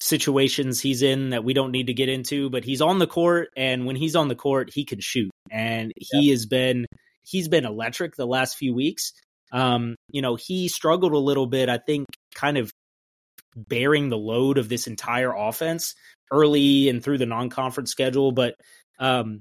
situations 0.00 0.80
he's 0.80 1.02
in 1.02 1.30
that 1.30 1.44
we 1.44 1.54
don't 1.54 1.72
need 1.72 1.88
to 1.88 1.94
get 1.94 2.08
into, 2.08 2.50
but 2.50 2.64
he's 2.64 2.80
on 2.80 2.98
the 2.98 3.06
court, 3.06 3.48
and 3.56 3.86
when 3.86 3.96
he's 3.96 4.16
on 4.16 4.28
the 4.28 4.36
court, 4.36 4.70
he 4.72 4.84
can 4.84 5.00
shoot, 5.00 5.30
and 5.50 5.92
he 5.96 6.30
has 6.30 6.46
been 6.46 6.86
he's 7.24 7.48
been 7.48 7.64
electric 7.64 8.16
the 8.16 8.26
last 8.26 8.56
few 8.56 8.74
weeks. 8.74 9.12
Um, 9.52 9.96
you 10.10 10.22
know, 10.22 10.36
he 10.36 10.68
struggled 10.68 11.12
a 11.12 11.18
little 11.18 11.46
bit, 11.46 11.68
I 11.68 11.78
think, 11.78 12.06
kind 12.34 12.58
of 12.58 12.70
bearing 13.56 14.08
the 14.08 14.18
load 14.18 14.58
of 14.58 14.68
this 14.68 14.86
entire 14.86 15.32
offense 15.34 15.94
early 16.30 16.88
and 16.88 17.02
through 17.02 17.18
the 17.18 17.26
non-conference 17.26 17.90
schedule, 17.90 18.32
but 18.32 18.54
um, 18.98 19.40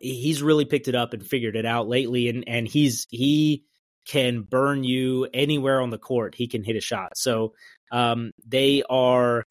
he's 0.00 0.42
really 0.42 0.64
picked 0.64 0.88
it 0.88 0.94
up 0.94 1.12
and 1.12 1.26
figured 1.26 1.56
it 1.56 1.66
out 1.66 1.88
lately, 1.88 2.28
and 2.28 2.44
and 2.46 2.66
he's 2.66 3.06
he 3.10 3.64
can 4.06 4.42
burn 4.42 4.84
you 4.84 5.28
anywhere 5.32 5.80
on 5.80 5.90
the 5.90 5.98
court. 5.98 6.34
He 6.34 6.48
can 6.48 6.64
hit 6.64 6.76
a 6.76 6.80
shot. 6.80 7.16
So 7.16 7.54
um, 7.92 8.32
they 8.46 8.82
are 8.88 9.44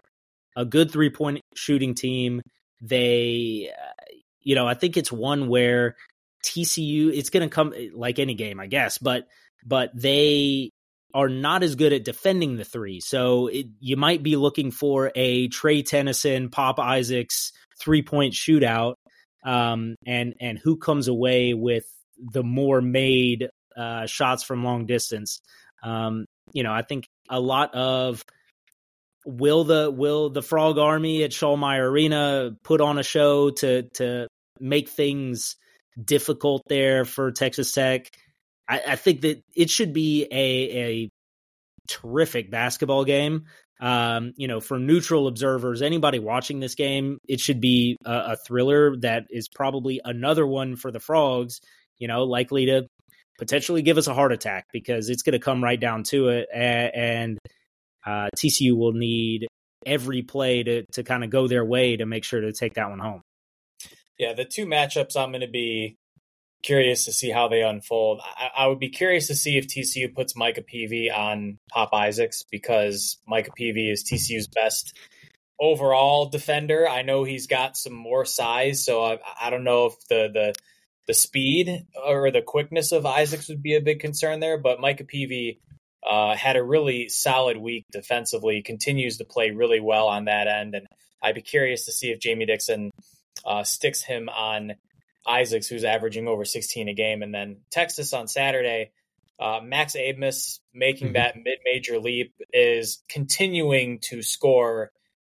a 0.55 0.65
good 0.65 0.91
three 0.91 1.09
point 1.09 1.41
shooting 1.55 1.95
team. 1.95 2.41
They, 2.81 3.71
uh, 3.71 4.13
you 4.41 4.55
know, 4.55 4.67
I 4.67 4.73
think 4.73 4.97
it's 4.97 5.11
one 5.11 5.47
where 5.47 5.95
TCU. 6.43 7.15
It's 7.15 7.29
going 7.29 7.47
to 7.47 7.53
come 7.53 7.73
like 7.93 8.19
any 8.19 8.33
game, 8.33 8.59
I 8.59 8.67
guess, 8.67 8.97
but 8.97 9.27
but 9.65 9.91
they 9.93 10.71
are 11.13 11.29
not 11.29 11.63
as 11.63 11.75
good 11.75 11.91
at 11.91 12.05
defending 12.05 12.55
the 12.55 12.63
three. 12.63 12.99
So 12.99 13.47
it, 13.47 13.67
you 13.79 13.97
might 13.97 14.21
be 14.21 14.35
looking 14.35 14.71
for 14.71 15.11
a 15.15 15.47
Trey 15.47 15.81
Tennyson, 15.81 16.49
Pop 16.49 16.79
Isaacs 16.79 17.51
three 17.79 18.01
point 18.01 18.33
shootout, 18.33 18.95
um, 19.43 19.95
and 20.05 20.35
and 20.39 20.57
who 20.59 20.77
comes 20.77 21.07
away 21.07 21.53
with 21.53 21.85
the 22.17 22.43
more 22.43 22.81
made 22.81 23.49
uh, 23.77 24.05
shots 24.05 24.43
from 24.43 24.63
long 24.63 24.85
distance. 24.85 25.39
Um, 25.83 26.25
you 26.51 26.63
know, 26.63 26.73
I 26.73 26.81
think 26.81 27.05
a 27.29 27.39
lot 27.39 27.73
of 27.73 28.23
will 29.25 29.63
the 29.63 29.91
will 29.91 30.29
the 30.29 30.41
Frog 30.41 30.77
Army 30.77 31.23
at 31.23 31.31
Schollmaier 31.31 31.81
Arena 31.81 32.51
put 32.63 32.81
on 32.81 32.97
a 32.97 33.03
show 33.03 33.51
to 33.51 33.83
to 33.95 34.27
make 34.59 34.89
things 34.89 35.55
difficult 36.01 36.63
there 36.67 37.05
for 37.05 37.31
Texas 37.31 37.71
Tech. 37.71 38.09
I, 38.67 38.81
I 38.89 38.95
think 38.95 39.21
that 39.21 39.41
it 39.55 39.69
should 39.69 39.93
be 39.93 40.27
a 40.31 40.35
a 40.35 41.09
terrific 41.87 42.51
basketball 42.51 43.05
game. 43.05 43.45
Um, 43.79 44.33
you 44.35 44.47
know, 44.47 44.59
for 44.59 44.77
neutral 44.77 45.27
observers, 45.27 45.81
anybody 45.81 46.19
watching 46.19 46.59
this 46.59 46.75
game, 46.75 47.19
it 47.27 47.39
should 47.39 47.61
be 47.61 47.97
a, 48.05 48.11
a 48.11 48.35
thriller 48.35 48.97
that 48.97 49.27
is 49.29 49.47
probably 49.47 50.01
another 50.03 50.45
one 50.45 50.75
for 50.75 50.91
the 50.91 50.99
Frogs. 50.99 51.61
You 51.97 52.07
know, 52.07 52.23
likely 52.23 52.67
to 52.67 52.87
potentially 53.37 53.81
give 53.81 53.97
us 53.97 54.07
a 54.07 54.13
heart 54.13 54.33
attack 54.33 54.65
because 54.73 55.09
it's 55.09 55.23
going 55.23 55.33
to 55.33 55.39
come 55.39 55.63
right 55.63 55.79
down 55.79 56.03
to 56.03 56.27
it. 56.29 56.47
And, 56.53 57.39
uh, 58.05 58.29
TCU 58.35 58.77
will 58.77 58.93
need 58.93 59.47
every 59.85 60.21
play 60.21 60.63
to, 60.63 60.85
to 60.93 61.03
kind 61.03 61.23
of 61.23 61.29
go 61.29 61.47
their 61.47 61.63
way 61.63 61.97
to 61.97 62.05
make 62.05 62.23
sure 62.23 62.41
to 62.41 62.51
take 62.51 62.75
that 62.75 62.89
one 62.89 62.99
home. 62.99 63.21
Yeah, 64.17 64.33
the 64.33 64.45
two 64.45 64.65
matchups 64.65 65.15
I'm 65.15 65.31
going 65.31 65.41
to 65.41 65.47
be 65.47 65.95
curious 66.63 67.05
to 67.05 67.11
see 67.11 67.29
how 67.29 67.47
they 67.47 67.61
unfold. 67.61 68.21
I, 68.23 68.63
I, 68.63 68.67
would 68.67 68.79
be 68.79 68.89
curious 68.89 69.27
to 69.27 69.35
see 69.35 69.57
if 69.57 69.67
TCU 69.67 70.13
puts 70.13 70.35
Micah 70.35 70.61
Peavy 70.61 71.09
on 71.09 71.57
Pop 71.71 71.93
Isaacs 71.93 72.43
because 72.51 73.17
Micah 73.27 73.51
Peavy 73.55 73.89
is 73.89 74.03
TCU's 74.03 74.47
best 74.47 74.97
overall 75.59 76.29
defender. 76.29 76.87
I 76.87 77.01
know 77.01 77.23
he's 77.23 77.47
got 77.47 77.77
some 77.77 77.93
more 77.93 78.25
size, 78.25 78.83
so 78.83 79.03
I, 79.03 79.19
I 79.41 79.49
don't 79.49 79.63
know 79.63 79.87
if 79.87 79.93
the 80.09 80.29
the 80.33 80.53
the 81.07 81.13
speed 81.13 81.87
or 82.05 82.29
the 82.29 82.41
quickness 82.41 82.91
of 82.91 83.05
Isaacs 83.05 83.49
would 83.49 83.63
be 83.63 83.75
a 83.75 83.81
big 83.81 83.99
concern 83.99 84.39
there. 84.39 84.57
But 84.57 84.79
Micah 84.79 85.05
Peavy 85.05 85.59
uh, 86.07 86.35
had 86.35 86.55
a 86.55 86.63
really 86.63 87.09
solid 87.09 87.57
week 87.57 87.85
defensively, 87.91 88.61
continues 88.61 89.17
to 89.17 89.25
play 89.25 89.51
really 89.51 89.79
well 89.79 90.07
on 90.07 90.25
that 90.25 90.47
end. 90.47 90.75
And 90.75 90.87
I'd 91.21 91.35
be 91.35 91.41
curious 91.41 91.85
to 91.85 91.91
see 91.91 92.11
if 92.11 92.19
Jamie 92.19 92.45
Dixon 92.45 92.91
uh, 93.45 93.63
sticks 93.63 94.03
him 94.03 94.29
on 94.29 94.73
Isaacs, 95.29 95.67
who's 95.67 95.83
averaging 95.83 96.27
over 96.27 96.45
16 96.45 96.89
a 96.89 96.93
game. 96.93 97.21
And 97.21 97.33
then 97.33 97.57
Texas 97.69 98.13
on 98.13 98.27
Saturday, 98.27 98.91
uh, 99.39 99.59
Max 99.63 99.95
Abmas 99.95 100.59
making 100.73 101.09
mm-hmm. 101.09 101.13
that 101.13 101.35
mid 101.35 101.59
major 101.63 101.99
leap 101.99 102.33
is 102.51 103.03
continuing 103.07 103.99
to 104.03 104.21
score 104.21 104.91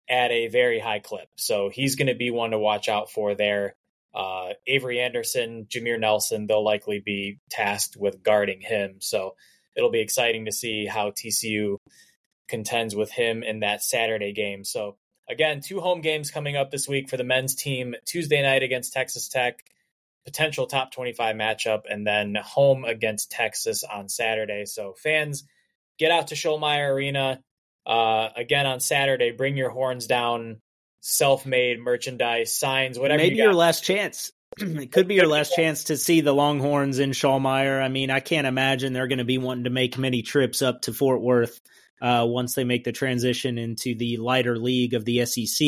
at 0.10 0.32
a 0.32 0.48
very 0.48 0.80
high 0.80 1.00
clip. 1.00 1.30
So 1.36 1.70
he's 1.70 1.96
going 1.96 2.08
to 2.08 2.16
be 2.16 2.32
one 2.32 2.52
to 2.52 2.60
watch 2.60 2.90
out 2.90 3.12
for 3.12 3.36
there 3.36 3.76
uh, 4.14 4.50
Avery 4.68 5.00
Anderson, 5.00 5.68
Jameer 5.70 6.00
Nelson, 6.00 6.48
they'll 6.48 6.64
likely 6.64 7.00
be 7.00 7.40
tasked 7.50 7.96
with 7.98 8.24
guarding 8.24 8.62
him. 8.62 8.98
So 9.00 9.36
it'll 9.76 9.92
be 9.92 10.02
exciting 10.02 10.46
to 10.46 10.52
see 10.52 10.86
how 10.86 11.12
TCU 11.12 11.78
contends 12.50 12.96
with 12.96 13.12
him 13.12 13.44
in 13.44 13.62
that 13.62 13.84
Saturday 13.84 14.34
game. 14.34 14.66
So 14.66 14.98
again, 15.30 15.62
two 15.62 15.80
home 15.80 16.02
games 16.02 16.30
coming 16.30 16.58
up 16.58 16.72
this 16.72 16.88
week 16.88 17.10
for 17.10 17.16
the 17.16 17.24
men's 17.24 17.56
team 17.56 17.96
Tuesday 18.06 18.42
night 18.42 18.64
against 18.64 18.92
Texas 18.92 19.30
Tech, 19.30 19.64
potential 20.26 20.68
top 20.68 20.92
25 20.92 21.36
matchup, 21.36 21.82
and 21.90 22.06
then 22.06 22.36
home 22.36 22.86
against 22.86 23.32
Texas 23.32 23.84
on 23.84 24.10
Saturday. 24.10 24.66
So 24.66 24.94
fans, 24.94 25.44
get 25.98 26.12
out 26.12 26.28
to 26.28 26.36
Schollmaier 26.36 26.94
Arena. 26.94 27.42
Uh, 27.86 28.30
again 28.36 28.68
on 28.68 28.80
Saturday, 28.80 29.32
bring 29.32 29.58
your 29.58 29.70
horns 29.70 30.06
down 30.06 30.62
self-made 31.02 31.80
merchandise, 31.80 32.54
signs, 32.54 33.00
whatever. 33.00 33.18
Maybe 33.18 33.38
you 33.38 33.44
your 33.44 33.54
last 33.54 33.84
chance. 33.84 34.32
it 34.58 34.92
could 34.92 35.08
be 35.08 35.16
your 35.16 35.28
last 35.28 35.56
chance 35.56 35.86
to 35.86 35.98
see 35.98 36.22
the 36.22 36.34
Longhorns 36.34 37.00
in 37.00 37.12
Schollmaier. 37.12 37.82
I 37.82 37.88
mean, 37.88 38.12
I 38.12 38.20
can't 38.20 38.48
imagine 38.48 38.94
they're 38.94 39.08
going 39.08 39.20
to 39.20 39.26
be 39.26 39.38
wanting 39.38 39.64
to 39.64 39.70
make 39.70 39.98
many 39.98 40.22
trips 40.22 40.62
up 40.62 40.82
to 40.84 40.94
Fort 40.94 41.22
Worth 41.22 41.60
uh, 42.02 42.26
once 42.28 42.56
they 42.56 42.64
make 42.64 42.84
the 42.84 42.92
transition 42.92 43.58
into 43.58 43.96
the 43.96 44.18
lighter 44.18 44.58
league 44.58 44.94
of 44.94 45.06
the 45.06 45.26
SEC. 45.26 45.68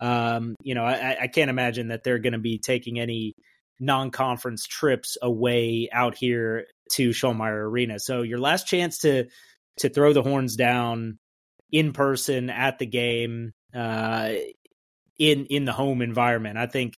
Um, 0.00 0.56
you 0.62 0.74
know, 0.74 0.84
I, 0.84 1.16
I 1.22 1.26
can't 1.28 1.50
imagine 1.50 1.88
that 1.88 2.02
they're 2.04 2.18
going 2.18 2.32
to 2.32 2.38
be 2.38 2.58
taking 2.58 2.98
any 2.98 3.34
non-conference 3.82 4.66
trips 4.66 5.18
away 5.20 5.88
out 5.92 6.16
here 6.16 6.66
to 6.92 7.10
Schollmaier 7.10 7.64
Arena. 7.64 7.98
So 7.98 8.22
your 8.22 8.38
last 8.38 8.66
chance 8.66 8.98
to 8.98 9.26
to 9.78 9.88
throw 9.88 10.12
the 10.12 10.22
horns 10.22 10.56
down 10.56 11.18
in 11.70 11.92
person 11.92 12.48
at 12.48 12.78
the 12.78 12.86
game 12.86 13.52
uh, 13.74 14.32
in 15.18 15.46
in 15.46 15.64
the 15.64 15.72
home 15.72 16.00
environment. 16.00 16.58
I 16.58 16.66
think 16.66 16.94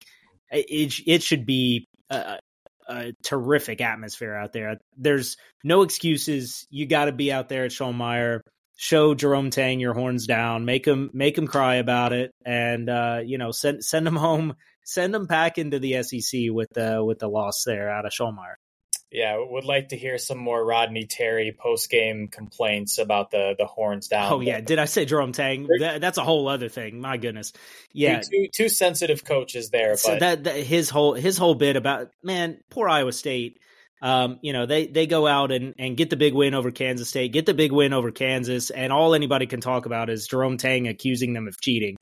it 0.51 0.95
it 1.07 1.23
should 1.23 1.47
be 1.47 1.87
a, 2.11 2.39
a 2.89 3.13
terrific 3.23 3.81
atmosphere 3.81 4.35
out 4.35 4.53
there. 4.53 4.79
There's 4.97 5.37
no 5.63 5.83
excuses. 5.83 6.67
You 6.71 6.87
got 6.87 7.07
to 7.07 7.13
be 7.13 7.33
out 7.33 7.49
there 7.49 7.65
at 7.65 7.71
Schollmaier. 7.71 8.41
Show 8.77 9.15
Jerome 9.15 9.51
Tang 9.51 9.79
your 9.79 9.95
horns 9.95 10.27
down. 10.27 10.65
Make 10.65 10.85
him 10.85 11.11
make 11.15 11.39
him 11.39 11.47
cry 11.47 11.77
about 11.77 12.13
it, 12.13 12.33
and 12.45 12.91
uh, 12.91 13.21
you 13.25 13.39
know 13.39 13.53
send 13.53 13.85
send 13.85 14.07
him 14.07 14.17
home. 14.17 14.55
Send 14.85 15.15
them 15.15 15.27
back 15.27 15.59
into 15.59 15.79
the 15.79 16.03
SEC 16.03 16.41
with 16.51 16.69
the 16.75 17.03
with 17.05 17.19
the 17.19 17.29
loss 17.29 17.65
there 17.65 17.91
out 17.91 18.07
of 18.07 18.13
Schollmaier. 18.13 18.55
Yeah, 19.15 19.37
would 19.39 19.65
like 19.65 19.91
to 19.91 19.97
hear 19.97 20.19
some 20.19 20.39
more 20.39 20.65
Rodney 20.65 21.07
Terry 21.07 21.57
post 21.57 21.89
game 21.89 22.27
complaints 22.27 22.99
about 22.99 23.31
the 23.31 23.55
the 23.57 23.65
horns 23.65 24.09
down. 24.09 24.33
Oh 24.33 24.41
yeah, 24.41 24.61
did 24.61 24.81
I 24.81 24.87
say 24.87 25.05
Jerome 25.05 25.31
Tang? 25.31 25.69
That, 25.79 26.01
that's 26.01 26.19
a 26.19 26.25
whole 26.25 26.49
other 26.49 26.69
thing. 26.69 27.01
My 27.01 27.17
goodness, 27.17 27.53
yeah, 27.93 28.23
two, 28.23 28.49
two 28.53 28.69
sensitive 28.69 29.25
coaches 29.25 29.71
there. 29.71 29.97
So 29.97 30.19
that, 30.19 30.43
that, 30.45 30.57
his 30.57 30.91
whole 30.91 31.15
his 31.15 31.39
whole 31.39 31.55
bit 31.55 31.77
about 31.77 32.11
man, 32.25 32.59
poor 32.71 32.89
Iowa 32.89 33.13
State. 33.13 33.61
Um, 34.03 34.41
you 34.43 34.53
know, 34.53 34.67
they 34.67 34.89
they 34.89 35.07
go 35.07 35.29
out 35.29 35.53
and 35.53 35.75
and 35.79 35.97
get 35.97 36.11
the 36.11 36.17
big 36.17 36.35
win 36.35 36.53
over 36.53 36.73
Kansas 36.73 37.09
State, 37.09 37.33
get 37.33 37.47
the 37.47 37.55
big 37.55 37.71
win 37.71 37.93
over 37.93 38.11
Kansas, 38.11 38.71
and 38.71 38.93
all 38.93 39.15
anybody 39.15 39.47
can 39.47 39.61
talk 39.61 39.87
about 39.87 40.11
is 40.11 40.27
Jerome 40.27 40.57
Tang 40.57 40.89
accusing 40.89 41.35
them 41.35 41.47
of 41.47 41.61
cheating. 41.61 41.95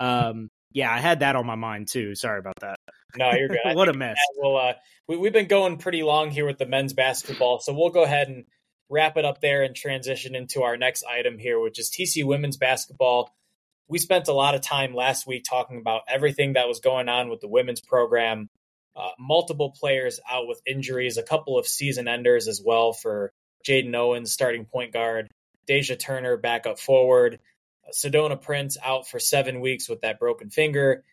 Um, 0.00 0.48
yeah, 0.74 0.92
I 0.92 0.98
had 0.98 1.20
that 1.20 1.36
on 1.36 1.46
my 1.46 1.54
mind 1.54 1.88
too. 1.88 2.14
Sorry 2.14 2.38
about 2.38 2.60
that. 2.60 2.78
No, 3.16 3.30
you're 3.32 3.48
good. 3.48 3.58
what 3.74 3.88
a 3.88 3.94
mess. 3.94 4.16
Well, 4.36 4.56
uh, 4.56 4.72
we, 5.08 5.16
we've 5.16 5.32
been 5.32 5.46
going 5.46 5.78
pretty 5.78 6.02
long 6.02 6.30
here 6.30 6.44
with 6.44 6.58
the 6.58 6.66
men's 6.66 6.92
basketball, 6.92 7.60
so 7.60 7.72
we'll 7.72 7.90
go 7.90 8.02
ahead 8.02 8.28
and 8.28 8.44
wrap 8.90 9.16
it 9.16 9.24
up 9.24 9.40
there 9.40 9.62
and 9.62 9.74
transition 9.74 10.34
into 10.34 10.62
our 10.62 10.76
next 10.76 11.04
item 11.04 11.38
here, 11.38 11.58
which 11.58 11.78
is 11.78 11.90
TC 11.90 12.24
women's 12.24 12.56
basketball. 12.56 13.34
We 13.88 13.98
spent 13.98 14.28
a 14.28 14.32
lot 14.32 14.54
of 14.54 14.62
time 14.62 14.94
last 14.94 15.26
week 15.26 15.44
talking 15.48 15.78
about 15.78 16.02
everything 16.08 16.54
that 16.54 16.68
was 16.68 16.80
going 16.80 17.08
on 17.08 17.28
with 17.28 17.40
the 17.40 17.48
women's 17.48 17.80
program. 17.80 18.48
Uh, 18.96 19.10
multiple 19.18 19.70
players 19.70 20.20
out 20.30 20.46
with 20.46 20.60
injuries, 20.66 21.16
a 21.16 21.22
couple 21.22 21.58
of 21.58 21.66
season 21.66 22.08
enders 22.08 22.48
as 22.48 22.62
well 22.64 22.92
for 22.92 23.32
Jaden 23.66 23.94
Owens, 23.94 24.32
starting 24.32 24.64
point 24.66 24.92
guard, 24.92 25.30
Deja 25.66 25.96
Turner 25.96 26.36
back 26.36 26.66
up 26.66 26.78
forward, 26.78 27.40
Sedona 27.92 28.40
Prince 28.40 28.76
out 28.82 29.08
for 29.08 29.18
seven 29.18 29.60
weeks 29.60 29.88
with 29.88 30.00
that 30.02 30.18
broken 30.18 30.50
finger. 30.50 31.04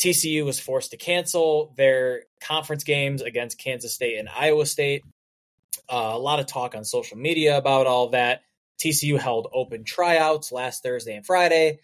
TCU 0.00 0.44
was 0.44 0.60
forced 0.60 0.90
to 0.90 0.96
cancel 0.96 1.72
their 1.76 2.24
conference 2.40 2.84
games 2.84 3.22
against 3.22 3.58
Kansas 3.58 3.94
State 3.94 4.18
and 4.18 4.28
Iowa 4.28 4.66
State. 4.66 5.04
Uh, 5.88 6.10
a 6.12 6.18
lot 6.18 6.40
of 6.40 6.46
talk 6.46 6.74
on 6.74 6.84
social 6.84 7.16
media 7.16 7.56
about 7.56 7.86
all 7.86 8.08
that. 8.10 8.42
TCU 8.78 9.18
held 9.18 9.48
open 9.52 9.84
tryouts 9.84 10.50
last 10.50 10.82
Thursday 10.82 11.14
and 11.14 11.24
Friday. 11.24 11.78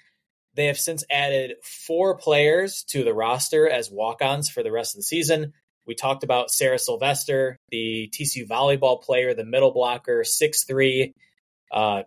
They 0.55 0.67
have 0.67 0.79
since 0.79 1.05
added 1.11 1.55
four 1.63 2.17
players 2.17 2.83
to 2.89 3.05
the 3.05 3.15
roster 3.15 3.69
as 3.69 3.91
walk 3.91 4.21
ons 4.23 4.49
for 4.49 4.63
the 4.63 4.73
rest 4.73 4.95
of 4.95 4.99
the 4.99 5.05
season. 5.05 5.53
We 5.87 5.95
talked 5.95 6.25
about 6.25 6.51
Sarah 6.51 6.79
Sylvester, 6.79 7.59
the 7.71 8.11
TCU 8.13 8.47
volleyball 8.47 9.01
player, 9.03 9.35
the 9.35 9.45
middle 9.45 9.71
blocker, 9.71 10.25
six 10.25 10.65
three, 10.65 11.15
uh, 11.71 12.03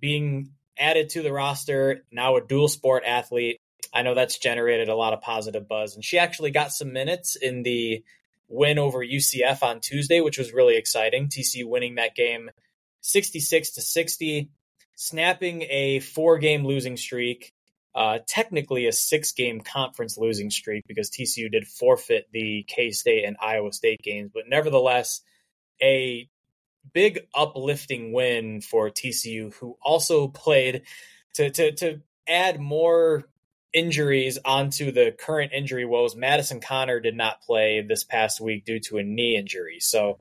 being 0.00 0.52
added 0.80 1.10
to 1.10 1.22
the 1.22 1.32
roster, 1.32 2.04
now 2.10 2.36
a 2.36 2.40
dual 2.40 2.68
sport 2.68 3.04
athlete. 3.06 3.58
I 3.92 4.02
know 4.02 4.14
that's 4.14 4.38
generated 4.38 4.88
a 4.88 4.96
lot 4.96 5.12
of 5.12 5.20
positive 5.20 5.68
buzz. 5.68 5.94
And 5.94 6.04
she 6.04 6.18
actually 6.18 6.50
got 6.50 6.72
some 6.72 6.92
minutes 6.92 7.36
in 7.36 7.62
the 7.62 8.02
win 8.48 8.78
over 8.78 8.98
UCF 8.98 9.62
on 9.62 9.80
Tuesday, 9.80 10.20
which 10.20 10.38
was 10.38 10.52
really 10.52 10.76
exciting. 10.76 11.28
TC 11.28 11.64
winning 11.66 11.96
that 11.96 12.14
game 12.16 12.50
66 13.02 13.70
to 13.72 13.80
60, 13.82 14.50
snapping 14.96 15.62
a 15.62 16.00
four 16.00 16.38
game 16.38 16.64
losing 16.64 16.96
streak. 16.96 17.52
uh, 17.94 18.18
technically 18.26 18.86
a 18.86 18.92
six 18.92 19.32
game 19.32 19.60
conference 19.60 20.16
losing 20.16 20.50
streak 20.50 20.84
because 20.86 21.10
TCU 21.10 21.50
did 21.50 21.66
forfeit 21.66 22.28
the 22.32 22.64
K 22.68 22.90
State 22.90 23.24
and 23.24 23.36
Iowa 23.42 23.72
State 23.72 24.00
games, 24.02 24.30
but 24.32 24.44
nevertheless, 24.48 25.22
a 25.82 26.28
big 26.92 27.20
uplifting 27.34 28.12
win 28.12 28.60
for 28.60 28.90
TCU, 28.90 29.54
who 29.54 29.76
also 29.82 30.28
played 30.28 30.82
to, 31.34 31.50
to, 31.50 31.72
to 31.72 32.00
add 32.28 32.60
more 32.60 33.24
injuries 33.72 34.38
onto 34.44 34.90
the 34.90 35.14
current 35.16 35.52
injury 35.52 35.84
woes. 35.84 36.16
Madison 36.16 36.60
Connor 36.60 37.00
did 37.00 37.16
not 37.16 37.42
play 37.42 37.82
this 37.82 38.04
past 38.04 38.40
week 38.40 38.64
due 38.64 38.80
to 38.80 38.98
a 38.98 39.02
knee 39.02 39.36
injury. 39.36 39.78
So, 39.80 40.18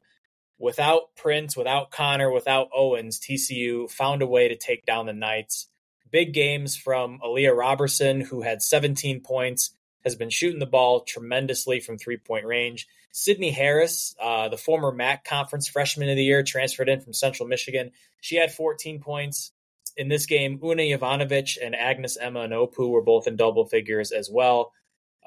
without 0.57 1.16
Prince, 1.16 1.55
without 1.55 1.89
Connor, 1.89 2.32
without 2.32 2.70
Owens, 2.76 3.20
TCU 3.20 3.89
found 3.89 4.22
a 4.22 4.28
way 4.28 4.49
to 4.49 4.55
take 4.55 4.86
down 4.86 5.05
the 5.05 5.14
Knights 5.14 5.68
big 6.12 6.34
games 6.34 6.76
from 6.76 7.20
Aaliyah 7.20 7.55
Roberson, 7.55 8.22
who 8.22 8.41
had 8.41 8.62
17 8.62 9.22
points, 9.22 9.72
has 10.03 10.16
been 10.16 10.30
shooting 10.30 10.60
the 10.60 10.66
ball 10.66 11.01
tremendously 11.01 11.80
from 11.80 11.97
three 11.97 12.18
point 12.18 12.45
range. 12.45 12.88
Sydney 13.12 13.51
Harris, 13.51 14.16
uh, 14.22 14.49
the 14.49 14.57
former 14.57 14.91
MAC 14.91 15.24
conference 15.24 15.68
freshman 15.68 16.10
of 16.10 16.16
the 16.16 16.24
year, 16.24 16.43
transferred 16.43 16.89
in 16.89 17.01
from 17.01 17.14
Central 17.14 17.47
Michigan. 17.47 17.91
She 18.22 18.36
had 18.36 18.51
14 18.51 18.99
points. 19.01 19.51
In 19.97 20.07
this 20.07 20.28
game, 20.28 20.60
Una 20.64 20.84
Ivanovic 20.84 21.57
and 21.62 21.76
Agnes 21.76 22.16
Emma-Nnopu 22.16 22.89
were 22.89 23.01
both 23.01 23.28
in 23.28 23.36
double 23.36 23.66
figures 23.66 24.12
as 24.12 24.30
well. 24.32 24.72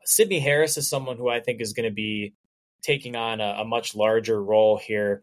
Sydney 0.04 0.38
Harris 0.38 0.76
is 0.76 0.88
someone 0.88 1.16
who 1.16 1.28
I 1.28 1.40
think 1.40 1.60
is 1.60 1.72
going 1.72 1.88
to 1.88 1.94
be 1.94 2.34
taking 2.82 3.16
on 3.16 3.40
a, 3.40 3.56
a 3.60 3.64
much 3.64 3.94
larger 3.94 4.42
role 4.42 4.78
here 4.78 5.22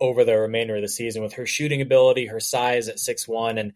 over 0.00 0.24
the 0.24 0.38
remainder 0.38 0.76
of 0.76 0.82
the 0.82 0.88
season 0.88 1.22
with 1.22 1.34
her 1.34 1.46
shooting 1.46 1.80
ability, 1.80 2.26
her 2.26 2.40
size 2.40 2.88
at 2.88 3.00
six 3.00 3.26
one, 3.26 3.58
and 3.58 3.72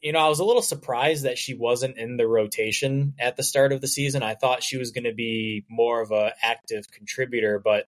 you 0.00 0.12
know, 0.12 0.20
I 0.20 0.28
was 0.28 0.38
a 0.38 0.44
little 0.44 0.62
surprised 0.62 1.24
that 1.24 1.38
she 1.38 1.54
wasn't 1.54 1.98
in 1.98 2.16
the 2.16 2.26
rotation 2.26 3.14
at 3.18 3.36
the 3.36 3.42
start 3.42 3.72
of 3.72 3.80
the 3.80 3.88
season. 3.88 4.22
I 4.22 4.34
thought 4.34 4.62
she 4.62 4.78
was 4.78 4.92
going 4.92 5.04
to 5.04 5.14
be 5.14 5.64
more 5.68 6.00
of 6.00 6.10
an 6.10 6.30
active 6.42 6.90
contributor, 6.90 7.58
but 7.58 7.86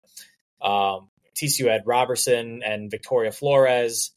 um, 0.63 1.09
TCU 1.35 1.71
had 1.71 1.87
Roberson 1.87 2.63
and 2.65 2.91
Victoria 2.91 3.33
Flores, 3.33 4.13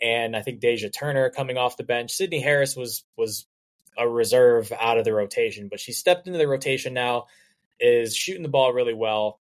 and 0.00 0.36
I 0.36 0.42
think 0.42 0.60
Deja 0.60 0.88
Turner 0.88 1.30
coming 1.30 1.56
off 1.56 1.76
the 1.76 1.84
bench. 1.84 2.12
Sydney 2.12 2.40
Harris 2.40 2.76
was 2.76 3.04
was 3.16 3.46
a 3.98 4.08
reserve 4.08 4.72
out 4.78 4.98
of 4.98 5.04
the 5.04 5.14
rotation, 5.14 5.68
but 5.68 5.80
she 5.80 5.92
stepped 5.92 6.26
into 6.26 6.38
the 6.38 6.48
rotation 6.48 6.92
now, 6.92 7.26
is 7.80 8.14
shooting 8.14 8.42
the 8.42 8.48
ball 8.48 8.72
really 8.72 8.94
well, 8.94 9.40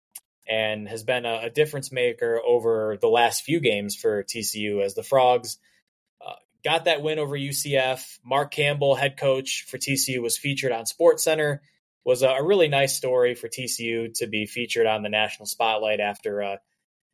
and 0.48 0.88
has 0.88 1.04
been 1.04 1.26
a, 1.26 1.44
a 1.44 1.50
difference 1.50 1.92
maker 1.92 2.40
over 2.46 2.98
the 3.02 3.08
last 3.08 3.44
few 3.44 3.60
games 3.60 3.96
for 3.96 4.24
TCU 4.24 4.84
as 4.84 4.94
the 4.94 5.04
Frogs 5.04 5.58
got 6.64 6.86
that 6.86 7.02
win 7.02 7.20
over 7.20 7.38
UCF. 7.38 8.20
Mark 8.24 8.52
Campbell, 8.52 8.96
head 8.96 9.18
coach 9.18 9.66
for 9.68 9.78
TCU, 9.78 10.22
was 10.22 10.38
featured 10.38 10.72
on 10.72 10.86
SportsCenter. 10.86 11.60
Was 12.06 12.22
a, 12.22 12.30
a 12.30 12.44
really 12.44 12.68
nice 12.68 12.96
story 12.96 13.36
for 13.36 13.48
TCU 13.48 14.14
to 14.16 14.28
be 14.28 14.46
featured 14.46 14.88
on 14.88 15.04
the 15.04 15.10
national 15.10 15.46
spotlight 15.46 16.00
after 16.00 16.42
a, 16.42 16.60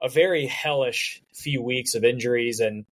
a 0.01 0.09
very 0.09 0.45
hellish 0.45 1.21
few 1.33 1.61
weeks 1.61 1.95
of 1.95 2.03
injuries. 2.03 2.59
And 2.59 2.85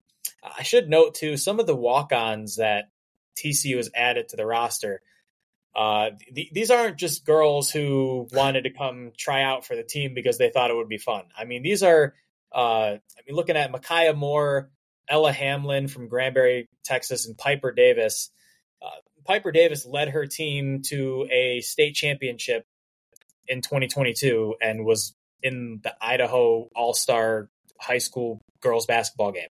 I 0.43 0.63
should 0.63 0.89
note 0.89 1.15
too, 1.15 1.37
some 1.37 1.61
of 1.61 1.67
the 1.67 1.77
walk-ons 1.77 2.57
that 2.57 2.91
TCU 3.37 3.77
has 3.77 3.91
added 3.95 4.29
to 4.31 4.37
the 4.37 4.47
roster. 4.47 5.01
Uh, 5.75 6.11
th- 6.35 6.51
these 6.53 6.71
aren't 6.71 6.97
just 6.97 7.27
girls 7.27 7.71
who 7.71 8.29
wanted 8.33 8.63
to 8.63 8.71
come 8.71 9.13
try 9.17 9.43
out 9.43 9.67
for 9.67 9.77
the 9.77 9.83
team 9.83 10.15
because 10.15 10.39
they 10.39 10.51
thought 10.51 10.71
it 10.71 10.77
would 10.77 10.89
be 10.89 10.99
fun. 10.99 11.25
I 11.37 11.45
mean, 11.45 11.63
these 11.63 11.83
are, 11.83 12.15
uh, 12.55 12.97
I 12.97 13.21
mean, 13.27 13.37
looking 13.37 13.57
at 13.57 13.71
Micaiah 13.71 14.15
Moore, 14.15 14.71
Ella 15.09 15.33
Hamlin 15.33 15.89
from 15.89 16.09
Granbury, 16.09 16.69
Texas, 16.85 17.27
and 17.27 17.37
Piper 17.37 17.73
Davis. 17.73 18.31
Uh, 18.83 19.01
Piper 19.25 19.53
Davis 19.53 19.87
led 19.87 20.09
her 20.09 20.27
team 20.27 20.83
to 20.83 21.29
a 21.31 21.61
state 21.61 21.95
championship 21.95 22.67
in 23.49 23.63
2022 23.63 24.57
and 24.61 24.85
was 24.85 25.15
in 25.43 25.81
the 25.83 25.95
Idaho 26.01 26.69
All 26.75 26.95
Star 26.95 27.49
High 27.81 27.99
School 27.99 28.41
girls 28.61 28.87
basketball 28.87 29.33
game. 29.33 29.49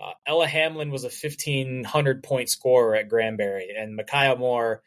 Uh, 0.00 0.12
Ella 0.26 0.46
Hamlin 0.46 0.90
was 0.90 1.04
a 1.04 1.08
1,500 1.08 2.22
point 2.22 2.48
scorer 2.48 2.96
at 2.96 3.08
Granbury, 3.08 3.68
and 3.76 3.96
Micaiah 3.96 4.36
Moore 4.36 4.82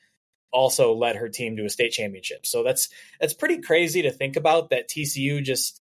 also 0.51 0.93
led 0.93 1.16
her 1.16 1.30
team 1.30 1.58
to 1.58 1.66
a 1.66 1.70
state 1.70 1.91
championship. 1.91 2.45
So 2.45 2.64
that's 2.64 2.89
that's 3.20 3.34
pretty 3.34 3.60
crazy 3.60 4.03
to 4.03 4.12
think 4.12 4.36
about 4.36 4.70
that 4.70 4.89
TCU 4.89 5.43
just 5.43 5.82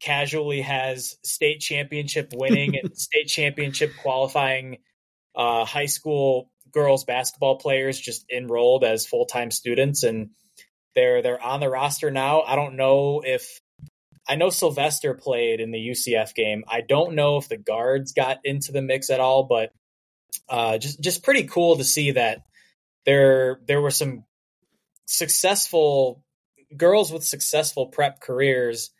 casually 0.00 0.60
has 0.60 1.16
state 1.22 1.60
championship 1.60 2.32
winning 2.34 2.76
and 2.76 2.96
state 2.98 3.28
championship 3.28 3.92
qualifying 4.00 4.78
uh, 5.34 5.64
high 5.64 5.86
school 5.86 6.50
girls 6.72 7.04
basketball 7.04 7.56
players 7.56 7.98
just 7.98 8.24
enrolled 8.30 8.84
as 8.84 9.06
full 9.06 9.26
time 9.26 9.50
students, 9.50 10.02
and 10.02 10.30
they're 10.94 11.22
they're 11.22 11.42
on 11.42 11.60
the 11.60 11.68
roster 11.68 12.10
now. 12.10 12.42
I 12.42 12.56
don't 12.56 12.76
know 12.76 13.22
if 13.24 13.60
I 14.28 14.36
know 14.36 14.50
Sylvester 14.50 15.14
played 15.14 15.60
in 15.60 15.70
the 15.70 15.78
UCF 15.78 16.34
game. 16.34 16.64
I 16.68 16.82
don't 16.82 17.14
know 17.14 17.38
if 17.38 17.48
the 17.48 17.56
guards 17.56 18.12
got 18.12 18.38
into 18.44 18.72
the 18.72 18.82
mix 18.82 19.10
at 19.10 19.20
all, 19.20 19.44
but 19.44 19.72
uh, 20.48 20.78
just 20.78 21.00
just 21.00 21.24
pretty 21.24 21.44
cool 21.44 21.76
to 21.76 21.84
see 21.84 22.12
that 22.12 22.42
there 23.06 23.60
there 23.66 23.80
were 23.80 23.90
some 23.90 24.24
successful 25.06 26.22
girls 26.76 27.10
with 27.10 27.24
successful 27.24 27.86
prep 27.86 28.20
careers 28.20 28.90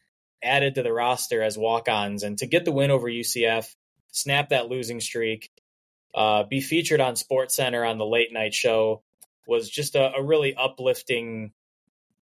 added 0.43 0.76
to 0.76 0.82
the 0.82 0.93
roster 0.93 1.43
as 1.43 1.59
walk-ons, 1.59 2.22
and 2.22 2.39
to 2.39 2.47
get 2.47 2.64
the 2.64 2.72
win 2.72 2.91
over 2.91 3.09
UCF, 3.09 3.66
snap 4.12 4.51
that 4.51 4.68
losing 4.68 5.01
streak, 5.01 5.51
uh, 6.14 6.45
be 6.45 6.61
featured 6.61 7.01
on 7.01 7.14
SportsCenter 7.14 7.89
on 7.89 7.99
the 7.99 8.07
late 8.07 8.32
night 8.32 8.55
show 8.55 9.03
was 9.47 9.68
just 9.68 9.95
a, 9.95 10.14
a 10.14 10.22
really 10.22 10.55
uplifting 10.55 11.53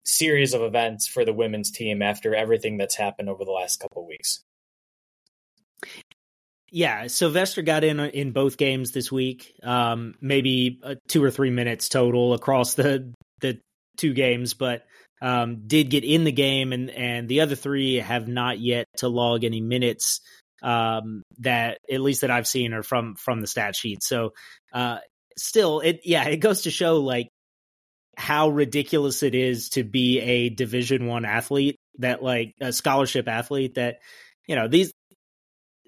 series 0.04 0.54
of 0.54 0.62
events 0.62 1.06
for 1.06 1.24
the 1.24 1.32
women's 1.32 1.70
team 1.70 2.02
after 2.02 2.34
everything 2.34 2.78
that's 2.78 2.96
happened 2.96 3.28
over 3.28 3.44
the 3.44 3.50
last 3.50 3.78
couple 3.80 4.06
weeks. 4.06 4.42
Yeah, 6.70 7.08
Sylvester 7.08 7.62
got 7.62 7.84
in 7.84 8.00
in 8.00 8.32
both 8.32 8.56
games 8.56 8.92
this 8.92 9.11
week. 9.11 9.54
Um, 9.62 10.14
maybe 10.20 10.80
uh, 10.82 10.94
two 11.08 11.22
or 11.22 11.30
three 11.30 11.50
minutes 11.50 11.88
total 11.88 12.32
across 12.32 12.74
the 12.74 13.12
the 13.40 13.61
two 13.96 14.14
games, 14.14 14.54
but 14.54 14.84
um, 15.20 15.66
did 15.66 15.90
get 15.90 16.04
in 16.04 16.24
the 16.24 16.32
game, 16.32 16.72
and 16.72 16.90
and 16.90 17.28
the 17.28 17.40
other 17.40 17.56
three 17.56 17.96
have 17.96 18.28
not 18.28 18.58
yet 18.58 18.86
to 18.98 19.08
log 19.08 19.44
any 19.44 19.60
minutes 19.60 20.20
um, 20.62 21.22
that 21.38 21.78
at 21.90 22.00
least 22.00 22.22
that 22.22 22.30
I've 22.30 22.46
seen 22.46 22.72
are 22.72 22.82
from 22.82 23.16
from 23.16 23.40
the 23.40 23.46
stat 23.46 23.76
sheet. 23.76 24.02
So 24.02 24.32
uh, 24.72 24.98
still, 25.36 25.80
it 25.80 26.00
yeah, 26.04 26.24
it 26.28 26.38
goes 26.38 26.62
to 26.62 26.70
show 26.70 26.96
like 26.96 27.28
how 28.16 28.48
ridiculous 28.50 29.22
it 29.22 29.34
is 29.34 29.70
to 29.70 29.84
be 29.84 30.20
a 30.20 30.48
Division 30.50 31.06
One 31.06 31.24
athlete 31.24 31.76
that 31.98 32.22
like 32.22 32.54
a 32.60 32.72
scholarship 32.72 33.28
athlete 33.28 33.74
that 33.74 33.98
you 34.46 34.56
know 34.56 34.68
these 34.68 34.92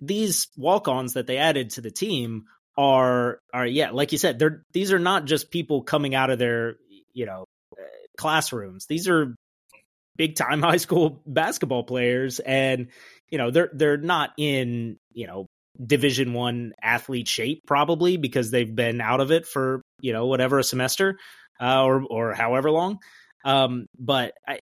these 0.00 0.48
walk-ons 0.56 1.14
that 1.14 1.26
they 1.26 1.36
added 1.36 1.70
to 1.70 1.80
the 1.80 1.90
team 1.90 2.44
are 2.76 3.38
are 3.52 3.66
yeah 3.66 3.90
like 3.90 4.12
you 4.12 4.18
said 4.18 4.38
they're 4.38 4.62
these 4.72 4.92
are 4.92 4.98
not 4.98 5.26
just 5.26 5.50
people 5.50 5.82
coming 5.82 6.14
out 6.14 6.30
of 6.30 6.38
their 6.38 6.76
you 7.12 7.26
know 7.26 7.44
classrooms. 8.16 8.86
These 8.86 9.08
are 9.08 9.34
big 10.16 10.36
time 10.36 10.62
high 10.62 10.76
school 10.76 11.22
basketball 11.26 11.84
players 11.84 12.40
and 12.40 12.88
you 13.30 13.38
know 13.38 13.50
they're 13.50 13.70
they're 13.72 13.96
not 13.96 14.30
in 14.36 14.98
you 15.12 15.26
know 15.26 15.46
division 15.84 16.34
1 16.34 16.74
athlete 16.82 17.26
shape 17.28 17.62
probably 17.66 18.16
because 18.16 18.50
they've 18.50 18.74
been 18.74 19.00
out 19.00 19.20
of 19.20 19.32
it 19.32 19.46
for 19.46 19.80
you 20.00 20.12
know 20.12 20.26
whatever 20.26 20.58
a 20.58 20.64
semester 20.64 21.18
uh, 21.60 21.82
or 21.82 22.02
or 22.08 22.34
however 22.34 22.70
long 22.70 22.98
um 23.44 23.86
but 23.98 24.34
I, 24.46 24.60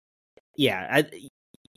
yeah 0.57 1.03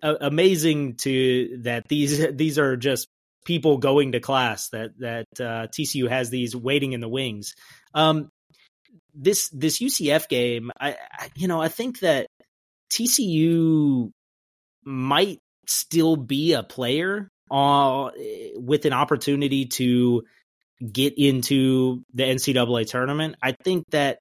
amazing 0.02 0.96
to 0.96 1.60
that 1.62 1.86
these 1.88 2.18
these 2.34 2.58
are 2.58 2.76
just 2.76 3.06
people 3.44 3.78
going 3.78 4.12
to 4.12 4.20
class 4.20 4.68
that 4.70 4.90
that 4.98 5.26
uh, 5.38 5.66
TCU 5.68 6.08
has 6.08 6.28
these 6.28 6.54
waiting 6.54 6.92
in 6.92 7.00
the 7.00 7.08
wings 7.08 7.54
um 7.94 8.30
this 9.14 9.48
this 9.50 9.80
UCF 9.80 10.28
game, 10.28 10.70
I, 10.80 10.96
I 11.12 11.28
you 11.34 11.48
know 11.48 11.60
I 11.60 11.68
think 11.68 12.00
that 12.00 12.26
TCU 12.90 14.10
might 14.84 15.38
still 15.66 16.16
be 16.16 16.52
a 16.52 16.62
player 16.62 17.28
uh, 17.50 18.10
with 18.56 18.84
an 18.84 18.92
opportunity 18.92 19.66
to 19.66 20.24
get 20.92 21.14
into 21.18 22.02
the 22.14 22.24
NCAA 22.24 22.88
tournament. 22.88 23.36
I 23.42 23.52
think 23.52 23.84
that 23.90 24.18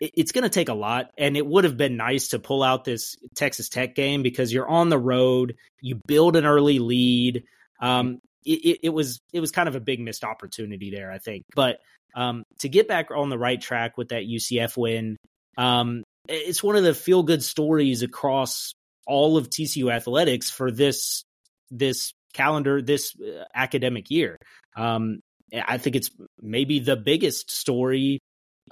it's 0.00 0.32
going 0.32 0.44
to 0.44 0.48
take 0.48 0.68
a 0.68 0.74
lot, 0.74 1.10
and 1.18 1.36
it 1.36 1.46
would 1.46 1.64
have 1.64 1.76
been 1.76 1.96
nice 1.96 2.28
to 2.28 2.38
pull 2.38 2.62
out 2.62 2.84
this 2.84 3.16
Texas 3.34 3.68
Tech 3.68 3.94
game 3.94 4.22
because 4.22 4.52
you're 4.52 4.68
on 4.68 4.90
the 4.90 4.98
road, 4.98 5.56
you 5.80 6.00
build 6.06 6.36
an 6.36 6.46
early 6.46 6.78
lead. 6.78 7.44
Um, 7.80 8.20
it, 8.44 8.78
it, 8.84 8.88
was 8.90 9.20
it 9.32 9.40
was 9.40 9.50
kind 9.50 9.68
of 9.68 9.74
a 9.74 9.80
big 9.80 10.00
missed 10.00 10.24
opportunity 10.24 10.90
there, 10.90 11.10
I 11.10 11.18
think. 11.18 11.44
But 11.54 11.80
um, 12.18 12.42
to 12.58 12.68
get 12.68 12.88
back 12.88 13.12
on 13.12 13.30
the 13.30 13.38
right 13.38 13.60
track 13.60 13.96
with 13.96 14.08
that 14.08 14.24
UCF 14.24 14.76
win, 14.76 15.16
um, 15.56 16.02
it's 16.28 16.64
one 16.64 16.74
of 16.74 16.82
the 16.82 16.92
feel 16.92 17.22
good 17.22 17.44
stories 17.44 18.02
across 18.02 18.72
all 19.06 19.36
of 19.36 19.48
TCU 19.48 19.92
athletics 19.92 20.50
for 20.50 20.72
this 20.72 21.22
this 21.70 22.12
calendar, 22.32 22.82
this 22.82 23.14
uh, 23.20 23.44
academic 23.54 24.10
year. 24.10 24.36
Um, 24.76 25.20
I 25.54 25.78
think 25.78 25.94
it's 25.94 26.10
maybe 26.42 26.80
the 26.80 26.96
biggest 26.96 27.52
story 27.52 28.18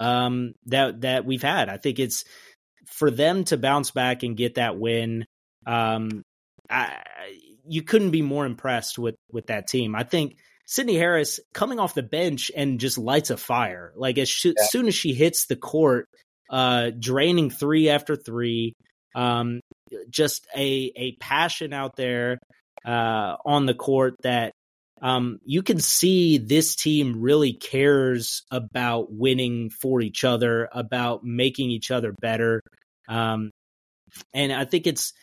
um, 0.01 0.51
that 0.65 1.01
that 1.01 1.25
we've 1.25 1.41
had. 1.41 1.69
I 1.69 1.77
think 1.77 1.99
it's 1.99 2.25
for 2.85 3.09
them 3.09 3.45
to 3.45 3.57
bounce 3.57 3.91
back 3.91 4.23
and 4.23 4.35
get 4.35 4.55
that 4.55 4.77
win. 4.77 5.25
Um, 5.65 6.21
I, 6.69 7.01
you 7.65 7.81
couldn't 7.81 8.11
be 8.11 8.21
more 8.21 8.45
impressed 8.45 8.99
with 8.99 9.15
with 9.31 9.47
that 9.47 9.67
team. 9.67 9.95
I 9.95 10.03
think 10.03 10.35
Sydney 10.67 10.95
Harris 10.95 11.39
coming 11.53 11.79
off 11.79 11.95
the 11.95 12.03
bench 12.03 12.51
and 12.55 12.79
just 12.79 12.97
lights 12.97 13.29
a 13.29 13.37
fire. 13.37 13.93
Like 13.95 14.17
as, 14.17 14.45
yeah. 14.45 14.51
soon 14.69 14.87
as 14.87 14.95
she 14.95 15.13
hits 15.13 15.45
the 15.45 15.55
court, 15.55 16.05
uh, 16.49 16.91
draining 16.97 17.49
three 17.49 17.89
after 17.89 18.15
three, 18.15 18.73
um, 19.15 19.61
just 20.09 20.45
a 20.55 20.91
a 20.95 21.15
passion 21.21 21.73
out 21.73 21.95
there 21.95 22.37
uh, 22.85 23.37
on 23.45 23.65
the 23.65 23.73
court 23.73 24.15
that 24.23 24.51
um, 25.01 25.39
you 25.45 25.63
can 25.63 25.79
see 25.79 26.37
this 26.37 26.75
team 26.75 27.21
really 27.21 27.53
cares 27.53 28.43
about 28.51 29.11
winning 29.11 29.69
for 29.69 30.01
each 30.01 30.23
other, 30.23 30.67
about 30.71 31.23
making 31.23 31.69
each 31.69 31.91
other 31.91 32.13
better. 32.19 32.61
Um, 33.07 33.51
and 34.33 34.51
I 34.51 34.65
think 34.65 34.87
it's, 34.87 35.13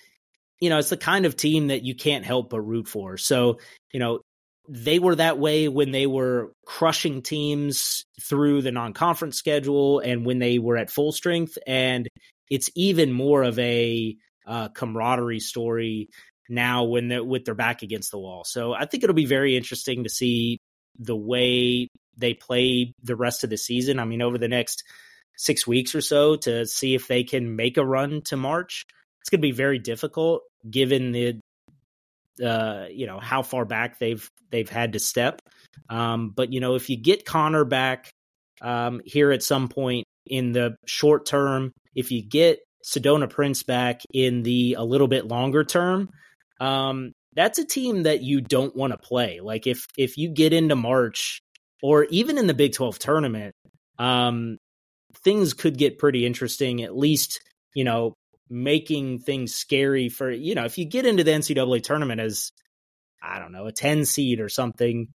you 0.60 0.70
know, 0.70 0.78
it's 0.78 0.90
the 0.90 0.96
kind 0.96 1.26
of 1.26 1.36
team 1.36 1.68
that 1.68 1.82
you 1.82 1.94
can't 1.94 2.24
help 2.24 2.50
but 2.50 2.60
root 2.60 2.88
for. 2.88 3.18
So, 3.18 3.58
you 3.92 4.00
know, 4.00 4.20
they 4.68 4.98
were 4.98 5.16
that 5.16 5.38
way 5.38 5.68
when 5.68 5.90
they 5.90 6.06
were 6.06 6.52
crushing 6.64 7.22
teams 7.22 8.04
through 8.22 8.62
the 8.62 8.72
non-conference 8.72 9.36
schedule 9.36 10.00
and 10.00 10.24
when 10.24 10.38
they 10.38 10.58
were 10.58 10.76
at 10.76 10.90
full 10.90 11.12
strength 11.12 11.58
and 11.66 12.08
it's 12.50 12.70
even 12.74 13.12
more 13.12 13.42
of 13.42 13.58
a 13.58 14.16
uh, 14.46 14.68
camaraderie 14.68 15.40
story 15.40 16.08
now 16.48 16.84
when 16.84 17.08
they're 17.08 17.24
with 17.24 17.44
their 17.44 17.54
back 17.54 17.82
against 17.82 18.10
the 18.10 18.18
wall. 18.18 18.44
So 18.44 18.74
I 18.74 18.84
think 18.86 19.02
it'll 19.02 19.14
be 19.14 19.26
very 19.26 19.56
interesting 19.56 20.04
to 20.04 20.10
see 20.10 20.58
the 20.98 21.16
way 21.16 21.88
they 22.16 22.34
play 22.34 22.92
the 23.02 23.16
rest 23.16 23.44
of 23.44 23.50
the 23.50 23.56
season. 23.56 23.98
I 23.98 24.04
mean, 24.04 24.22
over 24.22 24.38
the 24.38 24.48
next 24.48 24.84
six 25.36 25.66
weeks 25.66 25.94
or 25.94 26.00
so 26.00 26.36
to 26.36 26.66
see 26.66 26.94
if 26.94 27.08
they 27.08 27.24
can 27.24 27.56
make 27.56 27.76
a 27.76 27.84
run 27.84 28.22
to 28.26 28.36
March. 28.36 28.84
It's 29.20 29.30
going 29.30 29.40
to 29.40 29.48
be 29.48 29.52
very 29.52 29.78
difficult 29.78 30.42
given 30.68 31.12
the 31.12 31.40
uh, 32.42 32.86
you 32.90 33.06
know 33.06 33.20
how 33.20 33.42
far 33.42 33.64
back 33.64 33.98
they've 33.98 34.28
they've 34.50 34.68
had 34.68 34.92
to 34.94 34.98
step. 34.98 35.40
Um, 35.88 36.30
but 36.30 36.52
you 36.52 36.60
know, 36.60 36.74
if 36.74 36.90
you 36.90 36.96
get 36.96 37.24
Connor 37.24 37.64
back 37.64 38.10
um, 38.60 39.00
here 39.04 39.32
at 39.32 39.42
some 39.42 39.68
point 39.68 40.06
in 40.26 40.52
the 40.52 40.76
short 40.86 41.26
term, 41.26 41.72
if 41.94 42.10
you 42.10 42.22
get 42.22 42.60
Sedona 42.84 43.28
Prince 43.28 43.62
back 43.62 44.02
in 44.12 44.42
the 44.42 44.74
a 44.78 44.84
little 44.84 45.08
bit 45.08 45.26
longer 45.26 45.64
term, 45.64 46.10
um, 46.60 47.12
that's 47.34 47.58
a 47.58 47.64
team 47.64 48.04
that 48.04 48.22
you 48.22 48.40
don't 48.40 48.76
want 48.76 48.92
to 48.92 48.98
play. 48.98 49.40
Like 49.40 49.66
if 49.66 49.86
if 49.96 50.16
you 50.16 50.30
get 50.30 50.52
into 50.52 50.76
March 50.76 51.40
or 51.82 52.04
even 52.04 52.38
in 52.38 52.46
the 52.46 52.54
Big 52.54 52.72
12 52.72 52.98
tournament, 52.98 53.54
um, 53.98 54.58
things 55.22 55.52
could 55.52 55.76
get 55.76 55.98
pretty 55.98 56.24
interesting, 56.24 56.82
at 56.82 56.96
least, 56.96 57.40
you 57.74 57.84
know, 57.84 58.14
making 58.54 59.18
things 59.18 59.54
scary 59.54 60.08
for, 60.08 60.30
you 60.30 60.54
know, 60.54 60.64
if 60.64 60.78
you 60.78 60.84
get 60.84 61.06
into 61.06 61.24
the 61.24 61.32
NCAA 61.32 61.82
tournament 61.82 62.20
as, 62.20 62.52
I 63.22 63.38
don't 63.38 63.52
know, 63.52 63.66
a 63.66 63.72
10 63.72 64.04
seed 64.04 64.40
or 64.40 64.48
something, 64.48 65.08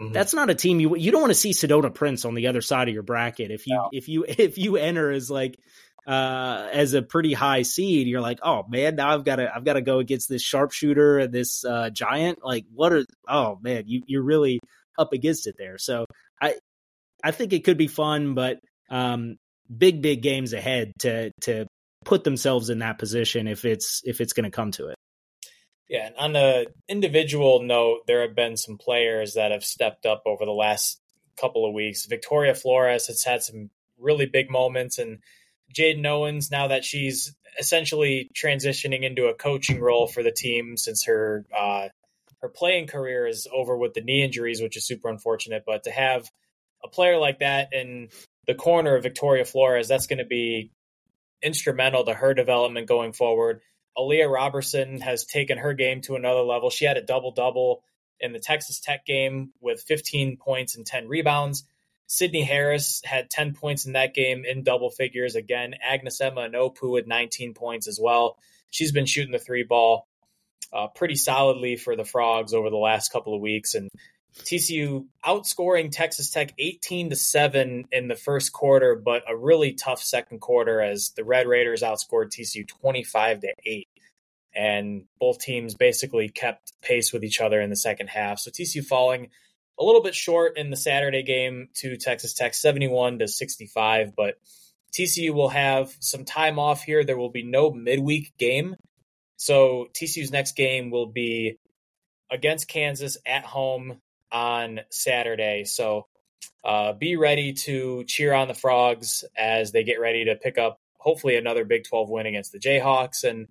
mm-hmm. 0.00 0.12
that's 0.12 0.32
not 0.32 0.50
a 0.50 0.54
team 0.54 0.80
you, 0.80 0.96
you 0.96 1.12
don't 1.12 1.20
want 1.20 1.30
to 1.30 1.38
see 1.38 1.50
Sedona 1.50 1.92
Prince 1.92 2.24
on 2.24 2.34
the 2.34 2.46
other 2.46 2.62
side 2.62 2.88
of 2.88 2.94
your 2.94 3.02
bracket. 3.02 3.50
If 3.50 3.66
you, 3.66 3.74
no. 3.74 3.90
if 3.92 4.08
you, 4.08 4.24
if 4.28 4.58
you 4.58 4.76
enter 4.76 5.10
as 5.10 5.30
like, 5.30 5.58
uh, 6.06 6.68
as 6.72 6.94
a 6.94 7.02
pretty 7.02 7.32
high 7.32 7.62
seed, 7.62 8.06
you're 8.06 8.20
like, 8.20 8.38
oh 8.42 8.64
man, 8.68 8.94
now 8.96 9.12
I've 9.12 9.24
got 9.24 9.36
to, 9.36 9.54
I've 9.54 9.64
got 9.64 9.74
to 9.74 9.82
go 9.82 9.98
against 9.98 10.28
this 10.28 10.42
sharpshooter 10.42 11.18
and 11.18 11.32
this 11.32 11.64
uh, 11.64 11.90
giant. 11.90 12.44
Like, 12.44 12.64
what 12.72 12.92
are? 12.92 13.04
Oh 13.28 13.58
man, 13.60 13.84
you 13.86 14.02
you're 14.06 14.22
really 14.22 14.60
up 14.96 15.12
against 15.12 15.48
it 15.48 15.56
there. 15.58 15.78
So 15.78 16.04
I, 16.40 16.54
I 17.24 17.32
think 17.32 17.52
it 17.52 17.64
could 17.64 17.76
be 17.76 17.88
fun, 17.88 18.34
but 18.34 18.60
um, 18.88 19.36
big 19.74 20.00
big 20.00 20.22
games 20.22 20.52
ahead 20.52 20.92
to 21.00 21.32
to 21.40 21.66
put 22.06 22.24
themselves 22.24 22.70
in 22.70 22.78
that 22.78 22.98
position 22.98 23.46
if 23.48 23.66
it's 23.66 24.00
if 24.04 24.22
it's 24.22 24.32
going 24.32 24.44
to 24.44 24.50
come 24.50 24.70
to 24.70 24.88
it. 24.88 24.94
Yeah, 25.88 26.06
and 26.06 26.16
on 26.16 26.36
a 26.36 26.66
individual 26.88 27.62
note, 27.62 28.06
there 28.06 28.22
have 28.22 28.34
been 28.34 28.56
some 28.56 28.78
players 28.78 29.34
that 29.34 29.52
have 29.52 29.64
stepped 29.64 30.06
up 30.06 30.22
over 30.24 30.44
the 30.46 30.52
last 30.52 31.00
couple 31.38 31.66
of 31.66 31.74
weeks. 31.74 32.06
Victoria 32.06 32.54
Flores 32.54 33.08
has 33.08 33.22
had 33.22 33.42
some 33.42 33.70
really 33.98 34.26
big 34.26 34.50
moments, 34.50 34.98
and 34.98 35.18
Jaden 35.76 36.06
Owens, 36.06 36.50
now 36.50 36.68
that 36.68 36.84
she's 36.84 37.34
essentially 37.58 38.30
transitioning 38.34 39.02
into 39.02 39.26
a 39.26 39.34
coaching 39.34 39.80
role 39.80 40.06
for 40.06 40.22
the 40.22 40.32
team 40.32 40.76
since 40.76 41.04
her 41.04 41.44
uh, 41.56 41.88
her 42.40 42.48
playing 42.48 42.86
career 42.86 43.26
is 43.26 43.48
over 43.52 43.76
with 43.76 43.94
the 43.94 44.00
knee 44.00 44.22
injuries, 44.22 44.62
which 44.62 44.76
is 44.76 44.86
super 44.86 45.08
unfortunate. 45.08 45.64
But 45.66 45.84
to 45.84 45.90
have 45.90 46.28
a 46.84 46.88
player 46.88 47.18
like 47.18 47.40
that 47.40 47.68
in 47.72 48.08
the 48.46 48.54
corner 48.54 48.94
of 48.96 49.02
Victoria 49.02 49.44
Flores, 49.44 49.88
that's 49.88 50.06
going 50.06 50.18
to 50.18 50.24
be 50.24 50.70
instrumental 51.42 52.04
to 52.04 52.14
her 52.14 52.34
development 52.34 52.86
going 52.86 53.12
forward. 53.12 53.60
Aaliyah 53.96 54.30
Roberson 54.30 55.00
has 55.00 55.24
taken 55.24 55.58
her 55.58 55.72
game 55.72 56.00
to 56.02 56.16
another 56.16 56.42
level. 56.42 56.70
She 56.70 56.84
had 56.84 56.96
a 56.96 57.02
double 57.02 57.32
double 57.32 57.82
in 58.20 58.32
the 58.32 58.38
Texas 58.38 58.80
Tech 58.80 59.06
game 59.06 59.52
with 59.60 59.82
15 59.82 60.36
points 60.36 60.76
and 60.76 60.86
10 60.86 61.08
rebounds. 61.08 61.64
Sydney 62.06 62.42
Harris 62.42 63.02
had 63.04 63.30
10 63.30 63.54
points 63.54 63.84
in 63.84 63.94
that 63.94 64.14
game 64.14 64.44
in 64.44 64.62
double 64.62 64.90
figures. 64.90 65.34
Again, 65.34 65.74
Agnes 65.82 66.20
Emma-Nnopu 66.20 66.90
with 66.90 67.06
19 67.06 67.54
points 67.54 67.88
as 67.88 67.98
well. 68.00 68.38
She's 68.70 68.92
been 68.92 69.06
shooting 69.06 69.32
the 69.32 69.38
three 69.38 69.64
ball 69.64 70.06
uh, 70.72 70.88
pretty 70.88 71.16
solidly 71.16 71.76
for 71.76 71.96
the 71.96 72.04
Frogs 72.04 72.54
over 72.54 72.70
the 72.70 72.76
last 72.76 73.10
couple 73.12 73.34
of 73.34 73.40
weeks. 73.40 73.74
And 73.74 73.90
TCU 74.44 75.06
outscoring 75.24 75.90
Texas 75.90 76.30
Tech 76.30 76.52
18 76.58 77.10
to 77.10 77.16
7 77.16 77.86
in 77.90 78.08
the 78.08 78.14
first 78.14 78.52
quarter, 78.52 78.94
but 78.94 79.22
a 79.28 79.36
really 79.36 79.72
tough 79.72 80.02
second 80.02 80.40
quarter 80.40 80.80
as 80.80 81.10
the 81.16 81.24
Red 81.24 81.46
Raiders 81.46 81.82
outscored 81.82 82.30
TCU 82.30 82.66
25 82.66 83.40
to 83.40 83.54
8. 83.64 83.88
And 84.54 85.04
both 85.18 85.38
teams 85.38 85.74
basically 85.74 86.28
kept 86.28 86.72
pace 86.80 87.12
with 87.12 87.24
each 87.24 87.40
other 87.40 87.60
in 87.60 87.70
the 87.70 87.76
second 87.76 88.08
half. 88.08 88.38
So 88.38 88.50
TCU 88.50 88.84
falling 88.84 89.30
a 89.78 89.84
little 89.84 90.02
bit 90.02 90.14
short 90.14 90.56
in 90.56 90.70
the 90.70 90.76
Saturday 90.76 91.22
game 91.22 91.68
to 91.74 91.96
Texas 91.96 92.32
Tech 92.32 92.54
71 92.54 93.18
to 93.18 93.28
65, 93.28 94.16
but 94.16 94.36
TCU 94.92 95.34
will 95.34 95.50
have 95.50 95.94
some 96.00 96.24
time 96.24 96.58
off 96.58 96.82
here. 96.82 97.04
There 97.04 97.18
will 97.18 97.30
be 97.30 97.42
no 97.42 97.70
midweek 97.70 98.36
game. 98.38 98.76
So 99.36 99.88
TCU's 99.92 100.30
next 100.30 100.56
game 100.56 100.90
will 100.90 101.06
be 101.06 101.58
against 102.30 102.68
Kansas 102.68 103.18
at 103.26 103.44
home 103.44 104.00
on 104.30 104.80
Saturday. 104.90 105.64
So 105.64 106.06
uh, 106.64 106.92
be 106.92 107.16
ready 107.16 107.52
to 107.52 108.04
cheer 108.04 108.32
on 108.32 108.48
the 108.48 108.54
Frogs 108.54 109.24
as 109.36 109.72
they 109.72 109.84
get 109.84 110.00
ready 110.00 110.26
to 110.26 110.36
pick 110.36 110.58
up 110.58 110.80
hopefully 110.98 111.36
another 111.36 111.64
Big 111.64 111.84
12 111.84 112.10
win 112.10 112.26
against 112.26 112.52
the 112.52 112.58
Jayhawks. 112.58 113.24
And 113.24 113.48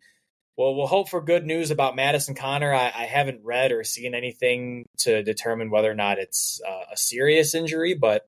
well, 0.57 0.76
we'll 0.76 0.88
hope 0.88 1.09
for 1.09 1.21
good 1.21 1.45
news 1.45 1.71
about 1.71 1.95
Madison 1.95 2.36
Connor. 2.36 2.73
I, 2.73 2.86
I 2.86 3.05
haven't 3.05 3.43
read 3.43 3.71
or 3.71 3.84
seen 3.84 4.13
anything 4.15 4.86
to 4.99 5.23
determine 5.23 5.69
whether 5.69 5.89
or 5.89 5.95
not 5.95 6.19
it's 6.19 6.61
uh, 6.67 6.84
a 6.91 6.97
serious 6.97 7.55
injury, 7.55 7.93
but 7.93 8.28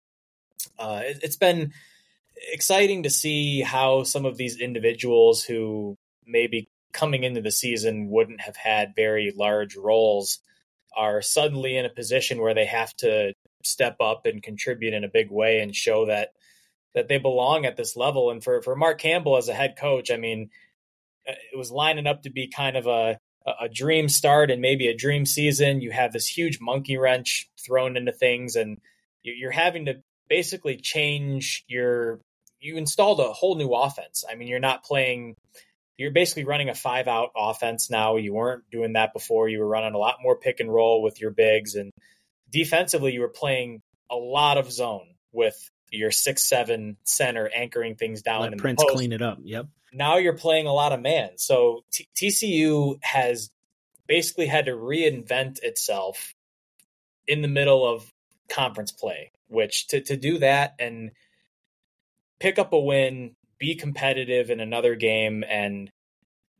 uh, 0.79 1.01
it, 1.03 1.19
it's 1.23 1.35
been 1.35 1.73
exciting 2.51 3.03
to 3.03 3.09
see 3.09 3.61
how 3.61 4.03
some 4.03 4.25
of 4.25 4.37
these 4.37 4.59
individuals 4.59 5.43
who 5.43 5.97
maybe 6.25 6.69
coming 6.91 7.23
into 7.23 7.41
the 7.41 7.51
season 7.51 8.09
wouldn't 8.09 8.41
have 8.41 8.55
had 8.55 8.95
very 8.95 9.33
large 9.35 9.75
roles 9.75 10.39
are 10.97 11.21
suddenly 11.21 11.77
in 11.77 11.85
a 11.85 11.89
position 11.89 12.41
where 12.41 12.55
they 12.55 12.65
have 12.65 12.93
to 12.97 13.33
step 13.63 13.97
up 14.01 14.25
and 14.25 14.41
contribute 14.41 14.93
in 14.93 15.03
a 15.03 15.09
big 15.09 15.29
way 15.29 15.59
and 15.59 15.75
show 15.75 16.07
that 16.07 16.29
that 16.95 17.07
they 17.07 17.19
belong 17.19 17.65
at 17.65 17.77
this 17.77 17.95
level. 17.95 18.31
And 18.31 18.43
for 18.43 18.61
for 18.61 18.75
Mark 18.75 18.99
Campbell 18.99 19.37
as 19.37 19.47
a 19.47 19.53
head 19.53 19.75
coach, 19.77 20.09
I 20.09 20.17
mean, 20.17 20.49
uh, 21.27 21.33
it 21.53 21.57
was 21.57 21.71
lining 21.71 22.07
up 22.07 22.23
to 22.23 22.31
be 22.31 22.47
kind 22.47 22.75
of 22.75 22.87
a 22.87 23.19
a 23.61 23.69
dream 23.69 24.09
start 24.09 24.51
and 24.51 24.61
maybe 24.61 24.87
a 24.87 24.97
dream 24.97 25.25
season. 25.25 25.79
You 25.79 25.91
have 25.91 26.11
this 26.11 26.27
huge 26.27 26.59
monkey 26.59 26.97
wrench 26.97 27.49
thrown 27.65 27.95
into 27.95 28.11
things, 28.11 28.55
and 28.55 28.77
you're 29.23 29.51
having 29.51 29.85
to 29.85 30.01
basically 30.27 30.77
change 30.77 31.63
your. 31.67 32.19
You 32.59 32.77
installed 32.77 33.19
a 33.19 33.31
whole 33.33 33.55
new 33.55 33.69
offense. 33.69 34.25
I 34.29 34.35
mean, 34.35 34.47
you're 34.47 34.59
not 34.59 34.83
playing 34.83 35.35
you're 35.97 36.11
basically 36.11 36.45
running 36.45 36.69
a 36.69 36.75
five 36.75 37.07
out 37.07 37.31
offense 37.35 37.89
now. 37.89 38.17
You 38.17 38.33
weren't 38.33 38.63
doing 38.71 38.93
that 38.93 39.13
before. 39.13 39.49
You 39.49 39.59
were 39.59 39.67
running 39.67 39.93
a 39.93 39.97
lot 39.97 40.17
more 40.21 40.37
pick 40.37 40.59
and 40.59 40.71
roll 40.71 41.01
with 41.01 41.19
your 41.19 41.31
bigs. 41.31 41.75
And 41.75 41.91
defensively, 42.51 43.13
you 43.13 43.21
were 43.21 43.29
playing 43.29 43.81
a 44.09 44.15
lot 44.15 44.57
of 44.57 44.71
zone 44.71 45.15
with 45.31 45.57
your 45.91 46.11
six 46.11 46.47
seven 46.47 46.97
center 47.03 47.49
anchoring 47.53 47.95
things 47.95 48.21
down. 48.21 48.41
Let 48.41 48.57
Prince 48.57 48.83
clean 48.89 49.11
it 49.11 49.21
up. 49.21 49.39
Yep. 49.43 49.67
Now 49.93 50.17
you're 50.17 50.37
playing 50.37 50.67
a 50.67 50.73
lot 50.73 50.91
of 50.91 51.01
man. 51.01 51.31
So 51.37 51.83
T- 51.91 52.07
TCU 52.15 52.99
has 53.01 53.49
basically 54.07 54.45
had 54.45 54.65
to 54.65 54.73
reinvent 54.73 55.63
itself 55.63 56.33
in 57.27 57.41
the 57.41 57.47
middle 57.47 57.87
of 57.87 58.11
conference 58.49 58.91
play, 58.91 59.31
which 59.47 59.87
to, 59.87 60.01
to 60.01 60.15
do 60.15 60.39
that 60.39 60.75
and 60.79 61.11
pick 62.39 62.59
up 62.59 62.73
a 62.73 62.79
win 62.79 63.35
be 63.60 63.76
competitive 63.76 64.49
in 64.49 64.60
another 64.60 64.95
game, 64.95 65.43
and 65.47 65.91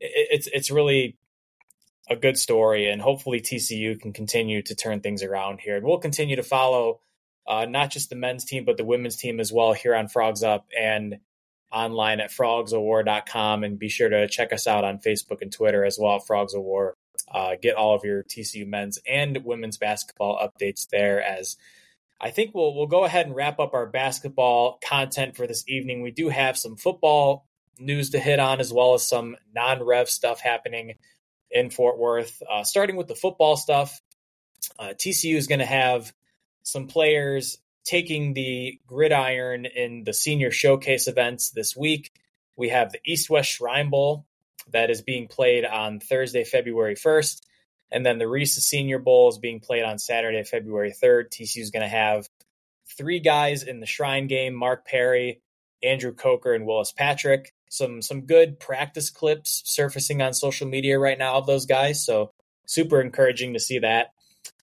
it's 0.00 0.48
it's 0.52 0.70
really 0.70 1.16
a 2.10 2.16
good 2.16 2.38
story, 2.38 2.90
and 2.90 3.00
hopefully 3.00 3.40
TCU 3.40 4.00
can 4.00 4.12
continue 4.12 4.62
to 4.62 4.74
turn 4.74 5.00
things 5.00 5.22
around 5.22 5.60
here. 5.60 5.76
And 5.76 5.84
we'll 5.84 5.98
continue 5.98 6.36
to 6.36 6.42
follow 6.42 7.00
uh, 7.46 7.66
not 7.66 7.90
just 7.90 8.10
the 8.10 8.16
men's 8.16 8.44
team, 8.44 8.64
but 8.64 8.76
the 8.76 8.84
women's 8.84 9.16
team 9.16 9.40
as 9.40 9.52
well 9.52 9.72
here 9.72 9.94
on 9.94 10.08
Frogs 10.08 10.42
Up 10.42 10.66
and 10.78 11.18
online 11.72 12.20
at 12.20 12.30
frogsowar.com. 12.30 13.64
And 13.64 13.78
be 13.78 13.88
sure 13.88 14.08
to 14.08 14.28
check 14.28 14.52
us 14.52 14.66
out 14.66 14.84
on 14.84 14.98
Facebook 14.98 15.42
and 15.42 15.52
Twitter 15.52 15.84
as 15.84 15.98
well, 16.00 16.18
Frogs 16.18 16.54
of 16.54 16.62
War. 16.62 16.94
Uh, 17.32 17.56
get 17.60 17.74
all 17.74 17.94
of 17.94 18.04
your 18.04 18.22
TCU 18.22 18.66
men's 18.66 18.98
and 19.06 19.44
women's 19.44 19.76
basketball 19.76 20.38
updates 20.38 20.88
there 20.88 21.22
as 21.22 21.56
I 22.20 22.30
think 22.30 22.54
we'll 22.54 22.74
we'll 22.74 22.86
go 22.86 23.04
ahead 23.04 23.26
and 23.26 23.34
wrap 23.34 23.60
up 23.60 23.74
our 23.74 23.86
basketball 23.86 24.78
content 24.84 25.36
for 25.36 25.46
this 25.46 25.64
evening. 25.68 26.02
We 26.02 26.10
do 26.10 26.28
have 26.28 26.58
some 26.58 26.76
football 26.76 27.46
news 27.78 28.10
to 28.10 28.18
hit 28.18 28.40
on 28.40 28.60
as 28.60 28.72
well 28.72 28.94
as 28.94 29.06
some 29.06 29.36
non-rev 29.54 30.08
stuff 30.08 30.40
happening 30.40 30.94
in 31.50 31.70
Fort 31.70 31.98
Worth. 31.98 32.42
Uh, 32.48 32.64
starting 32.64 32.96
with 32.96 33.06
the 33.06 33.14
football 33.14 33.56
stuff, 33.56 34.00
uh, 34.78 34.94
TCU 34.98 35.36
is 35.36 35.46
going 35.46 35.60
to 35.60 35.66
have 35.66 36.12
some 36.62 36.88
players 36.88 37.58
taking 37.84 38.34
the 38.34 38.78
gridiron 38.86 39.64
in 39.64 40.04
the 40.04 40.12
senior 40.12 40.50
showcase 40.50 41.08
events 41.08 41.50
this 41.50 41.76
week. 41.76 42.10
We 42.56 42.68
have 42.70 42.92
the 42.92 43.00
East 43.06 43.30
West 43.30 43.50
Shrine 43.50 43.90
Bowl 43.90 44.26
that 44.72 44.90
is 44.90 45.00
being 45.00 45.28
played 45.28 45.64
on 45.64 46.00
Thursday, 46.00 46.44
February 46.44 46.96
1st. 46.96 47.40
And 47.90 48.04
then 48.04 48.18
the 48.18 48.28
Reese 48.28 48.54
Senior 48.54 48.98
Bowl 48.98 49.28
is 49.28 49.38
being 49.38 49.60
played 49.60 49.84
on 49.84 49.98
Saturday, 49.98 50.42
February 50.44 50.92
3rd. 50.92 51.30
TCU 51.30 51.62
is 51.62 51.70
going 51.70 51.82
to 51.82 51.88
have 51.88 52.28
three 52.96 53.20
guys 53.20 53.62
in 53.62 53.80
the 53.80 53.86
Shrine 53.86 54.26
game 54.26 54.54
Mark 54.54 54.86
Perry, 54.86 55.40
Andrew 55.82 56.12
Coker, 56.12 56.54
and 56.54 56.66
Willis 56.66 56.92
Patrick. 56.92 57.52
Some 57.70 58.00
some 58.02 58.22
good 58.22 58.58
practice 58.58 59.10
clips 59.10 59.62
surfacing 59.66 60.22
on 60.22 60.32
social 60.32 60.66
media 60.66 60.98
right 60.98 61.18
now 61.18 61.34
of 61.34 61.46
those 61.46 61.66
guys. 61.66 62.04
So 62.04 62.32
super 62.66 63.00
encouraging 63.00 63.54
to 63.54 63.60
see 63.60 63.80
that. 63.80 64.08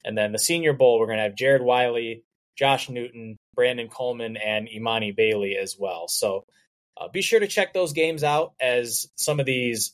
And 0.03 0.17
then 0.17 0.31
the 0.31 0.39
Senior 0.39 0.73
Bowl, 0.73 0.99
we're 0.99 1.07
going 1.07 1.17
to 1.17 1.23
have 1.23 1.35
Jared 1.35 1.61
Wiley, 1.61 2.23
Josh 2.55 2.89
Newton, 2.89 3.37
Brandon 3.55 3.87
Coleman, 3.87 4.37
and 4.37 4.67
Emani 4.67 5.15
Bailey 5.15 5.57
as 5.57 5.75
well. 5.77 6.07
So 6.07 6.45
uh, 6.97 7.07
be 7.09 7.21
sure 7.21 7.39
to 7.39 7.47
check 7.47 7.73
those 7.73 7.93
games 7.93 8.23
out 8.23 8.53
as 8.59 9.07
some 9.15 9.39
of 9.39 9.45
these 9.45 9.93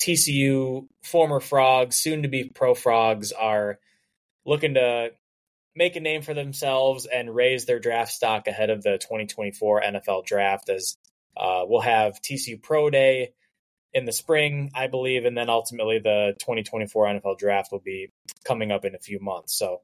TCU 0.00 0.86
former 1.02 1.40
frogs, 1.40 1.96
soon 1.96 2.22
to 2.22 2.28
be 2.28 2.44
pro 2.44 2.74
frogs, 2.74 3.32
are 3.32 3.78
looking 4.44 4.74
to 4.74 5.10
make 5.74 5.96
a 5.96 6.00
name 6.00 6.22
for 6.22 6.34
themselves 6.34 7.06
and 7.06 7.34
raise 7.34 7.66
their 7.66 7.78
draft 7.78 8.12
stock 8.12 8.46
ahead 8.48 8.70
of 8.70 8.82
the 8.82 8.98
2024 8.98 9.82
NFL 9.82 10.24
draft. 10.24 10.68
As 10.68 10.96
uh, 11.36 11.62
we'll 11.66 11.80
have 11.80 12.20
TCU 12.22 12.60
Pro 12.60 12.90
Day 12.90 13.32
in 13.92 14.04
the 14.04 14.12
spring, 14.12 14.70
I 14.74 14.88
believe, 14.88 15.24
and 15.24 15.36
then 15.36 15.48
ultimately 15.48 15.98
the 15.98 16.34
2024 16.40 17.06
NFL 17.06 17.38
draft 17.38 17.72
will 17.72 17.80
be 17.80 18.10
coming 18.44 18.70
up 18.70 18.84
in 18.84 18.94
a 18.94 18.98
few 18.98 19.20
months. 19.20 19.56
So 19.56 19.80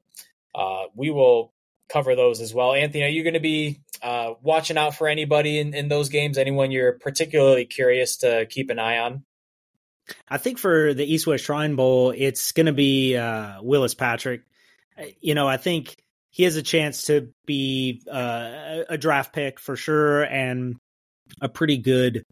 uh, 0.53 0.83
we 0.95 1.09
will 1.09 1.53
cover 1.89 2.15
those 2.15 2.41
as 2.41 2.53
well. 2.53 2.73
Anthony, 2.73 3.03
are 3.03 3.09
you 3.09 3.23
going 3.23 3.33
to 3.33 3.39
be 3.39 3.79
uh, 4.01 4.33
watching 4.41 4.77
out 4.77 4.95
for 4.95 5.07
anybody 5.07 5.59
in, 5.59 5.73
in 5.73 5.87
those 5.87 6.09
games? 6.09 6.37
Anyone 6.37 6.71
you're 6.71 6.93
particularly 6.93 7.65
curious 7.65 8.17
to 8.17 8.45
keep 8.47 8.69
an 8.69 8.79
eye 8.79 8.99
on? 8.99 9.23
I 10.27 10.37
think 10.37 10.57
for 10.57 10.93
the 10.93 11.05
East 11.05 11.27
West 11.27 11.45
Shrine 11.45 11.75
Bowl, 11.75 12.13
it's 12.15 12.51
going 12.51 12.65
to 12.65 12.73
be 12.73 13.15
uh, 13.15 13.61
Willis 13.61 13.93
Patrick. 13.93 14.41
Uh, 14.97 15.05
you 15.21 15.35
know, 15.35 15.47
I 15.47 15.57
think 15.57 15.95
he 16.29 16.43
has 16.43 16.55
a 16.55 16.63
chance 16.63 17.03
to 17.03 17.29
be 17.45 18.01
uh, 18.11 18.83
a 18.89 18.97
draft 18.97 19.33
pick 19.33 19.59
for 19.59 19.75
sure 19.75 20.23
and 20.23 20.75
a 21.41 21.49
pretty 21.49 21.77
good 21.77 22.23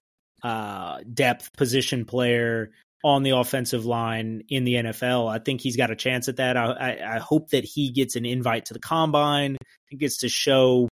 uh, 0.44 1.00
depth 1.14 1.54
position 1.54 2.06
player 2.06 2.72
on 3.04 3.24
the 3.24 3.32
offensive 3.32 3.86
line 3.86 4.44
in 4.50 4.64
the 4.64 4.76
NFL. 4.76 5.32
I 5.32 5.40
think 5.40 5.62
he's 5.62 5.78
got 5.78 5.92
a 5.92 5.96
chance 5.96 6.28
at 6.28 6.38
that. 6.38 6.58
I, 6.58 6.66
I, 6.66 7.16
I 7.16 7.20
hope 7.20 7.50
that 7.50 7.64
he 7.64 7.92
gets 7.92 8.16
an 8.16 8.26
invite 8.26 8.66
to 8.66 8.74
the 8.74 8.80
combine 8.80 9.58
and 9.90 10.00
gets 10.00 10.18
to 10.20 10.30
show 10.30 10.88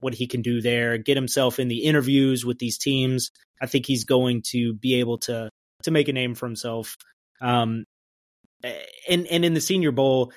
what 0.00 0.14
he 0.14 0.26
can 0.26 0.42
do 0.42 0.60
there, 0.60 0.98
get 0.98 1.16
himself 1.16 1.58
in 1.58 1.68
the 1.68 1.84
interviews 1.84 2.44
with 2.44 2.58
these 2.58 2.76
teams. 2.76 3.30
I 3.60 3.66
think 3.66 3.86
he's 3.86 4.04
going 4.04 4.42
to 4.48 4.74
be 4.74 4.96
able 4.96 5.18
to 5.18 5.48
to 5.82 5.90
make 5.90 6.08
a 6.08 6.12
name 6.12 6.34
for 6.34 6.46
himself. 6.46 6.96
Um, 7.40 7.84
and 9.08 9.26
and 9.26 9.44
in 9.44 9.54
the 9.54 9.60
Senior 9.60 9.92
Bowl, 9.92 10.32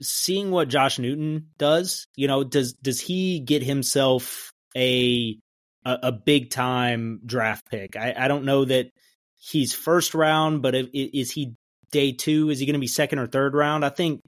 seeing 0.00 0.50
what 0.50 0.68
Josh 0.68 0.98
Newton 0.98 1.48
does, 1.58 2.06
you 2.16 2.28
know, 2.28 2.44
does 2.44 2.72
does 2.72 3.00
he 3.00 3.40
get 3.40 3.62
himself 3.62 4.50
a 4.76 5.38
a, 5.84 5.98
a 6.04 6.12
big 6.12 6.50
time 6.50 7.20
draft 7.24 7.66
pick? 7.70 7.96
I, 7.96 8.14
I 8.16 8.28
don't 8.28 8.44
know 8.44 8.64
that 8.64 8.90
he's 9.36 9.74
first 9.74 10.14
round, 10.14 10.62
but 10.62 10.74
if, 10.74 10.88
is 10.92 11.30
he 11.30 11.54
day 11.90 12.12
two? 12.12 12.50
Is 12.50 12.58
he 12.58 12.66
going 12.66 12.74
to 12.74 12.80
be 12.80 12.86
second 12.86 13.18
or 13.18 13.26
third 13.26 13.54
round? 13.54 13.84
I 13.84 13.90
think 13.90 14.22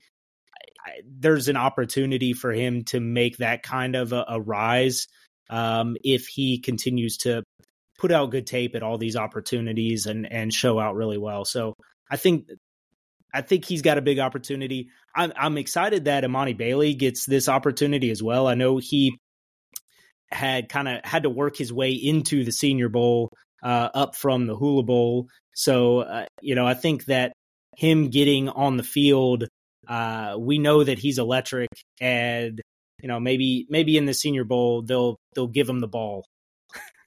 there's 1.04 1.48
an 1.48 1.56
opportunity 1.56 2.32
for 2.32 2.52
him 2.52 2.84
to 2.84 3.00
make 3.00 3.38
that 3.38 3.62
kind 3.62 3.96
of 3.96 4.12
a, 4.12 4.24
a 4.28 4.40
rise 4.40 5.06
um, 5.48 5.96
if 6.02 6.26
he 6.26 6.58
continues 6.58 7.18
to 7.18 7.42
put 8.00 8.10
out 8.10 8.30
good 8.30 8.46
tape 8.46 8.74
at 8.74 8.82
all 8.82 8.96
these 8.96 9.14
opportunities 9.14 10.06
and 10.06 10.30
and 10.30 10.52
show 10.52 10.80
out 10.80 10.96
really 10.96 11.18
well. 11.18 11.44
So 11.44 11.74
I 12.10 12.16
think 12.16 12.46
I 13.32 13.42
think 13.42 13.66
he's 13.66 13.82
got 13.82 13.98
a 13.98 14.02
big 14.02 14.18
opportunity. 14.18 14.88
I'm 15.14 15.32
I'm 15.36 15.58
excited 15.58 16.06
that 16.06 16.24
Emani 16.24 16.56
Bailey 16.56 16.94
gets 16.94 17.26
this 17.26 17.48
opportunity 17.48 18.10
as 18.10 18.22
well. 18.22 18.46
I 18.46 18.54
know 18.54 18.78
he 18.78 19.18
had 20.32 20.68
kind 20.68 20.88
of 20.88 21.04
had 21.04 21.24
to 21.24 21.30
work 21.30 21.56
his 21.56 21.72
way 21.72 21.92
into 21.92 22.42
the 22.42 22.52
Senior 22.52 22.88
Bowl 22.88 23.28
uh, 23.62 23.90
up 23.92 24.16
from 24.16 24.46
the 24.46 24.56
Hula 24.56 24.82
Bowl. 24.82 25.28
So 25.54 26.00
uh, 26.00 26.24
you 26.40 26.54
know, 26.54 26.66
I 26.66 26.74
think 26.74 27.04
that 27.04 27.32
him 27.76 28.08
getting 28.08 28.48
on 28.48 28.78
the 28.78 28.82
field, 28.82 29.44
uh, 29.86 30.36
we 30.38 30.58
know 30.58 30.82
that 30.82 30.98
he's 30.98 31.18
electric, 31.18 31.68
and 32.00 32.60
you 33.02 33.08
know 33.08 33.20
maybe 33.20 33.66
maybe 33.68 33.98
in 33.98 34.06
the 34.06 34.14
Senior 34.14 34.44
Bowl 34.44 34.82
they'll 34.82 35.18
they'll 35.34 35.48
give 35.48 35.68
him 35.68 35.80
the 35.80 35.88
ball 35.88 36.24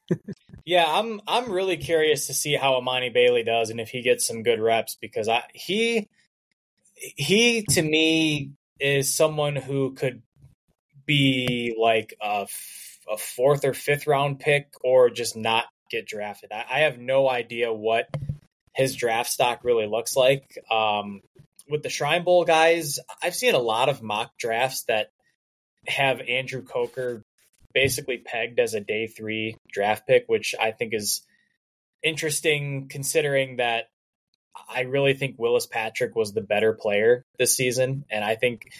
yeah, 0.66 0.86
I'm 0.88 1.22
I'm 1.28 1.52
really 1.52 1.78
curious 1.78 2.28
to 2.28 2.34
see 2.34 2.56
how 2.56 2.80
Emani 2.80 3.14
Bailey 3.14 3.44
does 3.44 3.70
and 3.70 3.80
if 3.80 3.90
he 3.90 4.02
gets 4.02 4.26
some 4.26 4.44
good 4.44 4.60
reps 4.60 4.98
because 5.00 5.28
I 5.28 5.44
he 5.54 6.08
he 6.96 7.64
to 7.72 7.82
me 7.82 8.52
is 8.80 9.14
someone 9.14 9.56
who 9.56 9.94
could 9.94 10.22
be 11.06 11.76
like 11.80 12.14
a, 12.22 12.48
a 13.12 13.18
fourth 13.18 13.66
or 13.66 13.74
fifth 13.74 14.08
round 14.08 14.40
pick 14.40 14.68
or 14.84 15.10
just 15.10 15.36
not 15.36 15.66
get 15.90 16.08
drafted. 16.08 16.52
I, 16.52 16.66
I 16.70 16.80
have 16.80 16.98
no 16.98 17.30
idea 17.30 17.74
what 17.74 18.08
his 18.74 18.96
draft 18.96 19.30
stock 19.30 19.64
really 19.64 19.88
looks 19.88 20.16
like. 20.16 20.58
Um, 20.72 21.22
with 21.70 21.84
the 21.84 21.90
Shrine 21.90 22.24
Bowl 22.24 22.46
guys, 22.46 23.00
I've 23.22 23.36
seen 23.36 23.54
a 23.54 23.60
lot 23.60 23.90
of 23.90 24.02
mock 24.02 24.32
drafts 24.38 24.84
that 24.86 25.12
have 25.88 26.22
Andrew 26.22 26.64
Coker 26.64 27.22
basically 27.74 28.18
pegged 28.18 28.60
as 28.60 28.74
a 28.74 28.80
day 28.80 29.08
three 29.08 29.58
draft 29.74 30.08
pick, 30.08 30.26
which 30.28 30.56
I 30.60 30.72
think 30.72 30.94
is 30.94 31.26
interesting 32.04 32.88
considering 32.90 33.58
that 33.58 33.86
I 34.70 34.82
really 34.82 35.14
think 35.14 35.40
Willis 35.40 35.66
Patrick 35.66 36.16
was 36.16 36.34
the 36.34 36.42
better 36.42 36.74
player 36.74 37.26
this 37.40 37.56
season. 37.56 38.06
And 38.10 38.24
I 38.24 38.36
think, 38.36 38.72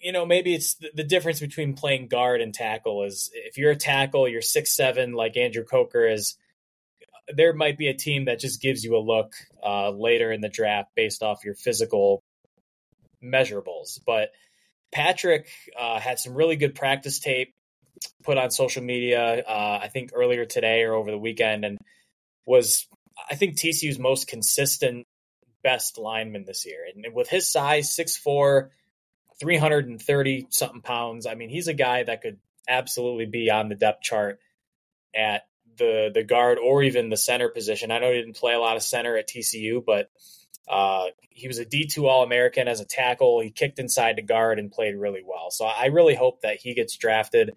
you 0.00 0.12
know, 0.12 0.24
maybe 0.24 0.54
it's 0.54 0.74
the, 0.74 0.90
the 0.94 1.04
difference 1.04 1.40
between 1.40 1.74
playing 1.74 2.08
guard 2.08 2.40
and 2.40 2.54
tackle 2.54 3.04
is 3.04 3.30
if 3.34 3.58
you're 3.58 3.72
a 3.72 3.76
tackle, 3.76 4.28
you're 4.28 4.42
six 4.42 4.72
seven 4.76 5.12
like 5.12 5.36
Andrew 5.36 5.64
Coker 5.64 6.06
is. 6.06 6.36
There 7.34 7.52
might 7.54 7.78
be 7.78 7.86
a 7.88 7.94
team 7.94 8.24
that 8.24 8.40
just 8.40 8.60
gives 8.60 8.84
you 8.84 8.96
a 8.96 8.98
look 8.98 9.32
uh, 9.64 9.90
later 9.90 10.32
in 10.32 10.40
the 10.40 10.48
draft 10.48 10.90
based 10.96 11.22
off 11.22 11.44
your 11.44 11.54
physical 11.54 12.22
measurables. 13.22 14.00
But 14.04 14.32
Patrick 14.90 15.48
uh, 15.78 16.00
had 16.00 16.18
some 16.18 16.34
really 16.34 16.56
good 16.56 16.74
practice 16.74 17.20
tape 17.20 17.54
put 18.22 18.38
on 18.38 18.50
social 18.50 18.82
media, 18.82 19.42
uh, 19.46 19.80
I 19.82 19.88
think 19.88 20.10
earlier 20.14 20.44
today 20.44 20.82
or 20.82 20.94
over 20.94 21.10
the 21.10 21.18
weekend, 21.18 21.64
and 21.64 21.78
was 22.46 22.86
I 23.30 23.34
think 23.34 23.56
TCU's 23.56 23.98
most 23.98 24.28
consistent 24.28 25.06
best 25.62 25.98
lineman 25.98 26.44
this 26.44 26.66
year. 26.66 26.86
And 26.94 27.14
with 27.14 27.28
his 27.28 27.50
size, 27.50 27.94
6'4, 27.96 28.70
330 29.40 30.46
something 30.50 30.80
pounds, 30.80 31.26
I 31.26 31.34
mean, 31.34 31.50
he's 31.50 31.68
a 31.68 31.74
guy 31.74 32.02
that 32.02 32.22
could 32.22 32.38
absolutely 32.68 33.26
be 33.26 33.50
on 33.50 33.68
the 33.68 33.74
depth 33.74 34.02
chart 34.02 34.38
at 35.14 35.42
the 35.78 36.10
the 36.12 36.22
guard 36.22 36.58
or 36.58 36.82
even 36.82 37.08
the 37.08 37.16
center 37.16 37.48
position. 37.48 37.90
I 37.90 37.98
know 37.98 38.10
he 38.10 38.18
didn't 38.18 38.36
play 38.36 38.54
a 38.54 38.60
lot 38.60 38.76
of 38.76 38.82
center 38.82 39.16
at 39.16 39.28
TCU, 39.28 39.84
but 39.84 40.10
uh, 40.68 41.06
he 41.30 41.48
was 41.48 41.58
a 41.58 41.64
D2 41.64 42.04
All 42.04 42.22
American 42.22 42.68
as 42.68 42.80
a 42.80 42.84
tackle. 42.84 43.40
He 43.40 43.50
kicked 43.50 43.78
inside 43.78 44.16
to 44.16 44.22
guard 44.22 44.58
and 44.58 44.70
played 44.70 44.94
really 44.94 45.22
well. 45.24 45.50
So 45.50 45.64
I 45.64 45.86
really 45.86 46.14
hope 46.14 46.42
that 46.42 46.56
he 46.56 46.74
gets 46.74 46.96
drafted. 46.96 47.52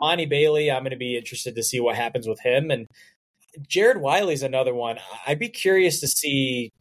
Monty 0.00 0.26
Bailey, 0.26 0.70
I'm 0.70 0.82
going 0.82 0.90
to 0.90 0.96
be 0.96 1.16
interested 1.16 1.54
to 1.56 1.62
see 1.62 1.80
what 1.80 1.96
happens 1.96 2.26
with 2.26 2.40
him. 2.40 2.70
And 2.70 2.86
Jared 3.66 3.98
Wiley's 3.98 4.42
another 4.42 4.74
one. 4.74 4.98
I'd 5.26 5.38
be 5.38 5.48
curious 5.48 6.00
to 6.00 6.08
see 6.08 6.72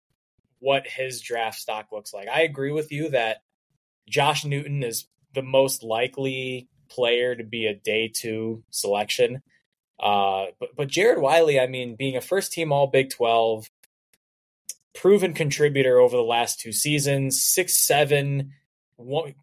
what 0.60 0.88
his 0.88 1.22
draft 1.22 1.60
stock 1.60 1.88
looks 1.92 2.14
like. 2.14 2.28
I 2.28 2.42
agree 2.42 2.72
with 2.72 2.92
you 2.92 3.10
that 3.10 3.38
Josh 4.08 4.46
Newton 4.46 4.84
is 4.84 5.08
the 5.34 5.42
most 5.42 5.84
likely 5.84 6.68
player 6.90 7.36
to 7.36 7.44
be 7.44 7.68
a 7.68 7.76
day 7.76 8.12
two 8.14 8.64
selection. 8.70 9.42
Uh, 10.00 10.48
but 10.60 10.70
but 10.76 10.88
Jared 10.88 11.20
Wiley, 11.20 11.60
I 11.60 11.68
mean, 11.68 11.96
being 11.96 12.16
a 12.16 12.22
first 12.22 12.52
team 12.52 12.72
All 12.72 12.88
Big 12.88 13.10
Twelve, 13.10 13.70
proven 14.94 15.34
contributor 15.34 16.00
over 16.00 16.16
the 16.16 16.24
last 16.24 16.60
two 16.60 16.72
seasons, 16.72 17.44
six 17.44 17.78
seven, 17.78 18.52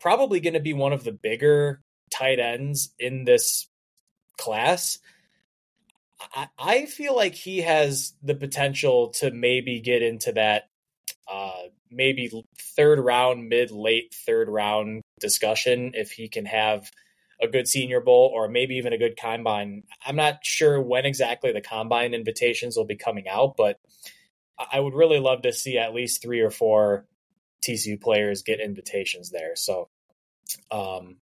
probably 0.01 0.41
going 0.41 0.55
to 0.55 0.61
be 0.61 0.75
one 0.75 0.93
of 0.93 1.05
the 1.05 1.13
bigger 1.13 1.81
tight 2.11 2.39
ends 2.39 2.95
in 2.99 3.25
this 3.25 3.69
class. 4.39 4.99
I, 6.35 6.49
I 6.59 6.87
feel 6.87 7.15
like 7.15 7.35
he 7.35 7.63
has 7.63 8.15
the 8.23 8.35
potential 8.35 9.09
to 9.19 9.31
maybe 9.31 9.81
get 9.81 10.03
into 10.03 10.33
that 10.33 10.69
uh, 11.31 11.65
maybe 11.91 12.31
third 12.77 12.99
round, 12.99 13.49
mid 13.49 13.71
late 13.71 14.15
third 14.27 14.49
round 14.49 15.03
discussion 15.21 15.93
if 15.95 16.13
he 16.13 16.29
can 16.29 16.47
have 16.47 16.91
a 17.41 17.49
good 17.49 17.67
senior 17.67 18.01
bowl 18.01 18.31
or 18.33 18.49
maybe 18.49 18.77
even 18.77 18.93
a 18.93 18.99
good 18.99 19.17
combine. 19.17 19.83
I'm 20.05 20.17
not 20.17 20.45
sure 20.45 20.81
when 20.81 21.05
exactly 21.05 21.53
the 21.53 21.61
combine 21.61 22.15
invitations 22.15 22.77
will 22.77 22.85
be 22.85 22.97
coming 22.97 23.29
out, 23.29 23.57
but 23.57 23.79
I 24.73 24.81
would 24.81 24.95
really 24.95 25.19
love 25.19 25.43
to 25.43 25.53
see 25.53 25.79
at 25.79 25.95
least 25.95 26.23
three 26.23 26.41
or 26.41 26.51
four 26.51 27.07
TCU 27.65 28.01
players 28.01 28.43
get 28.43 28.61
invitations 28.61 29.31
there. 29.31 29.57
So, 29.57 29.89
um, 30.71 31.17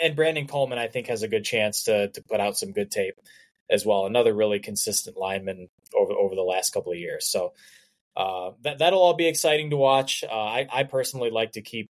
and 0.00 0.16
Brandon 0.16 0.46
Coleman, 0.46 0.78
I 0.78 0.88
think, 0.88 1.08
has 1.08 1.22
a 1.22 1.28
good 1.28 1.44
chance 1.44 1.84
to 1.84 2.08
to 2.08 2.22
put 2.22 2.40
out 2.40 2.58
some 2.58 2.72
good 2.72 2.90
tape 2.90 3.14
as 3.70 3.84
well. 3.84 4.06
Another 4.06 4.34
really 4.34 4.58
consistent 4.58 5.16
lineman 5.16 5.68
over 5.96 6.12
over 6.12 6.34
the 6.34 6.42
last 6.42 6.72
couple 6.72 6.92
of 6.92 6.98
years. 6.98 7.28
So 7.28 7.52
uh, 8.16 8.52
that 8.62 8.78
that'll 8.78 9.00
all 9.00 9.14
be 9.14 9.28
exciting 9.28 9.70
to 9.70 9.76
watch. 9.76 10.24
Uh, 10.24 10.34
I, 10.34 10.66
I 10.72 10.82
personally 10.84 11.30
like 11.30 11.52
to 11.52 11.62
keep 11.62 11.88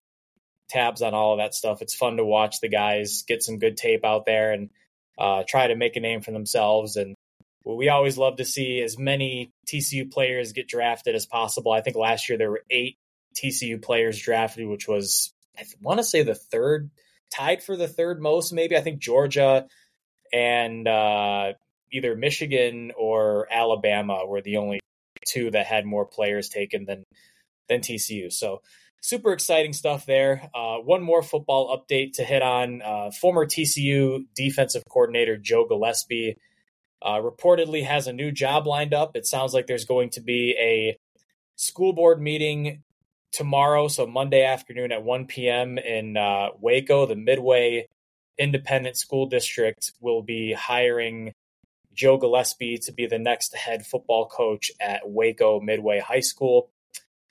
tabs 0.68 1.03
on 1.03 1.14
all 1.14 1.33
of 1.33 1.39
that 1.39 1.55
stuff. 1.55 1.83
It's 1.83 1.95
fun 1.95 2.16
to 2.16 2.24
watch 2.24 2.61
the 2.61 2.68
guys 2.68 3.22
get 3.22 3.43
some 3.43 3.59
good 3.59 3.77
tape 3.77 4.05
out 4.05 4.27
there 4.27 4.53
and 4.53 4.70
uh, 5.18 5.45
try 5.47 5.68
to 5.68 5.77
make 5.77 5.97
a 5.97 6.01
name 6.01 6.20
for 6.20 6.33
themselves. 6.33 6.97
And 6.97 7.14
we 7.64 7.89
always 7.89 8.18
love 8.18 8.37
to 8.37 8.45
see 8.45 8.81
as 8.81 8.99
many 8.99 9.51
TCU 9.66 10.11
players 10.11 10.53
get 10.53 10.68
drafted 10.68 11.14
as 11.14 11.27
possible. 11.27 11.72
I 11.72 11.81
think 11.81 11.97
last 11.97 12.29
year 12.29 12.39
there 12.39 12.51
were 12.51 12.64
eight 12.70 12.97
TCU 13.35 13.81
players 13.81 14.18
drafted, 14.20 14.66
which 14.66 14.89
was 14.89 15.33
I 15.59 15.64
want 15.81 15.99
to 15.99 16.05
say 16.05 16.22
the 16.22 16.35
third, 16.35 16.91
tied 17.31 17.62
for 17.62 17.77
the 17.77 17.89
third 17.89 18.20
most. 18.20 18.53
Maybe 18.53 18.77
I 18.77 18.81
think 18.81 19.01
Georgia 19.01 19.66
and 20.33 20.87
uh, 20.87 21.53
either 21.93 22.16
Michigan 22.16 22.93
or 22.97 23.47
Alabama 23.51 24.27
were 24.27 24.41
the 24.41 24.57
only 24.57 24.81
two 25.27 25.51
that 25.51 25.66
had 25.66 25.85
more 25.85 26.07
players 26.07 26.49
taken 26.49 26.85
than 26.85 27.05
than 27.68 27.81
TCU. 27.81 28.33
So 28.33 28.62
super 29.01 29.33
exciting 29.33 29.72
stuff 29.72 30.07
there. 30.07 30.51
Uh, 30.55 30.77
one 30.79 31.03
more 31.03 31.22
football 31.22 31.77
update 31.77 32.14
to 32.14 32.24
hit 32.24 32.43
on. 32.43 32.83
Uh, 32.83 33.11
former 33.11 33.47
TCU 33.47 34.24
defensive 34.35 34.83
coordinator 34.89 35.37
Joe 35.37 35.66
Gillespie 35.66 36.37
uh, 37.03 37.20
reportedly 37.20 37.85
has 37.85 38.07
a 38.07 38.12
new 38.12 38.33
job 38.33 38.66
lined 38.66 38.95
up. 38.95 39.16
It 39.16 39.27
sounds 39.27 39.53
like 39.55 39.66
there's 39.66 39.85
going 39.85 40.11
to 40.11 40.20
be 40.20 40.57
a 40.59 40.97
school 41.57 41.93
board 41.93 42.20
meeting 42.20 42.83
tomorrow, 43.37 43.87
so 43.87 44.07
Monday 44.07 44.43
afternoon 44.45 44.93
at 44.93 45.05
1 45.05 45.26
p.m. 45.26 45.76
in 45.76 46.16
uh, 46.16 46.49
Waco, 46.59 47.05
the 47.05 47.16
Midway 47.16 47.87
Independent 48.39 48.97
School 48.97 49.26
District 49.26 49.93
will 50.01 50.22
be 50.22 50.55
hiring 50.55 51.34
Joe 51.93 52.16
Gillespie 52.16 52.78
to 52.78 52.93
be 52.93 53.07
the 53.07 53.18
next 53.18 53.55
head 53.55 53.84
football 53.84 54.26
coach 54.26 54.72
at 54.80 55.03
Waco 55.07 55.61
Midway 55.61 56.01
High 56.01 56.20
School. 56.20 56.70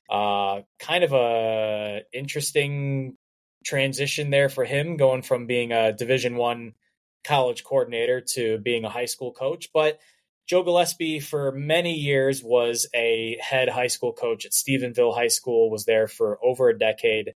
Uh, 0.08 0.62
kind 0.78 1.04
of 1.04 1.12
a 1.12 2.04
interesting 2.14 3.18
transition 3.64 4.30
there 4.30 4.50
for 4.50 4.64
him, 4.64 4.98
going 4.98 5.24
from 5.24 5.48
being 5.48 5.72
a 5.72 5.92
Division 5.92 6.36
One 6.36 6.76
college 7.24 7.64
coordinator 7.64 8.22
to 8.22 8.60
being 8.60 8.86
a 8.86 8.90
high 8.90 9.06
school 9.06 9.32
coach. 9.32 9.70
But 9.74 10.00
Joe 10.48 10.64
Gillespie, 10.64 11.20
for 11.20 11.52
many 11.52 11.96
years, 11.96 12.44
was 12.44 12.88
a 12.94 13.38
head 13.42 13.68
high 13.70 13.88
school 13.88 14.14
coach 14.14 14.46
at 14.46 14.52
Stephenville 14.52 15.16
High 15.16 15.30
School. 15.30 15.72
Was 15.72 15.86
there 15.86 16.08
for 16.08 16.38
over 16.44 16.70
a 16.70 16.78
decade. 16.78 17.34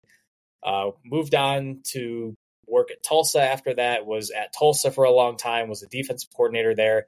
Uh, 0.63 0.91
moved 1.03 1.33
on 1.33 1.81
to 1.91 2.35
work 2.67 2.91
at 2.91 3.01
Tulsa 3.01 3.41
after 3.41 3.73
that. 3.75 4.05
Was 4.05 4.29
at 4.29 4.53
Tulsa 4.53 4.91
for 4.91 5.05
a 5.05 5.11
long 5.11 5.37
time. 5.37 5.69
Was 5.69 5.81
a 5.81 5.87
defensive 5.87 6.29
coordinator 6.35 6.75
there 6.75 7.07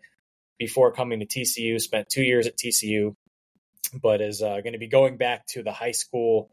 before 0.58 0.92
coming 0.92 1.20
to 1.20 1.26
TCU. 1.28 1.80
Spent 1.80 2.10
two 2.10 2.24
years 2.24 2.48
at 2.48 2.58
TCU 2.58 3.16
but 3.94 4.22
is 4.22 4.42
uh, 4.42 4.62
going 4.62 4.74
to 4.74 4.80
be 4.80 4.88
going 4.88 5.18
back 5.18 5.46
to 5.48 5.64
the 5.64 5.72
high 5.72 5.92
school 5.92 6.50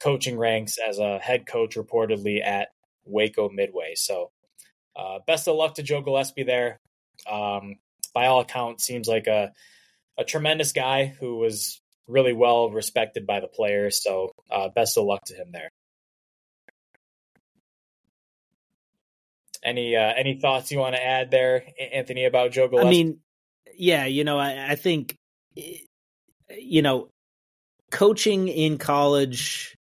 coaching 0.00 0.38
ranks 0.38 0.78
as 0.78 0.98
a 0.98 1.18
head 1.18 1.46
coach 1.46 1.76
reportedly 1.76 2.44
at 2.44 2.68
Waco 3.04 3.48
Midway. 3.48 3.94
So, 3.94 4.30
uh, 4.96 5.18
best 5.26 5.48
of 5.48 5.56
luck 5.56 5.74
to 5.74 5.82
Joe 5.82 6.02
Gillespie 6.02 6.44
there. 6.44 6.78
Um, 7.30 7.76
by 8.14 8.26
all 8.26 8.40
accounts, 8.40 8.84
seems 8.84 9.08
like 9.08 9.26
a 9.26 9.52
a 10.18 10.24
tremendous 10.24 10.72
guy 10.72 11.06
who 11.06 11.36
was 11.38 11.80
really 12.06 12.32
well 12.32 12.70
respected 12.70 13.26
by 13.26 13.40
the 13.40 13.48
players. 13.48 14.02
So, 14.02 14.32
uh, 14.50 14.68
best 14.68 14.98
of 14.98 15.04
luck 15.04 15.24
to 15.26 15.34
him 15.34 15.48
there. 15.52 15.70
Any 19.64 19.96
uh, 19.96 20.12
any 20.16 20.38
thoughts 20.40 20.70
you 20.72 20.78
want 20.78 20.96
to 20.96 21.04
add 21.04 21.30
there, 21.30 21.64
Anthony, 21.92 22.24
about 22.24 22.50
Joe 22.50 22.68
Gillespie? 22.68 22.86
I 22.86 22.90
mean, 22.90 23.18
yeah, 23.76 24.06
you 24.06 24.24
know, 24.24 24.38
I, 24.38 24.72
I 24.72 24.74
think 24.74 25.16
you 26.58 26.82
know, 26.82 27.08
coaching 27.90 28.48
in 28.48 28.78
college, 28.78 29.76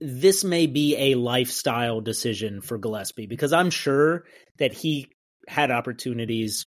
this 0.00 0.42
may 0.42 0.66
be 0.66 1.12
a 1.12 1.14
lifestyle 1.16 2.00
decision 2.00 2.60
for 2.60 2.78
Gillespie 2.78 3.26
because 3.26 3.52
I'm 3.52 3.70
sure 3.70 4.24
that 4.58 4.72
he 4.72 5.08
had 5.48 5.70
opportunities 5.70 6.64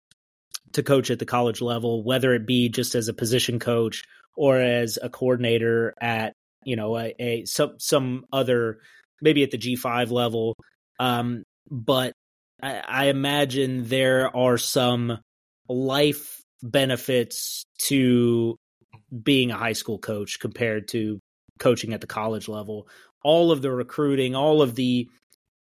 to 0.74 0.84
coach 0.84 1.11
at 1.11 1.19
the 1.19 1.26
college 1.26 1.61
level, 1.61 2.03
whether 2.03 2.34
it 2.34 2.45
be 2.45 2.69
just 2.69 2.95
as 2.95 3.07
a 3.07 3.13
position 3.13 3.59
coach 3.59 4.03
or 4.36 4.59
as 4.59 4.97
a 5.01 5.09
coordinator 5.09 5.93
at 5.99 6.34
you 6.63 6.76
know 6.76 6.97
a, 6.97 7.13
a 7.19 7.45
some 7.45 7.76
some 7.80 8.26
other 8.32 8.80
maybe 9.22 9.43
at 9.43 9.51
the 9.51 9.57
G5 9.57 10.11
level. 10.11 10.55
Um, 10.99 11.43
but 11.69 12.13
I, 12.61 12.82
I 12.88 13.05
imagine 13.05 13.88
there 13.88 14.36
are 14.36 14.57
some 14.57 15.19
life 15.67 16.41
benefits 16.63 17.63
to 17.84 18.57
being 19.24 19.51
a 19.51 19.57
high 19.57 19.74
school 19.74 19.99
coach 19.99 20.39
compared 20.39 20.88
to 20.89 21.19
coaching 21.59 21.93
at 21.93 22.01
the 22.01 22.07
college 22.07 22.47
level. 22.47 22.88
All 23.24 23.51
of 23.51 23.61
the 23.61 23.72
recruiting, 23.72 24.36
all 24.36 24.61
of 24.61 24.76
the 24.76 25.07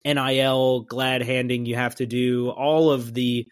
NIL 0.05 0.81
glad 0.81 1.23
handing 1.23 1.65
you 1.65 1.75
have 1.75 1.95
to 1.95 2.05
do, 2.05 2.49
all 2.49 2.91
of 2.91 3.13
the 3.13 3.47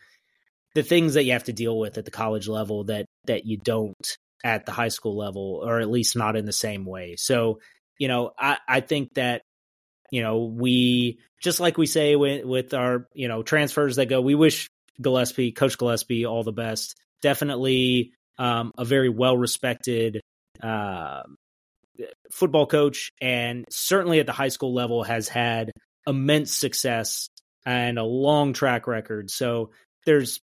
the 0.76 0.84
things 0.84 1.14
that 1.14 1.24
you 1.24 1.34
have 1.34 1.46
to 1.46 1.54
deal 1.54 1.78
with 1.78 1.98
at 1.98 2.06
the 2.06 2.12
college 2.12 2.48
level 2.48 2.86
that 2.86 3.06
that 3.26 3.46
you 3.46 3.58
don't 3.58 4.18
at 4.44 4.66
the 4.66 4.72
high 4.72 4.90
school 4.90 5.18
level, 5.18 5.62
or 5.64 5.80
at 5.80 5.90
least 5.90 6.18
not 6.18 6.36
in 6.36 6.46
the 6.46 6.52
same 6.52 6.86
way. 6.86 7.16
So, 7.18 7.60
you 7.98 8.08
know, 8.08 8.32
I, 8.38 8.58
I 8.68 8.82
think 8.82 9.14
that 9.14 9.42
you 10.12 10.22
know 10.22 10.46
we 10.46 11.20
just 11.42 11.60
like 11.60 11.78
we 11.78 11.86
say 11.86 12.16
with 12.16 12.46
with 12.46 12.74
our 12.74 13.08
you 13.14 13.28
know 13.28 13.44
transfers 13.44 13.98
that 13.98 14.08
go, 14.08 14.22
we 14.22 14.36
wish 14.36 14.70
Gillespie, 15.02 15.52
Coach 15.52 15.78
Gillespie, 15.78 16.26
all 16.26 16.44
the 16.44 16.52
best. 16.52 16.96
Definitely 17.22 18.12
um, 18.38 18.72
a 18.78 18.86
very 18.86 19.10
well 19.10 19.38
respected 19.38 20.22
uh, 20.62 21.24
football 22.32 22.66
coach, 22.66 23.12
and 23.22 23.66
certainly 23.70 24.20
at 24.20 24.26
the 24.26 24.32
high 24.32 24.50
school 24.50 24.74
level 24.74 25.04
has 25.04 25.28
had 25.28 25.72
immense 26.06 26.54
success 26.54 27.30
and 27.66 27.98
a 27.98 28.04
long 28.04 28.54
track 28.54 28.88
record. 28.88 29.32
So 29.32 29.72
there's, 30.06 30.40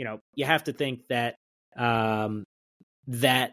you 0.00 0.06
know, 0.06 0.18
you 0.34 0.46
have 0.46 0.64
to 0.64 0.72
think 0.72 1.02
that 1.10 1.34
um, 1.76 2.44
that 3.08 3.52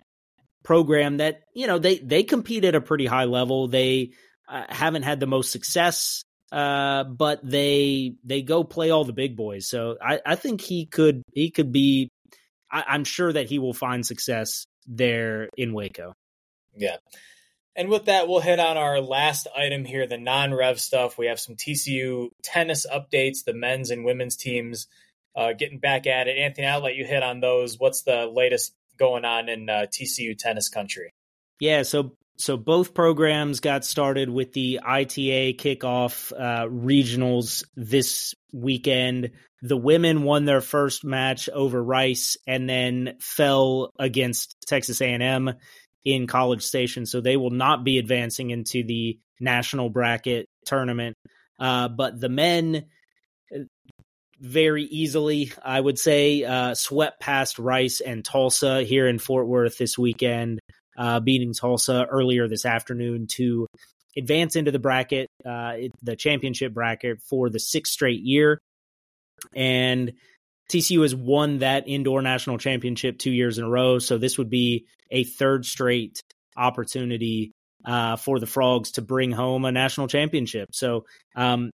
program 0.64 1.18
that 1.18 1.42
you 1.54 1.68
know 1.68 1.78
they 1.78 1.98
they 1.98 2.24
compete 2.24 2.64
at 2.64 2.74
a 2.74 2.80
pretty 2.80 3.06
high 3.06 3.26
level. 3.26 3.68
They 3.68 4.12
uh, 4.48 4.64
haven't 4.70 5.04
had 5.04 5.20
the 5.20 5.28
most 5.28 5.52
success 5.52 6.24
uh, 6.52 7.04
but 7.04 7.42
they 7.44 8.16
they 8.24 8.42
go 8.42 8.64
play 8.64 8.90
all 8.90 9.04
the 9.04 9.12
big 9.12 9.36
boys. 9.36 9.68
So 9.68 9.98
I, 10.02 10.22
I 10.26 10.36
think 10.36 10.62
he 10.62 10.86
could 10.86 11.24
he 11.34 11.52
could 11.52 11.74
be 11.74 12.10
I, 12.72 12.96
am 12.96 13.04
sure 13.04 13.34
that 13.34 13.50
he 13.50 13.60
will 13.60 13.74
find 13.74 14.06
success 14.06 14.66
there 14.86 15.50
in 15.58 15.74
Waco. 15.74 16.14
Yeah. 16.76 16.98
And 17.76 17.90
with 17.90 18.06
that, 18.06 18.28
we'll 18.28 18.40
hit 18.40 18.60
on 18.60 18.78
our 18.78 19.02
last 19.02 19.48
item 19.56 19.86
here 19.86 20.08
the 20.08 20.18
non 20.18 20.54
rev 20.54 20.80
stuff. 20.80 21.18
We 21.18 21.28
have 21.28 21.40
some 21.40 21.56
TCU 21.56 22.30
tennis 22.44 22.86
updates, 22.88 23.44
the 23.44 23.54
men's 23.54 23.92
and 23.92 24.06
women's 24.06 24.38
teams 24.38 24.88
uh, 25.38 25.54
getting 25.54 25.78
back 25.78 26.08
at 26.08 26.28
it. 26.28 26.38
Anthony, 26.38 26.66
I'll 26.68 26.82
let 26.82 26.96
you 26.96 27.06
hit 27.06 27.22
on 27.22 27.40
those. 27.40 27.78
What's 27.78 28.02
the 28.02 28.26
latest 28.26 28.74
going 28.98 29.24
on 29.24 29.48
in 29.48 29.70
uh, 29.70 29.86
TCU 29.88 30.36
tennis 30.36 30.68
country? 30.68 31.14
Yeah, 31.60 31.84
so 31.84 32.18
so 32.38 32.58
both 32.58 32.94
programs 32.94 33.60
got 33.60 33.86
started 33.86 34.30
with 34.30 34.54
the 34.54 34.80
ITA 34.84 35.54
kickoff 35.54 36.32
uh, 36.32 36.68
regionals 36.68 37.64
this 37.76 38.34
weekend. 38.52 39.32
The 39.62 39.78
women 39.78 40.24
won 40.24 40.46
their 40.46 40.62
first 40.62 41.04
match 41.04 41.50
over 41.50 41.84
Rice 41.84 42.38
and 42.46 42.70
then 42.70 43.16
fell 43.20 43.92
against 43.98 44.56
Texas 44.68 45.02
A&M 45.02 45.54
in 46.06 46.28
College 46.28 46.62
Station, 46.64 47.06
so 47.06 47.22
they 47.22 47.38
will 47.38 47.50
not 47.50 47.84
be 47.84 47.98
advancing 47.98 48.52
into 48.52 48.84
the 48.84 49.20
national 49.40 49.90
bracket 49.90 50.48
tournament. 50.66 51.16
Uh, 51.60 51.88
but 51.88 52.20
the 52.20 52.30
men 52.30 52.86
very 54.40 54.84
easily, 54.84 55.52
I 55.64 55.80
would 55.80 55.98
say, 55.98 56.44
uh, 56.44 56.76
swept 56.76 57.20
past 57.20 57.60
Rice 57.60 58.02
and 58.02 58.24
Tulsa 58.24 58.84
here 58.84 59.08
in 59.08 59.20
Fort 59.20 59.48
Worth 59.48 59.78
this 59.78 59.98
weekend 59.98 60.60
uh, 60.98 61.20
beating 61.20 61.54
Tulsa 61.54 62.06
earlier 62.10 62.48
this 62.48 62.66
afternoon 62.66 63.28
to 63.36 63.68
advance 64.18 64.56
into 64.56 64.72
the 64.72 64.80
bracket, 64.80 65.28
uh, 65.46 65.76
the 66.02 66.16
championship 66.16 66.74
bracket 66.74 67.22
for 67.22 67.50
the 67.50 67.60
sixth 67.60 67.94
straight 67.94 68.22
year. 68.22 68.60
And 69.56 70.14
TCU 70.72 71.04
has 71.04 71.16
won 71.16 71.60
that 71.60 71.88
indoor 71.88 72.22
national 72.22 72.58
championship 72.58 73.20
two 73.20 73.32
years 73.32 73.58
in 73.58 73.64
a 73.64 73.70
row. 73.70 74.00
So 74.00 74.18
this 74.18 74.38
would 74.38 74.50
be 74.50 74.86
a 75.12 75.24
third 75.24 75.66
straight 75.66 76.20
opportunity 76.58 77.52
uh, 77.86 78.16
for 78.18 78.40
the 78.40 78.48
Frogs 78.48 78.94
to 78.94 79.02
bring 79.02 79.32
home 79.32 79.66
a 79.66 79.72
national 79.72 80.08
championship. 80.08 80.70
So 80.74 81.06
um, 81.36 81.70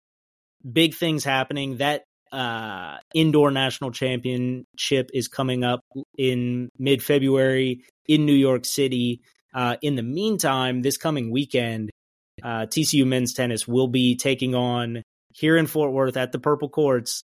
big 0.71 0.95
things 0.95 1.23
happening. 1.23 1.77
That 1.77 2.03
uh, 2.33 2.99
indoor 3.14 3.51
national 3.51 3.91
championship 3.91 5.11
is 5.12 5.28
coming 5.28 5.64
up 5.64 5.81
in 6.16 6.70
mid 6.78 7.03
February 7.03 7.83
in 8.07 8.26
New 8.26 8.35
York 8.35 8.64
City. 8.64 9.22
Uh, 9.53 9.76
in 9.83 9.97
the 9.97 10.03
meantime, 10.03 10.83
this 10.83 10.97
coming 10.97 11.31
weekend, 11.31 11.91
uh, 12.43 12.66
TCU 12.66 13.07
men's 13.07 13.35
tennis 13.35 13.66
will 13.66 13.89
be 13.89 14.16
taking 14.16 14.55
on 14.55 15.03
here 15.33 15.57
in 15.57 15.66
Fort 15.66 15.93
Worth 15.93 16.16
at 16.16 16.33
the 16.33 16.39
Purple 16.39 16.68
Courts, 16.68 17.22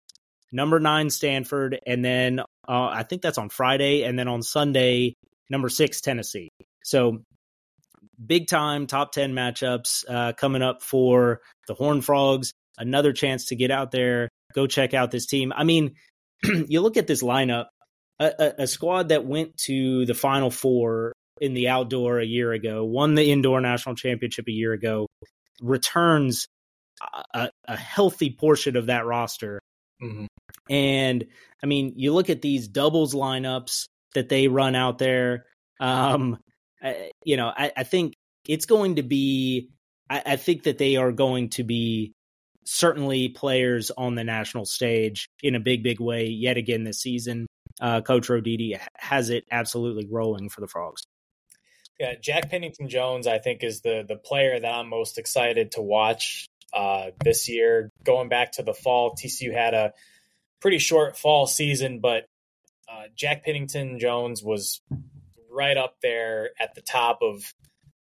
number 0.53 0.81
nine 0.81 1.11
Stanford, 1.11 1.79
and 1.87 2.05
then 2.05 2.41
uh, 2.41 2.45
I 2.69 3.03
think 3.03 3.23
that's 3.23 3.39
on 3.39 3.49
Friday, 3.49 4.03
and 4.03 4.19
then 4.19 4.29
on 4.29 4.43
Sunday, 4.43 5.15
number 5.51 5.69
six 5.69 6.01
Tennessee. 6.01 6.49
So 6.83 7.23
big 8.25 8.47
time 8.47 8.87
top 8.87 9.13
10 9.13 9.33
matchups 9.33 10.05
uh, 10.09 10.33
coming 10.33 10.63
up 10.63 10.83
for 10.83 11.41
the 11.67 11.75
Horn 11.75 12.01
Frogs. 12.01 12.53
Another 12.79 13.13
chance 13.13 13.47
to 13.47 13.57
get 13.57 13.71
out 13.71 13.91
there, 13.91 14.29
go 14.55 14.67
check 14.67 14.95
out 14.95 15.11
this 15.11 15.27
team. 15.27 15.53
I 15.55 15.65
mean, 15.65 15.95
you 16.43 16.81
look 16.81 16.97
at 16.97 17.07
this 17.07 17.23
lineup, 17.23 17.67
a, 18.21 18.33
a, 18.39 18.63
a, 18.63 18.67
squad 18.67 19.09
that 19.09 19.27
went 19.27 19.57
to 19.65 20.07
the 20.07 20.15
Final 20.15 20.51
Four 20.51 21.13
in 21.41 21.55
the 21.55 21.69
outdoor 21.69 22.21
a 22.21 22.25
year 22.25 22.53
ago, 22.53 22.85
won 22.85 23.15
the 23.15 23.31
indoor 23.31 23.61
national 23.61 23.97
championship 23.97 24.47
a 24.49 24.53
year 24.53 24.73
ago, 24.73 25.07
returns 25.61 26.47
a, 27.33 27.51
a 27.67 27.77
healthy 27.77 28.31
portion 28.31 28.77
of 28.77 28.87
that 28.87 29.05
roster. 29.05 29.61
Mm-hmm. 30.03 30.27
And 30.71 31.25
I 31.63 31.67
mean, 31.67 31.95
you 31.97 32.13
look 32.13 32.31
at 32.31 32.43
these 32.43 32.69
doubles 32.69 33.15
lineups 33.15 33.87
that 34.15 34.29
they 34.29 34.49
run 34.49 34.75
out 34.75 34.99
there. 34.99 35.47
Um, 35.81 36.39
I, 36.83 37.11
you 37.25 37.37
know, 37.37 37.53
I, 37.55 37.73
I, 37.77 37.83
think 37.83 38.15
it's 38.47 38.67
going 38.67 38.97
to 38.97 39.03
be. 39.03 39.71
I, 40.09 40.23
I 40.25 40.37
think 40.37 40.65
that 40.65 40.79
they 40.79 40.97
are 40.97 41.13
going 41.13 41.51
to 41.51 41.65
be 41.65 42.13
certainly 42.65 43.29
players 43.29 43.91
on 43.97 44.15
the 44.15 44.25
national 44.25 44.65
stage 44.65 45.29
in 45.43 45.55
a 45.55 45.61
big, 45.61 45.83
big 45.83 46.01
way 46.01 46.27
yet 46.27 46.57
again 46.57 46.85
this 46.85 47.01
season. 47.01 47.47
Uh, 47.81 48.01
Coach 48.01 48.29
Roditi 48.29 48.79
has 48.97 49.31
it 49.31 49.45
absolutely 49.51 50.07
rolling 50.11 50.49
for 50.49 50.61
the 50.61 50.69
Frogs. 50.69 51.03
Yeah, 51.99 52.15
Jack 52.21 52.51
Pinnington 52.51 52.89
Jones, 52.89 53.27
I 53.27 53.39
think, 53.39 53.63
is 53.63 53.81
the 53.81 54.05
the 54.07 54.17
player 54.17 54.59
that 54.59 54.75
I'm 54.75 54.89
most 54.89 55.17
excited 55.17 55.73
to 55.73 55.83
watch 55.83 56.47
uh, 56.73 57.11
this 57.23 57.49
year. 57.49 57.91
Going 58.03 58.29
back 58.29 58.53
to 58.53 58.63
the 58.63 58.75
fall, 58.75 59.15
TCU 59.15 59.53
had 59.53 59.75
a 59.75 59.93
pretty 60.61 60.79
short 60.79 61.17
fall 61.17 61.47
season, 61.47 62.01
but 62.01 62.27
uh, 62.89 63.05
Jack 63.15 63.45
Pinnington 63.45 64.01
Jones 64.01 64.43
was 64.43 64.81
right 65.51 65.77
up 65.77 65.97
there 66.03 66.51
at 66.59 66.75
the 66.75 66.81
top 66.81 67.21
of 67.23 67.55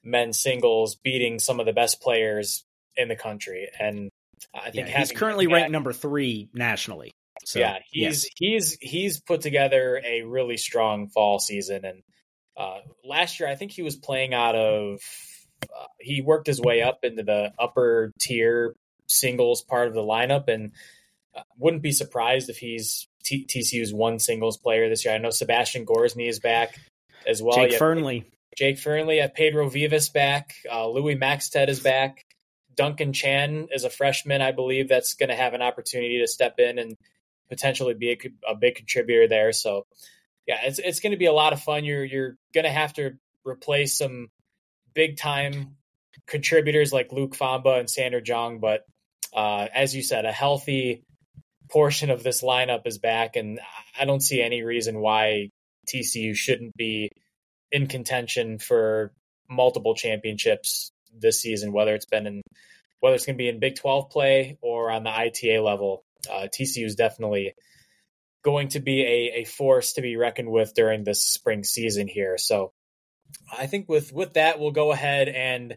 men's 0.03 0.40
singles, 0.40 0.94
beating 0.97 1.38
some 1.38 1.61
of 1.61 1.66
the 1.66 1.72
best 1.72 2.01
players 2.01 2.64
in 2.97 3.09
the 3.09 3.16
country. 3.16 3.68
And 3.78 4.11
I 4.55 4.70
think 4.70 4.89
yeah, 4.89 4.99
he's 4.99 5.12
currently 5.12 5.47
ranked 5.47 5.70
number 5.70 5.93
three 5.93 6.49
nationally. 6.53 7.12
So, 7.45 7.59
yeah, 7.59 7.78
he's 7.91 8.24
yes. 8.24 8.26
he's 8.37 8.78
he's 8.80 9.20
put 9.20 9.41
together 9.41 10.01
a 10.05 10.22
really 10.22 10.57
strong 10.57 11.09
fall 11.09 11.39
season, 11.39 11.84
and 11.84 12.03
uh, 12.57 12.78
last 13.05 13.39
year 13.39 13.49
I 13.49 13.55
think 13.55 13.72
he 13.72 13.82
was 13.82 13.97
playing 13.97 14.34
out 14.34 14.55
of. 14.55 15.01
Uh, 15.62 15.87
he 16.01 16.20
worked 16.20 16.47
his 16.47 16.61
way 16.61 16.82
up 16.82 16.99
into 17.03 17.22
the 17.22 17.53
upper 17.59 18.12
tier 18.18 18.74
singles 19.07 19.62
part 19.62 19.89
of 19.89 19.95
the 19.95 20.03
lineup, 20.03 20.49
and 20.49 20.72
uh, 21.37 21.43
wouldn't 21.59 21.82
be 21.82 21.93
surprised 21.93 22.51
if 22.51 22.59
he's 22.59 23.09
T- 23.24 23.47
TCU's 23.47 23.93
one 23.93 24.18
singles 24.18 24.57
player 24.57 24.89
this 24.89 25.05
year. 25.05 25.14
I 25.14 25.18
know 25.18 25.30
Sebastian 25.30 25.87
Gorzny 25.87 26.28
is 26.28 26.41
back 26.41 26.78
as 27.26 27.43
well. 27.43 27.57
Jake 27.57 27.78
Fearnley. 27.78 28.24
Jake 28.57 28.76
Fearnley, 28.76 29.20
at 29.20 29.34
Pedro 29.34 29.68
Vives 29.68 30.09
back. 30.09 30.55
Uh, 30.70 30.89
Louis 30.89 31.14
Maxted 31.14 31.68
is 31.68 31.80
back. 31.80 32.24
Duncan 32.77 33.12
Chan 33.12 33.68
is 33.72 33.85
a 33.85 33.91
freshman, 33.91 34.43
I 34.43 34.53
believe, 34.53 34.89
that's 34.89 35.14
going 35.14 35.31
to 35.31 35.35
have 35.35 35.55
an 35.55 35.62
opportunity 35.62 36.20
to 36.20 36.27
step 36.27 36.59
in 36.59 36.79
and 36.79 36.97
potentially 37.49 37.95
be 37.95 38.12
a, 38.12 38.53
a 38.53 38.55
big 38.55 38.74
contributor 38.74 39.29
there. 39.29 39.53
So, 39.53 39.87
yeah, 40.47 40.59
it's 40.62 40.79
it's 40.79 41.01
going 41.01 41.12
to 41.12 41.18
be 41.18 41.27
a 41.27 41.33
lot 41.33 41.53
of 41.53 41.62
fun. 41.62 41.85
You're 41.85 42.05
you're 42.05 42.37
going 42.55 42.64
to 42.64 42.70
have 42.70 42.93
to 42.95 43.12
replace 43.45 43.99
some 43.99 44.29
big 44.95 45.16
time 45.16 45.77
contributors 46.27 46.93
like 46.93 47.12
Luc 47.12 47.33
Fomba 47.33 47.79
and 47.79 47.91
Sander 47.91 48.20
Jong, 48.20 48.61
but 48.61 48.85
uh, 49.33 49.66
as 49.74 49.95
you 49.95 50.03
said, 50.03 50.24
a 50.24 50.33
healthy 50.33 51.05
portion 51.68 52.11
of 52.11 52.22
this 52.22 52.43
lineup 52.43 52.87
is 52.87 52.99
back, 52.99 53.37
and 53.37 53.61
I 53.99 54.05
don't 54.05 54.22
see 54.22 54.41
any 54.41 54.62
reason 54.62 54.99
why 55.01 55.51
TCU 55.89 56.35
shouldn't 56.35 56.77
be 56.77 57.11
in 57.72 57.87
contention 57.87 58.59
for 58.59 59.12
multiple 59.49 59.95
championships 59.95 60.93
this 61.19 61.41
season, 61.41 61.73
whether 61.73 61.95
it's 61.95 62.07
been 62.07 62.27
in 62.27 62.43
whether 63.01 63.14
it's 63.14 63.27
going 63.27 63.37
to 63.37 63.43
be 63.43 63.49
in 63.49 63.61
Big 63.61 63.77
12 63.77 64.11
play 64.11 64.59
or 64.62 64.91
on 64.91 65.05
the 65.05 65.11
ITA 65.11 65.61
level. 65.61 66.05
Uh, 66.31 66.49
TCU 66.49 66.85
is 66.85 66.97
definitely 66.97 67.55
going 68.43 68.69
to 68.69 68.81
be 68.81 69.03
a, 69.03 69.41
a 69.41 69.45
force 69.45 69.95
to 69.95 70.03
be 70.03 70.17
reckoned 70.17 70.51
with 70.51 70.73
during 70.75 71.05
this 71.05 71.23
spring 71.23 71.62
season 71.62 72.09
here. 72.09 72.39
So 72.39 72.73
I 73.57 73.67
think 73.67 73.89
with 73.89 74.12
with 74.12 74.35
that, 74.35 74.59
we'll 74.59 74.71
go 74.71 74.93
ahead 74.93 75.29
and 75.29 75.77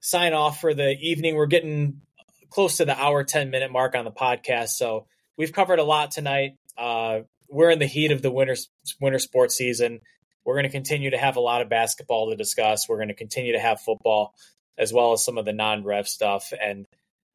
sign 0.00 0.32
off 0.32 0.60
for 0.60 0.74
the 0.74 0.96
evening. 1.00 1.36
We're 1.36 1.46
getting 1.46 2.02
close 2.50 2.78
to 2.78 2.84
the 2.84 2.98
hour 2.98 3.24
10 3.24 3.50
minute 3.50 3.70
mark 3.70 3.94
on 3.94 4.04
the 4.04 4.10
podcast. 4.10 4.70
So 4.70 5.06
we've 5.36 5.52
covered 5.52 5.78
a 5.78 5.84
lot 5.84 6.10
tonight. 6.10 6.56
Uh, 6.76 7.20
we're 7.48 7.70
in 7.70 7.78
the 7.78 7.86
heat 7.86 8.12
of 8.12 8.22
the 8.22 8.30
winter 8.30 8.56
winter 9.00 9.18
sports 9.18 9.56
season. 9.56 10.00
We're 10.44 10.54
going 10.54 10.64
to 10.66 10.72
continue 10.72 11.10
to 11.10 11.18
have 11.18 11.36
a 11.36 11.40
lot 11.40 11.60
of 11.60 11.68
basketball 11.68 12.30
to 12.30 12.36
discuss. 12.36 12.88
We're 12.88 12.96
going 12.96 13.08
to 13.08 13.14
continue 13.14 13.52
to 13.52 13.60
have 13.60 13.80
football 13.80 14.34
as 14.78 14.92
well 14.92 15.12
as 15.12 15.24
some 15.24 15.38
of 15.38 15.44
the 15.44 15.52
non-rev 15.52 16.08
stuff. 16.08 16.52
And 16.60 16.86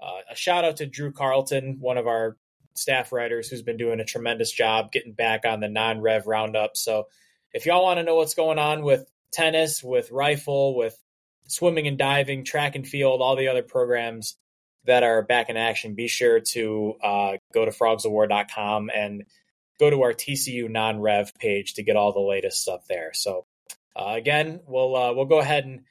uh, 0.01 0.21
a 0.31 0.35
shout 0.35 0.65
out 0.65 0.77
to 0.77 0.85
Drew 0.85 1.11
Carlton, 1.11 1.77
one 1.79 1.97
of 1.97 2.07
our 2.07 2.37
staff 2.75 3.11
writers, 3.11 3.49
who's 3.49 3.61
been 3.61 3.77
doing 3.77 3.99
a 3.99 4.05
tremendous 4.05 4.51
job 4.51 4.91
getting 4.91 5.13
back 5.13 5.45
on 5.45 5.59
the 5.59 5.67
non-rev 5.67 6.25
roundup. 6.27 6.77
So 6.77 7.07
if 7.53 7.65
y'all 7.65 7.83
want 7.83 7.99
to 7.99 8.03
know 8.03 8.15
what's 8.15 8.33
going 8.33 8.59
on 8.59 8.83
with 8.83 9.05
tennis, 9.31 9.83
with 9.83 10.11
rifle, 10.11 10.75
with 10.75 10.97
swimming 11.47 11.87
and 11.87 11.97
diving, 11.97 12.45
track 12.45 12.75
and 12.75 12.87
field, 12.87 13.21
all 13.21 13.35
the 13.35 13.49
other 13.49 13.63
programs 13.63 14.35
that 14.85 15.03
are 15.03 15.21
back 15.21 15.49
in 15.49 15.57
action, 15.57 15.95
be 15.95 16.07
sure 16.07 16.39
to 16.39 16.95
uh, 17.01 17.33
go 17.53 17.65
to 17.65 17.71
frogsowar.com 17.71 18.89
and 18.93 19.25
go 19.79 19.89
to 19.89 20.01
our 20.03 20.13
TCU 20.13 20.69
non-rev 20.69 21.33
page 21.35 21.75
to 21.75 21.83
get 21.83 21.95
all 21.95 22.13
the 22.13 22.19
latest 22.19 22.61
stuff 22.61 22.85
there. 22.87 23.11
So 23.13 23.45
uh, 23.95 24.13
again, 24.15 24.61
we'll 24.67 24.95
uh, 24.95 25.13
we'll 25.13 25.25
go 25.25 25.39
ahead 25.39 25.65
and 25.65 25.81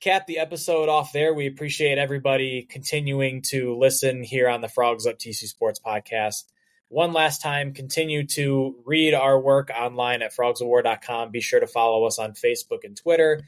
cap 0.00 0.26
the 0.26 0.38
episode 0.38 0.88
off 0.88 1.12
there. 1.12 1.32
We 1.34 1.46
appreciate 1.46 1.98
everybody 1.98 2.66
continuing 2.68 3.42
to 3.50 3.76
listen 3.76 4.22
here 4.22 4.48
on 4.48 4.60
the 4.60 4.68
Frogs 4.68 5.06
Up 5.06 5.18
TC 5.18 5.46
Sports 5.46 5.80
podcast. 5.84 6.44
One 6.88 7.12
last 7.12 7.42
time, 7.42 7.72
continue 7.72 8.26
to 8.28 8.76
read 8.84 9.14
our 9.14 9.40
work 9.40 9.70
online 9.70 10.22
at 10.22 10.34
frogsowar.com. 10.34 11.32
Be 11.32 11.40
sure 11.40 11.60
to 11.60 11.66
follow 11.66 12.04
us 12.04 12.18
on 12.18 12.32
Facebook 12.32 12.84
and 12.84 12.96
Twitter. 12.96 13.42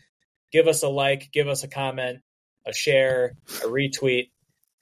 Give 0.51 0.67
us 0.67 0.83
a 0.83 0.89
like, 0.89 1.31
give 1.31 1.47
us 1.47 1.63
a 1.63 1.69
comment, 1.69 2.21
a 2.67 2.73
share, 2.73 3.37
a 3.63 3.67
retweet, 3.67 4.31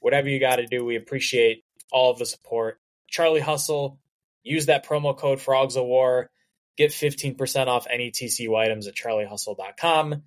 whatever 0.01 0.29
you 0.29 0.41
got 0.41 0.57
to 0.57 0.67
do. 0.67 0.85
We 0.85 0.97
appreciate 0.97 1.65
all 1.93 2.13
of 2.13 2.19
the 2.19 2.27
support. 2.27 2.81
Charlie 3.09 3.41
Hustle, 3.41 3.99
use 4.43 4.67
that 4.67 4.87
promo 4.87 5.17
code 5.17 5.41
Frogs 5.41 5.77
of 5.77 5.85
War. 5.85 6.31
Get 6.79 6.93
15% 6.93 7.67
off 7.67 7.87
any 7.91 8.11
TCU 8.11 8.57
items 8.57 8.87
at 8.87 8.95
charliehustle.com. 8.95 10.23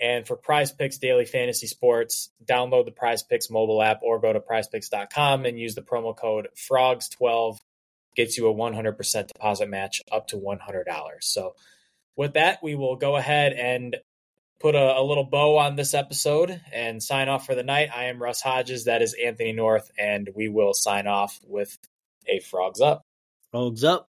And 0.00 0.26
for 0.26 0.34
Prize 0.36 0.72
Picks 0.72 0.98
Daily 0.98 1.26
Fantasy 1.26 1.66
Sports, 1.66 2.30
download 2.44 2.86
the 2.86 2.90
Prize 2.90 3.22
Picks 3.22 3.50
mobile 3.50 3.82
app 3.82 4.00
or 4.02 4.18
go 4.18 4.32
to 4.32 4.40
prizepicks.com 4.40 5.44
and 5.44 5.58
use 5.58 5.74
the 5.74 5.82
promo 5.82 6.16
code 6.16 6.48
FROGS12. 6.56 7.58
Gets 8.16 8.36
you 8.36 8.48
a 8.48 8.54
100% 8.54 9.26
deposit 9.28 9.68
match 9.68 10.02
up 10.10 10.28
to 10.28 10.36
$100. 10.36 10.84
So, 11.20 11.54
with 12.16 12.34
that, 12.34 12.58
we 12.62 12.74
will 12.74 12.96
go 12.96 13.16
ahead 13.16 13.52
and 13.52 13.96
put 14.58 14.74
a, 14.74 14.98
a, 14.98 15.02
little 15.02 15.24
bow 15.24 15.58
on 15.58 15.76
this 15.76 15.94
episode 15.94 16.60
and 16.72 17.02
sign 17.02 17.28
off 17.28 17.46
for 17.46 17.54
the 17.54 17.62
night. 17.62 17.88
I 17.94 18.04
am 18.04 18.20
Russ 18.20 18.42
Hodges. 18.42 18.84
That 18.84 19.00
is 19.00 19.14
Anthony 19.14 19.52
North. 19.52 19.90
And 19.96 20.28
we 20.34 20.48
will 20.48 20.74
sign 20.74 21.06
off 21.06 21.40
with 21.46 21.78
a 22.26 22.40
Frogs 22.40 22.80
Up. 22.80 23.02
Frogs 23.52 23.84
Up. 23.84 24.09